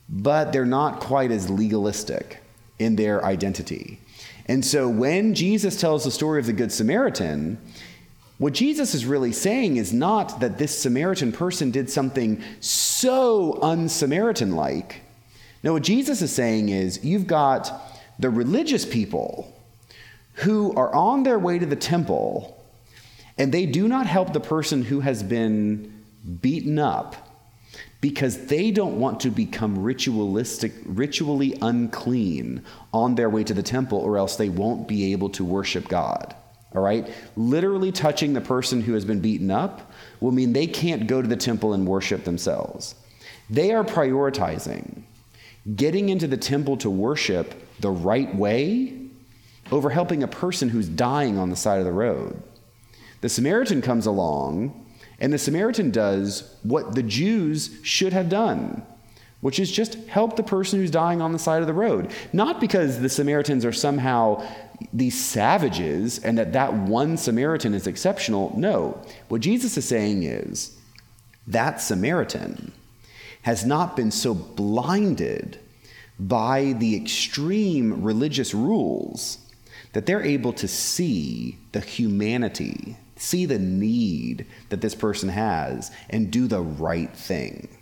but 0.08 0.52
they're 0.52 0.64
not 0.64 1.00
quite 1.00 1.30
as 1.30 1.50
legalistic 1.50 2.42
in 2.78 2.96
their 2.96 3.24
identity. 3.24 4.00
And 4.46 4.64
so 4.64 4.88
when 4.88 5.34
Jesus 5.34 5.80
tells 5.80 6.04
the 6.04 6.10
story 6.10 6.38
of 6.38 6.46
the 6.46 6.52
Good 6.52 6.72
Samaritan, 6.72 7.58
what 8.38 8.52
Jesus 8.52 8.94
is 8.94 9.06
really 9.06 9.32
saying 9.32 9.76
is 9.76 9.92
not 9.92 10.40
that 10.40 10.58
this 10.58 10.78
Samaritan 10.78 11.32
person 11.32 11.70
did 11.70 11.88
something 11.88 12.42
so 12.60 13.58
un 13.62 13.88
Samaritan 13.88 14.54
like. 14.54 15.00
No, 15.62 15.72
what 15.74 15.82
Jesus 15.82 16.20
is 16.20 16.32
saying 16.32 16.68
is 16.68 17.04
you've 17.04 17.26
got 17.26 17.72
the 18.18 18.30
religious 18.30 18.84
people 18.84 19.52
who 20.34 20.74
are 20.74 20.94
on 20.94 21.22
their 21.22 21.38
way 21.38 21.58
to 21.58 21.66
the 21.66 21.76
temple 21.76 22.62
and 23.38 23.52
they 23.52 23.66
do 23.66 23.88
not 23.88 24.06
help 24.06 24.32
the 24.32 24.40
person 24.40 24.82
who 24.82 25.00
has 25.00 25.22
been 25.22 26.02
beaten 26.40 26.78
up 26.78 27.16
because 28.00 28.46
they 28.46 28.70
don't 28.70 29.00
want 29.00 29.20
to 29.20 29.30
become 29.30 29.82
ritualistic, 29.82 30.72
ritually 30.84 31.56
unclean 31.60 32.62
on 32.92 33.14
their 33.14 33.28
way 33.28 33.42
to 33.44 33.54
the 33.54 33.62
temple, 33.62 33.98
or 33.98 34.16
else 34.16 34.36
they 34.36 34.48
won't 34.48 34.86
be 34.86 35.12
able 35.12 35.28
to 35.30 35.44
worship 35.44 35.88
God. 35.88 36.34
All 36.76 36.82
right? 36.82 37.08
Literally 37.36 37.90
touching 37.90 38.32
the 38.32 38.40
person 38.40 38.82
who 38.82 38.92
has 38.92 39.04
been 39.04 39.20
beaten 39.20 39.50
up 39.50 39.90
will 40.20 40.32
mean 40.32 40.52
they 40.52 40.66
can't 40.66 41.06
go 41.06 41.22
to 41.22 41.28
the 41.28 41.36
temple 41.36 41.72
and 41.72 41.86
worship 41.86 42.24
themselves. 42.24 42.94
They 43.48 43.72
are 43.72 43.84
prioritizing 43.84 45.02
getting 45.74 46.10
into 46.10 46.28
the 46.28 46.36
temple 46.36 46.76
to 46.76 46.88
worship 46.88 47.54
the 47.80 47.90
right 47.90 48.32
way 48.36 48.96
over 49.72 49.90
helping 49.90 50.22
a 50.22 50.28
person 50.28 50.68
who's 50.68 50.88
dying 50.88 51.38
on 51.38 51.50
the 51.50 51.56
side 51.56 51.80
of 51.80 51.84
the 51.84 51.92
road. 51.92 52.40
The 53.20 53.28
Samaritan 53.28 53.82
comes 53.82 54.06
along, 54.06 54.86
and 55.18 55.32
the 55.32 55.38
Samaritan 55.38 55.90
does 55.90 56.56
what 56.62 56.94
the 56.94 57.02
Jews 57.02 57.80
should 57.82 58.12
have 58.12 58.28
done, 58.28 58.86
which 59.46 59.60
is 59.60 59.70
just 59.70 59.94
help 60.08 60.34
the 60.34 60.42
person 60.42 60.80
who's 60.80 60.90
dying 60.90 61.22
on 61.22 61.32
the 61.32 61.38
side 61.38 61.60
of 61.60 61.68
the 61.68 61.72
road. 61.72 62.10
Not 62.32 62.60
because 62.60 62.98
the 62.98 63.08
Samaritans 63.08 63.64
are 63.64 63.72
somehow 63.72 64.44
these 64.92 65.24
savages 65.24 66.18
and 66.18 66.36
that 66.36 66.52
that 66.54 66.74
one 66.74 67.16
Samaritan 67.16 67.72
is 67.72 67.86
exceptional. 67.86 68.52
No. 68.56 69.00
What 69.28 69.42
Jesus 69.42 69.76
is 69.76 69.86
saying 69.86 70.24
is 70.24 70.76
that 71.46 71.80
Samaritan 71.80 72.72
has 73.42 73.64
not 73.64 73.94
been 73.94 74.10
so 74.10 74.34
blinded 74.34 75.60
by 76.18 76.74
the 76.78 76.96
extreme 76.96 78.02
religious 78.02 78.52
rules 78.52 79.38
that 79.92 80.06
they're 80.06 80.24
able 80.24 80.54
to 80.54 80.66
see 80.66 81.56
the 81.70 81.78
humanity 81.78 82.96
see 83.18 83.46
the 83.46 83.58
need 83.58 84.44
that 84.68 84.80
this 84.80 84.94
person 84.94 85.30
has 85.30 85.90
and 86.10 86.30
do 86.30 86.46
the 86.46 86.60
right 86.60 87.16
thing. 87.16 87.75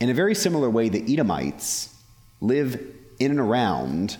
In 0.00 0.08
a 0.08 0.14
very 0.14 0.34
similar 0.34 0.70
way, 0.70 0.88
the 0.88 1.12
Edomites 1.12 1.94
live 2.40 2.80
in 3.18 3.30
and 3.30 3.38
around 3.38 4.16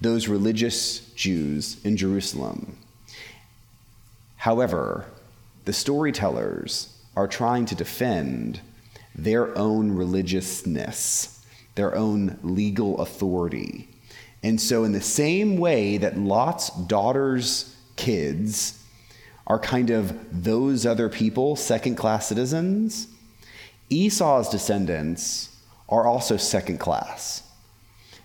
those 0.00 0.28
religious 0.28 1.00
Jews 1.14 1.84
in 1.84 1.96
Jerusalem. 1.96 2.78
However, 4.36 5.06
the 5.64 5.72
storytellers 5.72 6.96
are 7.16 7.26
trying 7.26 7.66
to 7.66 7.74
defend 7.74 8.60
their 9.14 9.56
own 9.58 9.90
religiousness, 9.90 11.44
their 11.74 11.96
own 11.96 12.38
legal 12.42 13.00
authority. 13.00 13.88
And 14.44 14.60
so, 14.60 14.84
in 14.84 14.92
the 14.92 15.00
same 15.00 15.56
way 15.56 15.98
that 15.98 16.16
Lot's 16.16 16.70
daughter's 16.70 17.76
kids 17.96 18.82
are 19.46 19.58
kind 19.58 19.90
of 19.90 20.44
those 20.44 20.86
other 20.86 21.08
people, 21.08 21.56
second 21.56 21.96
class 21.96 22.28
citizens. 22.28 23.08
Esau's 23.92 24.48
descendants 24.48 25.54
are 25.88 26.06
also 26.06 26.36
second 26.38 26.78
class. 26.78 27.42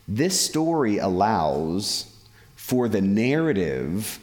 This 0.07 0.39
story 0.39 0.97
allows 0.97 2.15
for 2.55 2.87
the 2.87 3.01
narrative 3.01 4.19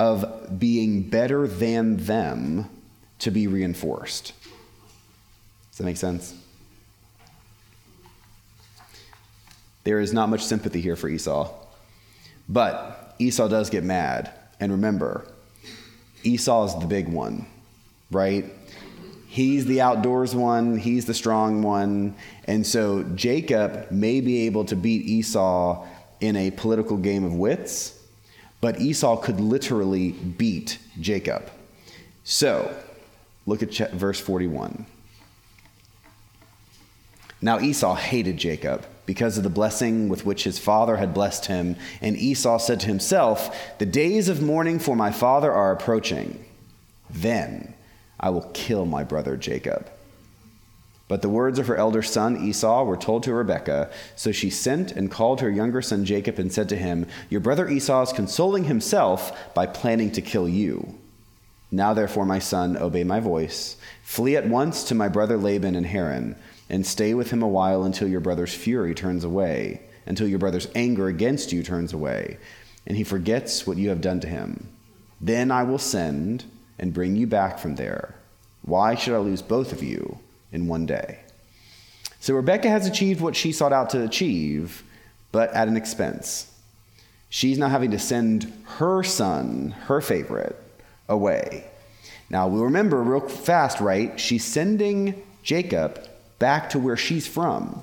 of 0.00 0.58
being 0.58 1.02
better 1.02 1.46
than 1.46 1.98
them 1.98 2.68
to 3.20 3.30
be 3.30 3.46
reinforced. 3.46 4.32
Does 5.70 5.78
that 5.78 5.84
make 5.84 5.96
sense? 5.96 6.34
There 9.84 10.00
is 10.00 10.12
not 10.12 10.28
much 10.28 10.42
sympathy 10.42 10.80
here 10.80 10.96
for 10.96 11.08
Esau. 11.08 11.52
But 12.48 13.14
Esau 13.20 13.46
does 13.46 13.70
get 13.70 13.84
mad. 13.84 14.32
And 14.58 14.72
remember, 14.72 15.26
Esau 16.24 16.64
is 16.64 16.78
the 16.80 16.86
big 16.86 17.08
one, 17.08 17.46
right? 18.10 18.44
He's 19.30 19.64
the 19.64 19.80
outdoors 19.80 20.34
one, 20.34 20.76
he's 20.76 21.04
the 21.04 21.14
strong 21.14 21.62
one. 21.62 22.16
And 22.46 22.66
so 22.66 23.04
Jacob 23.14 23.88
may 23.88 24.20
be 24.20 24.46
able 24.46 24.64
to 24.64 24.74
beat 24.74 25.06
Esau 25.06 25.86
in 26.20 26.34
a 26.34 26.50
political 26.50 26.96
game 26.96 27.22
of 27.22 27.32
wits, 27.32 27.96
but 28.60 28.80
Esau 28.80 29.16
could 29.18 29.38
literally 29.38 30.10
beat 30.10 30.80
Jacob. 30.98 31.48
So, 32.24 32.74
look 33.46 33.62
at 33.62 33.92
verse 33.92 34.18
41. 34.18 34.84
Now 37.40 37.60
Esau 37.60 37.94
hated 37.94 38.36
Jacob 38.36 38.84
because 39.06 39.38
of 39.38 39.44
the 39.44 39.48
blessing 39.48 40.08
with 40.08 40.26
which 40.26 40.42
his 40.42 40.58
father 40.58 40.96
had 40.96 41.14
blessed 41.14 41.46
him, 41.46 41.76
and 42.00 42.16
Esau 42.16 42.58
said 42.58 42.80
to 42.80 42.88
himself, 42.88 43.56
The 43.78 43.86
days 43.86 44.28
of 44.28 44.42
mourning 44.42 44.80
for 44.80 44.96
my 44.96 45.12
father 45.12 45.52
are 45.52 45.70
approaching. 45.70 46.44
Then 47.08 47.74
I 48.20 48.30
will 48.30 48.48
kill 48.52 48.84
my 48.84 49.02
brother 49.02 49.36
Jacob. 49.36 49.90
But 51.08 51.22
the 51.22 51.28
words 51.28 51.58
of 51.58 51.66
her 51.66 51.74
elder 51.74 52.02
son 52.02 52.36
Esau 52.36 52.84
were 52.84 52.96
told 52.96 53.24
to 53.24 53.34
Rebekah. 53.34 53.90
So 54.14 54.30
she 54.30 54.48
sent 54.48 54.92
and 54.92 55.10
called 55.10 55.40
her 55.40 55.50
younger 55.50 55.82
son 55.82 56.04
Jacob 56.04 56.38
and 56.38 56.52
said 56.52 56.68
to 56.68 56.76
him, 56.76 57.06
Your 57.28 57.40
brother 57.40 57.68
Esau 57.68 58.02
is 58.02 58.12
consoling 58.12 58.64
himself 58.64 59.52
by 59.52 59.66
planning 59.66 60.12
to 60.12 60.22
kill 60.22 60.48
you. 60.48 61.00
Now, 61.72 61.94
therefore, 61.94 62.26
my 62.26 62.38
son, 62.38 62.76
obey 62.76 63.02
my 63.02 63.18
voice. 63.18 63.76
Flee 64.04 64.36
at 64.36 64.48
once 64.48 64.84
to 64.84 64.94
my 64.94 65.08
brother 65.08 65.36
Laban 65.36 65.74
in 65.74 65.82
Haran, 65.84 66.36
and 66.68 66.86
stay 66.86 67.14
with 67.14 67.30
him 67.30 67.42
a 67.42 67.48
while 67.48 67.82
until 67.82 68.06
your 68.06 68.20
brother's 68.20 68.54
fury 68.54 68.94
turns 68.94 69.24
away, 69.24 69.80
until 70.06 70.28
your 70.28 70.38
brother's 70.38 70.68
anger 70.76 71.08
against 71.08 71.52
you 71.52 71.64
turns 71.64 71.92
away, 71.92 72.38
and 72.86 72.96
he 72.96 73.02
forgets 73.02 73.66
what 73.66 73.78
you 73.78 73.88
have 73.88 74.00
done 74.00 74.20
to 74.20 74.28
him. 74.28 74.68
Then 75.20 75.50
I 75.50 75.64
will 75.64 75.78
send 75.78 76.44
and 76.80 76.92
bring 76.92 77.14
you 77.14 77.28
back 77.28 77.60
from 77.60 77.76
there. 77.76 78.14
Why 78.62 78.96
should 78.96 79.14
I 79.14 79.18
lose 79.18 79.42
both 79.42 79.72
of 79.72 79.82
you 79.82 80.18
in 80.50 80.66
one 80.66 80.86
day? 80.86 81.20
So 82.18 82.34
Rebecca 82.34 82.68
has 82.68 82.86
achieved 82.86 83.20
what 83.20 83.36
she 83.36 83.52
sought 83.52 83.72
out 83.72 83.90
to 83.90 84.02
achieve, 84.02 84.82
but 85.30 85.52
at 85.52 85.68
an 85.68 85.76
expense. 85.76 86.52
She's 87.28 87.58
now 87.58 87.68
having 87.68 87.92
to 87.92 87.98
send 87.98 88.52
her 88.78 89.04
son, 89.04 89.70
her 89.86 90.00
favorite, 90.00 90.60
away. 91.08 91.64
Now, 92.28 92.48
we 92.48 92.60
remember 92.60 93.02
real 93.02 93.28
fast, 93.28 93.80
right? 93.80 94.18
She's 94.18 94.44
sending 94.44 95.22
Jacob 95.42 96.08
back 96.38 96.70
to 96.70 96.78
where 96.78 96.96
she's 96.96 97.26
from. 97.26 97.82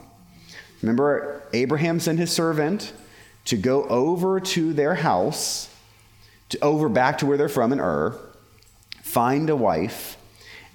Remember, 0.82 1.42
Abraham 1.54 2.00
sent 2.00 2.20
his 2.20 2.32
servant 2.32 2.94
to 3.46 3.58
go 3.58 3.84
over 3.86 4.40
to 4.40 4.74
their 4.74 4.96
house, 4.96 5.74
to 6.50 6.60
over 6.62 6.90
back 6.90 7.18
to 7.20 7.26
where 7.26 7.38
they're 7.38 7.50
from 7.50 7.72
in 7.72 7.80
Ur, 7.80 8.18
find 9.18 9.50
a 9.50 9.56
wife, 9.56 10.16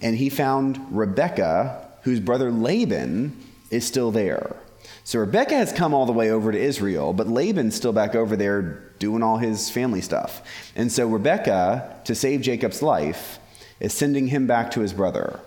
and 0.00 0.16
he 0.16 0.28
found 0.28 0.76
Rebecca, 0.90 1.86
whose 2.02 2.18
brother 2.18 2.50
Laban 2.50 3.40
is 3.70 3.86
still 3.86 4.10
there. 4.10 4.56
So 5.04 5.20
Rebecca 5.20 5.54
has 5.54 5.72
come 5.72 5.94
all 5.94 6.06
the 6.06 6.12
way 6.12 6.28
over 6.32 6.50
to 6.50 6.58
Israel, 6.58 7.12
but 7.12 7.28
Laban's 7.28 7.76
still 7.76 7.92
back 7.92 8.16
over 8.16 8.34
there 8.34 8.62
doing 8.98 9.22
all 9.22 9.38
his 9.38 9.70
family 9.70 10.00
stuff. 10.00 10.42
And 10.74 10.90
so 10.90 11.06
Rebecca, 11.06 12.00
to 12.02 12.16
save 12.16 12.40
Jacob's 12.40 12.82
life, 12.82 13.38
is 13.78 13.94
sending 13.94 14.26
him 14.26 14.48
back 14.48 14.72
to 14.72 14.80
his 14.80 14.92
brother. 14.92 15.38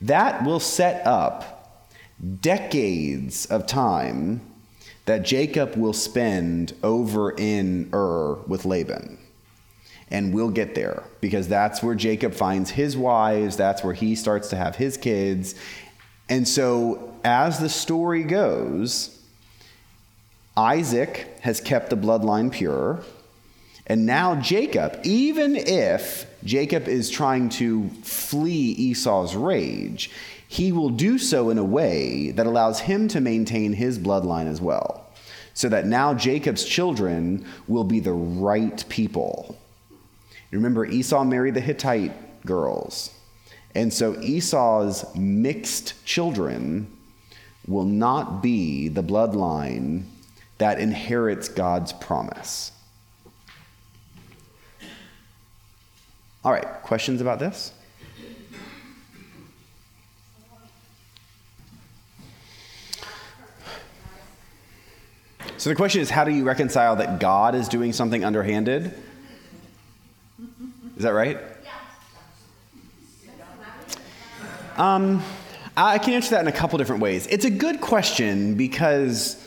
That 0.00 0.44
will 0.44 0.60
set 0.60 1.04
up 1.04 1.90
decades 2.40 3.46
of 3.46 3.66
time 3.66 4.42
that 5.06 5.24
Jacob 5.24 5.74
will 5.74 5.92
spend 5.92 6.72
over 6.84 7.32
in 7.32 7.90
Ur 7.92 8.34
with 8.46 8.64
Laban. 8.64 9.18
And 10.10 10.34
we'll 10.34 10.50
get 10.50 10.74
there 10.74 11.02
because 11.20 11.48
that's 11.48 11.82
where 11.82 11.94
Jacob 11.94 12.34
finds 12.34 12.70
his 12.70 12.96
wives, 12.96 13.56
that's 13.56 13.82
where 13.82 13.94
he 13.94 14.14
starts 14.14 14.48
to 14.48 14.56
have 14.56 14.76
his 14.76 14.96
kids. 14.96 15.54
And 16.28 16.46
so, 16.46 17.14
as 17.24 17.58
the 17.58 17.68
story 17.68 18.22
goes, 18.22 19.22
Isaac 20.56 21.36
has 21.40 21.60
kept 21.60 21.90
the 21.90 21.96
bloodline 21.96 22.52
pure. 22.52 23.02
And 23.86 24.06
now 24.06 24.36
Jacob, 24.36 25.00
even 25.04 25.56
if 25.56 26.26
Jacob 26.44 26.88
is 26.88 27.10
trying 27.10 27.48
to 27.50 27.88
flee 28.02 28.72
Esau's 28.72 29.34
rage, 29.34 30.10
he 30.48 30.72
will 30.72 30.90
do 30.90 31.18
so 31.18 31.50
in 31.50 31.58
a 31.58 31.64
way 31.64 32.30
that 32.30 32.46
allows 32.46 32.80
him 32.80 33.08
to 33.08 33.20
maintain 33.20 33.72
his 33.72 33.98
bloodline 33.98 34.46
as 34.46 34.60
well. 34.60 35.10
So 35.52 35.68
that 35.68 35.86
now 35.86 36.14
Jacob's 36.14 36.64
children 36.64 37.46
will 37.68 37.84
be 37.84 38.00
the 38.00 38.12
right 38.12 38.84
people. 38.88 39.56
Remember, 40.54 40.84
Esau 40.84 41.24
married 41.24 41.54
the 41.54 41.60
Hittite 41.60 42.44
girls. 42.46 43.10
And 43.74 43.92
so 43.92 44.20
Esau's 44.20 45.04
mixed 45.16 46.04
children 46.04 46.86
will 47.66 47.84
not 47.84 48.42
be 48.42 48.88
the 48.88 49.02
bloodline 49.02 50.04
that 50.58 50.78
inherits 50.78 51.48
God's 51.48 51.92
promise. 51.92 52.70
All 56.44 56.52
right, 56.52 56.66
questions 56.82 57.20
about 57.20 57.38
this? 57.38 57.72
So 65.56 65.70
the 65.70 65.76
question 65.76 66.02
is 66.02 66.10
how 66.10 66.24
do 66.24 66.30
you 66.30 66.44
reconcile 66.44 66.96
that 66.96 67.18
God 67.18 67.54
is 67.54 67.68
doing 67.68 67.92
something 67.94 68.22
underhanded? 68.22 68.94
Is 70.96 71.02
that 71.02 71.10
right? 71.10 71.38
Um, 74.76 75.22
I 75.76 75.98
can 75.98 76.14
answer 76.14 76.30
that 76.30 76.40
in 76.40 76.48
a 76.48 76.52
couple 76.52 76.78
different 76.78 77.02
ways. 77.02 77.26
It's 77.28 77.44
a 77.44 77.50
good 77.50 77.80
question 77.80 78.54
because 78.54 79.40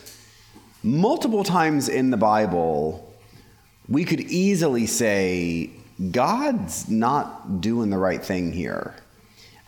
multiple 0.82 1.44
times 1.44 1.88
in 1.88 2.10
the 2.10 2.16
Bible, 2.16 3.14
we 3.88 4.04
could 4.04 4.20
easily 4.20 4.86
say, 4.86 5.70
God's 6.10 6.88
not 6.88 7.60
doing 7.60 7.90
the 7.90 7.98
right 7.98 8.22
thing 8.22 8.52
here. 8.52 8.94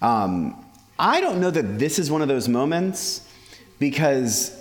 Um, 0.01 0.65
I 0.99 1.21
don't 1.21 1.41
know 1.41 1.51
that 1.51 1.79
this 1.79 1.99
is 1.99 2.11
one 2.11 2.23
of 2.23 2.29
those 2.29 2.49
moments 2.49 3.27
because 3.79 4.57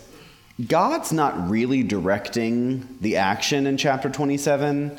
God's 0.68 1.12
not 1.12 1.50
really 1.50 1.84
directing 1.84 2.98
the 3.02 3.18
action 3.18 3.68
in 3.68 3.78
chapter 3.78 4.10
27. 4.10 4.98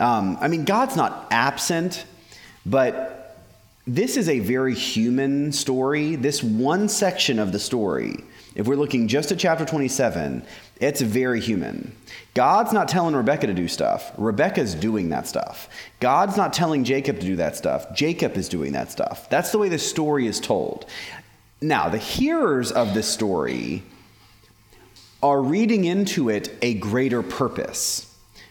Um, 0.00 0.38
I 0.40 0.48
mean, 0.48 0.64
God's 0.64 0.96
not 0.96 1.28
absent, 1.30 2.06
but 2.64 3.36
this 3.86 4.16
is 4.16 4.28
a 4.28 4.38
very 4.38 4.74
human 4.74 5.52
story. 5.52 6.16
This 6.16 6.42
one 6.42 6.88
section 6.88 7.38
of 7.38 7.52
the 7.52 7.58
story, 7.58 8.24
if 8.54 8.66
we're 8.66 8.76
looking 8.76 9.08
just 9.08 9.30
at 9.30 9.38
chapter 9.38 9.66
27, 9.66 10.42
it's 10.80 11.02
very 11.02 11.40
human. 11.40 11.94
God's 12.32 12.72
not 12.72 12.88
telling 12.88 13.14
Rebecca 13.14 13.46
to 13.46 13.54
do 13.54 13.68
stuff. 13.68 14.12
Rebecca's 14.16 14.74
doing 14.74 15.10
that 15.10 15.26
stuff. 15.26 15.68
God's 16.00 16.36
not 16.36 16.54
telling 16.54 16.84
Jacob 16.84 17.20
to 17.20 17.26
do 17.26 17.36
that 17.36 17.56
stuff. 17.56 17.94
Jacob 17.94 18.38
is 18.38 18.48
doing 18.48 18.72
that 18.72 18.90
stuff. 18.90 19.28
That's 19.28 19.52
the 19.52 19.58
way 19.58 19.68
the 19.68 19.78
story 19.78 20.26
is 20.26 20.40
told. 20.40 20.86
Now, 21.60 21.90
the 21.90 21.98
hearers 21.98 22.72
of 22.72 22.94
this 22.94 23.06
story 23.06 23.82
are 25.22 25.42
reading 25.42 25.84
into 25.84 26.30
it 26.30 26.56
a 26.62 26.72
greater 26.74 27.22
purpose 27.22 28.09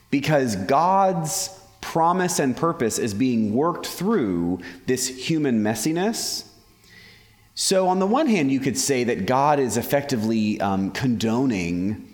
because 0.09 0.55
God's 0.55 1.49
promise 1.81 2.39
and 2.39 2.55
purpose 2.55 2.99
is 2.99 3.13
being 3.13 3.53
worked 3.53 3.85
through 3.85 4.59
this 4.85 5.07
human 5.07 5.63
messiness. 5.63 6.45
So, 7.55 7.87
on 7.87 7.99
the 7.99 8.07
one 8.07 8.27
hand, 8.27 8.51
you 8.51 8.59
could 8.59 8.77
say 8.77 9.03
that 9.05 9.25
God 9.25 9.59
is 9.59 9.75
effectively 9.75 10.61
um, 10.61 10.91
condoning 10.91 12.07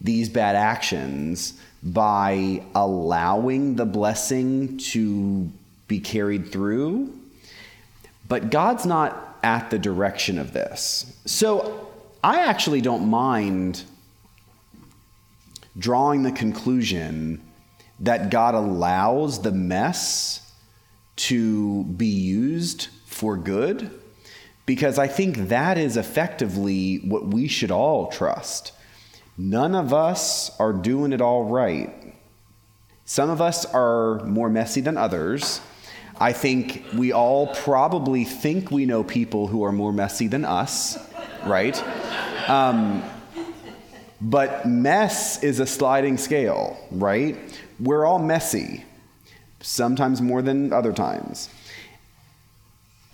these 0.00 0.28
bad 0.28 0.56
actions 0.56 1.54
by 1.82 2.62
allowing 2.74 3.76
the 3.76 3.86
blessing 3.86 4.78
to 4.78 5.50
be 5.86 6.00
carried 6.00 6.50
through. 6.50 7.12
But 8.28 8.50
God's 8.50 8.86
not 8.86 9.38
at 9.42 9.70
the 9.70 9.78
direction 9.78 10.38
of 10.38 10.52
this. 10.52 11.16
So, 11.24 11.88
I 12.22 12.40
actually 12.40 12.80
don't 12.80 13.08
mind 13.08 13.84
drawing 15.78 16.22
the 16.22 16.32
conclusion 16.32 17.42
that 18.00 18.30
God 18.30 18.54
allows 18.54 19.42
the 19.42 19.52
mess 19.52 20.52
to 21.16 21.84
be 21.84 22.06
used 22.06 22.88
for 23.06 23.36
good 23.36 23.90
because 24.66 24.98
I 24.98 25.06
think 25.06 25.48
that 25.48 25.78
is 25.78 25.96
effectively 25.96 26.98
what 26.98 27.26
we 27.26 27.48
should 27.48 27.70
all 27.70 28.08
trust. 28.08 28.72
None 29.36 29.74
of 29.74 29.94
us 29.94 30.50
are 30.60 30.72
doing 30.72 31.12
it 31.12 31.20
all 31.20 31.44
right. 31.44 32.14
Some 33.04 33.30
of 33.30 33.40
us 33.40 33.64
are 33.64 34.22
more 34.24 34.50
messy 34.50 34.80
than 34.80 34.96
others. 34.96 35.60
I 36.20 36.32
think 36.32 36.84
we 36.94 37.12
all 37.12 37.46
probably 37.54 38.24
think 38.24 38.70
we 38.70 38.84
know 38.84 39.02
people 39.02 39.46
who 39.46 39.64
are 39.64 39.72
more 39.72 39.92
messy 39.92 40.26
than 40.26 40.44
us, 40.44 40.98
right? 41.46 41.82
Um, 42.48 43.02
but 44.20 44.66
mess 44.66 45.42
is 45.42 45.60
a 45.60 45.66
sliding 45.66 46.18
scale, 46.18 46.78
right? 46.90 47.36
We're 47.78 48.04
all 48.04 48.18
messy, 48.18 48.84
sometimes 49.60 50.20
more 50.20 50.42
than 50.42 50.72
other 50.72 50.92
times. 50.92 51.48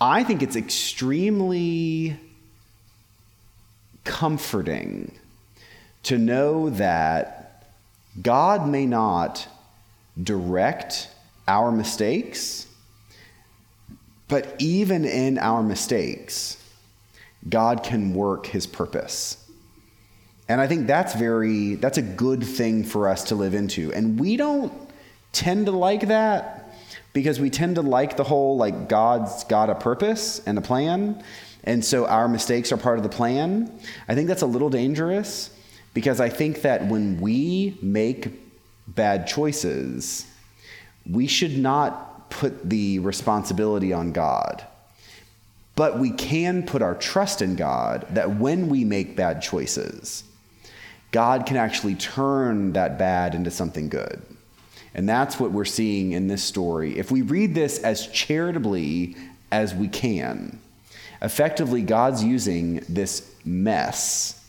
I 0.01 0.23
think 0.23 0.41
it's 0.41 0.55
extremely 0.55 2.19
comforting 4.03 5.17
to 6.03 6.17
know 6.17 6.69
that 6.69 7.67
God 8.21 8.67
may 8.67 8.85
not 8.85 9.47
direct 10.21 11.09
our 11.47 11.71
mistakes, 11.71 12.67
but 14.27 14.55
even 14.59 15.05
in 15.05 15.37
our 15.37 15.61
mistakes, 15.61 16.57
God 17.47 17.83
can 17.83 18.13
work 18.13 18.47
his 18.47 18.65
purpose. 18.65 19.44
And 20.47 20.61
I 20.61 20.67
think 20.67 20.87
that's 20.87 21.15
very 21.15 21.75
that's 21.75 21.97
a 21.97 22.03
good 22.03 22.43
thing 22.43 22.83
for 22.83 23.09
us 23.09 23.23
to 23.25 23.35
live 23.35 23.55
into. 23.55 23.91
And 23.93 24.19
we 24.19 24.37
don't 24.37 24.71
tend 25.31 25.65
to 25.65 25.71
like 25.71 26.07
that 26.07 26.73
because 27.13 27.39
we 27.39 27.49
tend 27.49 27.75
to 27.75 27.81
like 27.81 28.17
the 28.17 28.23
whole 28.23 28.57
like 28.57 28.87
God's 28.87 29.43
got 29.45 29.69
a 29.69 29.75
purpose 29.75 30.41
and 30.45 30.57
a 30.57 30.61
plan. 30.61 31.23
And 31.63 31.83
so 31.83 32.05
our 32.05 32.27
mistakes 32.27 32.71
are 32.71 32.77
part 32.77 32.97
of 32.97 33.03
the 33.03 33.09
plan. 33.09 33.71
I 34.07 34.13
think 34.13 34.27
that's 34.27 34.43
a 34.43 34.47
little 34.47 34.69
dangerous 34.69 35.49
because 35.95 36.19
I 36.19 36.29
think 36.29 36.61
that 36.61 36.85
when 36.87 37.19
we 37.19 37.77
make 37.81 38.29
bad 38.87 39.25
choices, 39.25 40.27
we 41.09 41.25
should 41.25 41.57
not 41.57 42.29
put 42.29 42.69
the 42.69 42.99
responsibility 42.99 43.93
on 43.93 44.11
God. 44.11 44.63
But 45.75 45.99
we 45.99 46.11
can 46.11 46.63
put 46.63 46.81
our 46.81 46.95
trust 46.95 47.41
in 47.41 47.55
God 47.55 48.05
that 48.11 48.37
when 48.37 48.69
we 48.69 48.83
make 48.83 49.15
bad 49.15 49.41
choices, 49.41 50.23
God 51.15 51.45
can 51.45 51.55
actually 51.55 51.95
turn 51.95 52.73
that 52.73 52.99
bad 52.99 53.35
into 53.35 53.49
something 53.49 53.87
good. 53.87 54.21
And 54.93 55.07
that's 55.07 55.39
what 55.39 55.53
we're 55.53 55.63
seeing 55.63 56.11
in 56.11 56.27
this 56.27 56.43
story. 56.43 56.99
If 56.99 57.09
we 57.09 57.21
read 57.21 57.55
this 57.55 57.79
as 57.79 58.07
charitably 58.07 59.15
as 59.49 59.73
we 59.73 59.87
can, 59.87 60.59
effectively, 61.21 61.83
God's 61.83 62.21
using 62.21 62.83
this 62.89 63.33
mess 63.45 64.45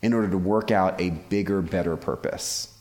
in 0.00 0.14
order 0.14 0.30
to 0.30 0.38
work 0.38 0.70
out 0.70 0.98
a 0.98 1.10
bigger, 1.10 1.60
better 1.60 1.94
purpose. 1.94 2.74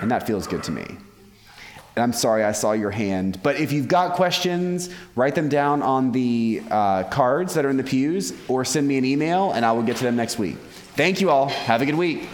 And 0.00 0.08
that 0.12 0.24
feels 0.24 0.46
good 0.46 0.62
to 0.62 0.70
me. 0.70 0.84
And 0.84 2.04
I'm 2.04 2.12
sorry 2.12 2.44
I 2.44 2.52
saw 2.52 2.70
your 2.70 2.92
hand, 2.92 3.40
but 3.42 3.58
if 3.58 3.72
you've 3.72 3.88
got 3.88 4.14
questions, 4.14 4.94
write 5.16 5.34
them 5.34 5.48
down 5.48 5.82
on 5.82 6.12
the 6.12 6.62
uh, 6.70 7.02
cards 7.10 7.54
that 7.54 7.64
are 7.64 7.70
in 7.70 7.78
the 7.78 7.82
pews 7.82 8.32
or 8.46 8.64
send 8.64 8.86
me 8.86 8.96
an 8.96 9.04
email 9.04 9.50
and 9.50 9.66
I 9.66 9.72
will 9.72 9.82
get 9.82 9.96
to 9.96 10.04
them 10.04 10.14
next 10.14 10.38
week. 10.38 10.56
Thank 10.94 11.20
you 11.20 11.30
all. 11.30 11.48
Have 11.48 11.82
a 11.82 11.86
good 11.86 11.96
week. 11.96 12.28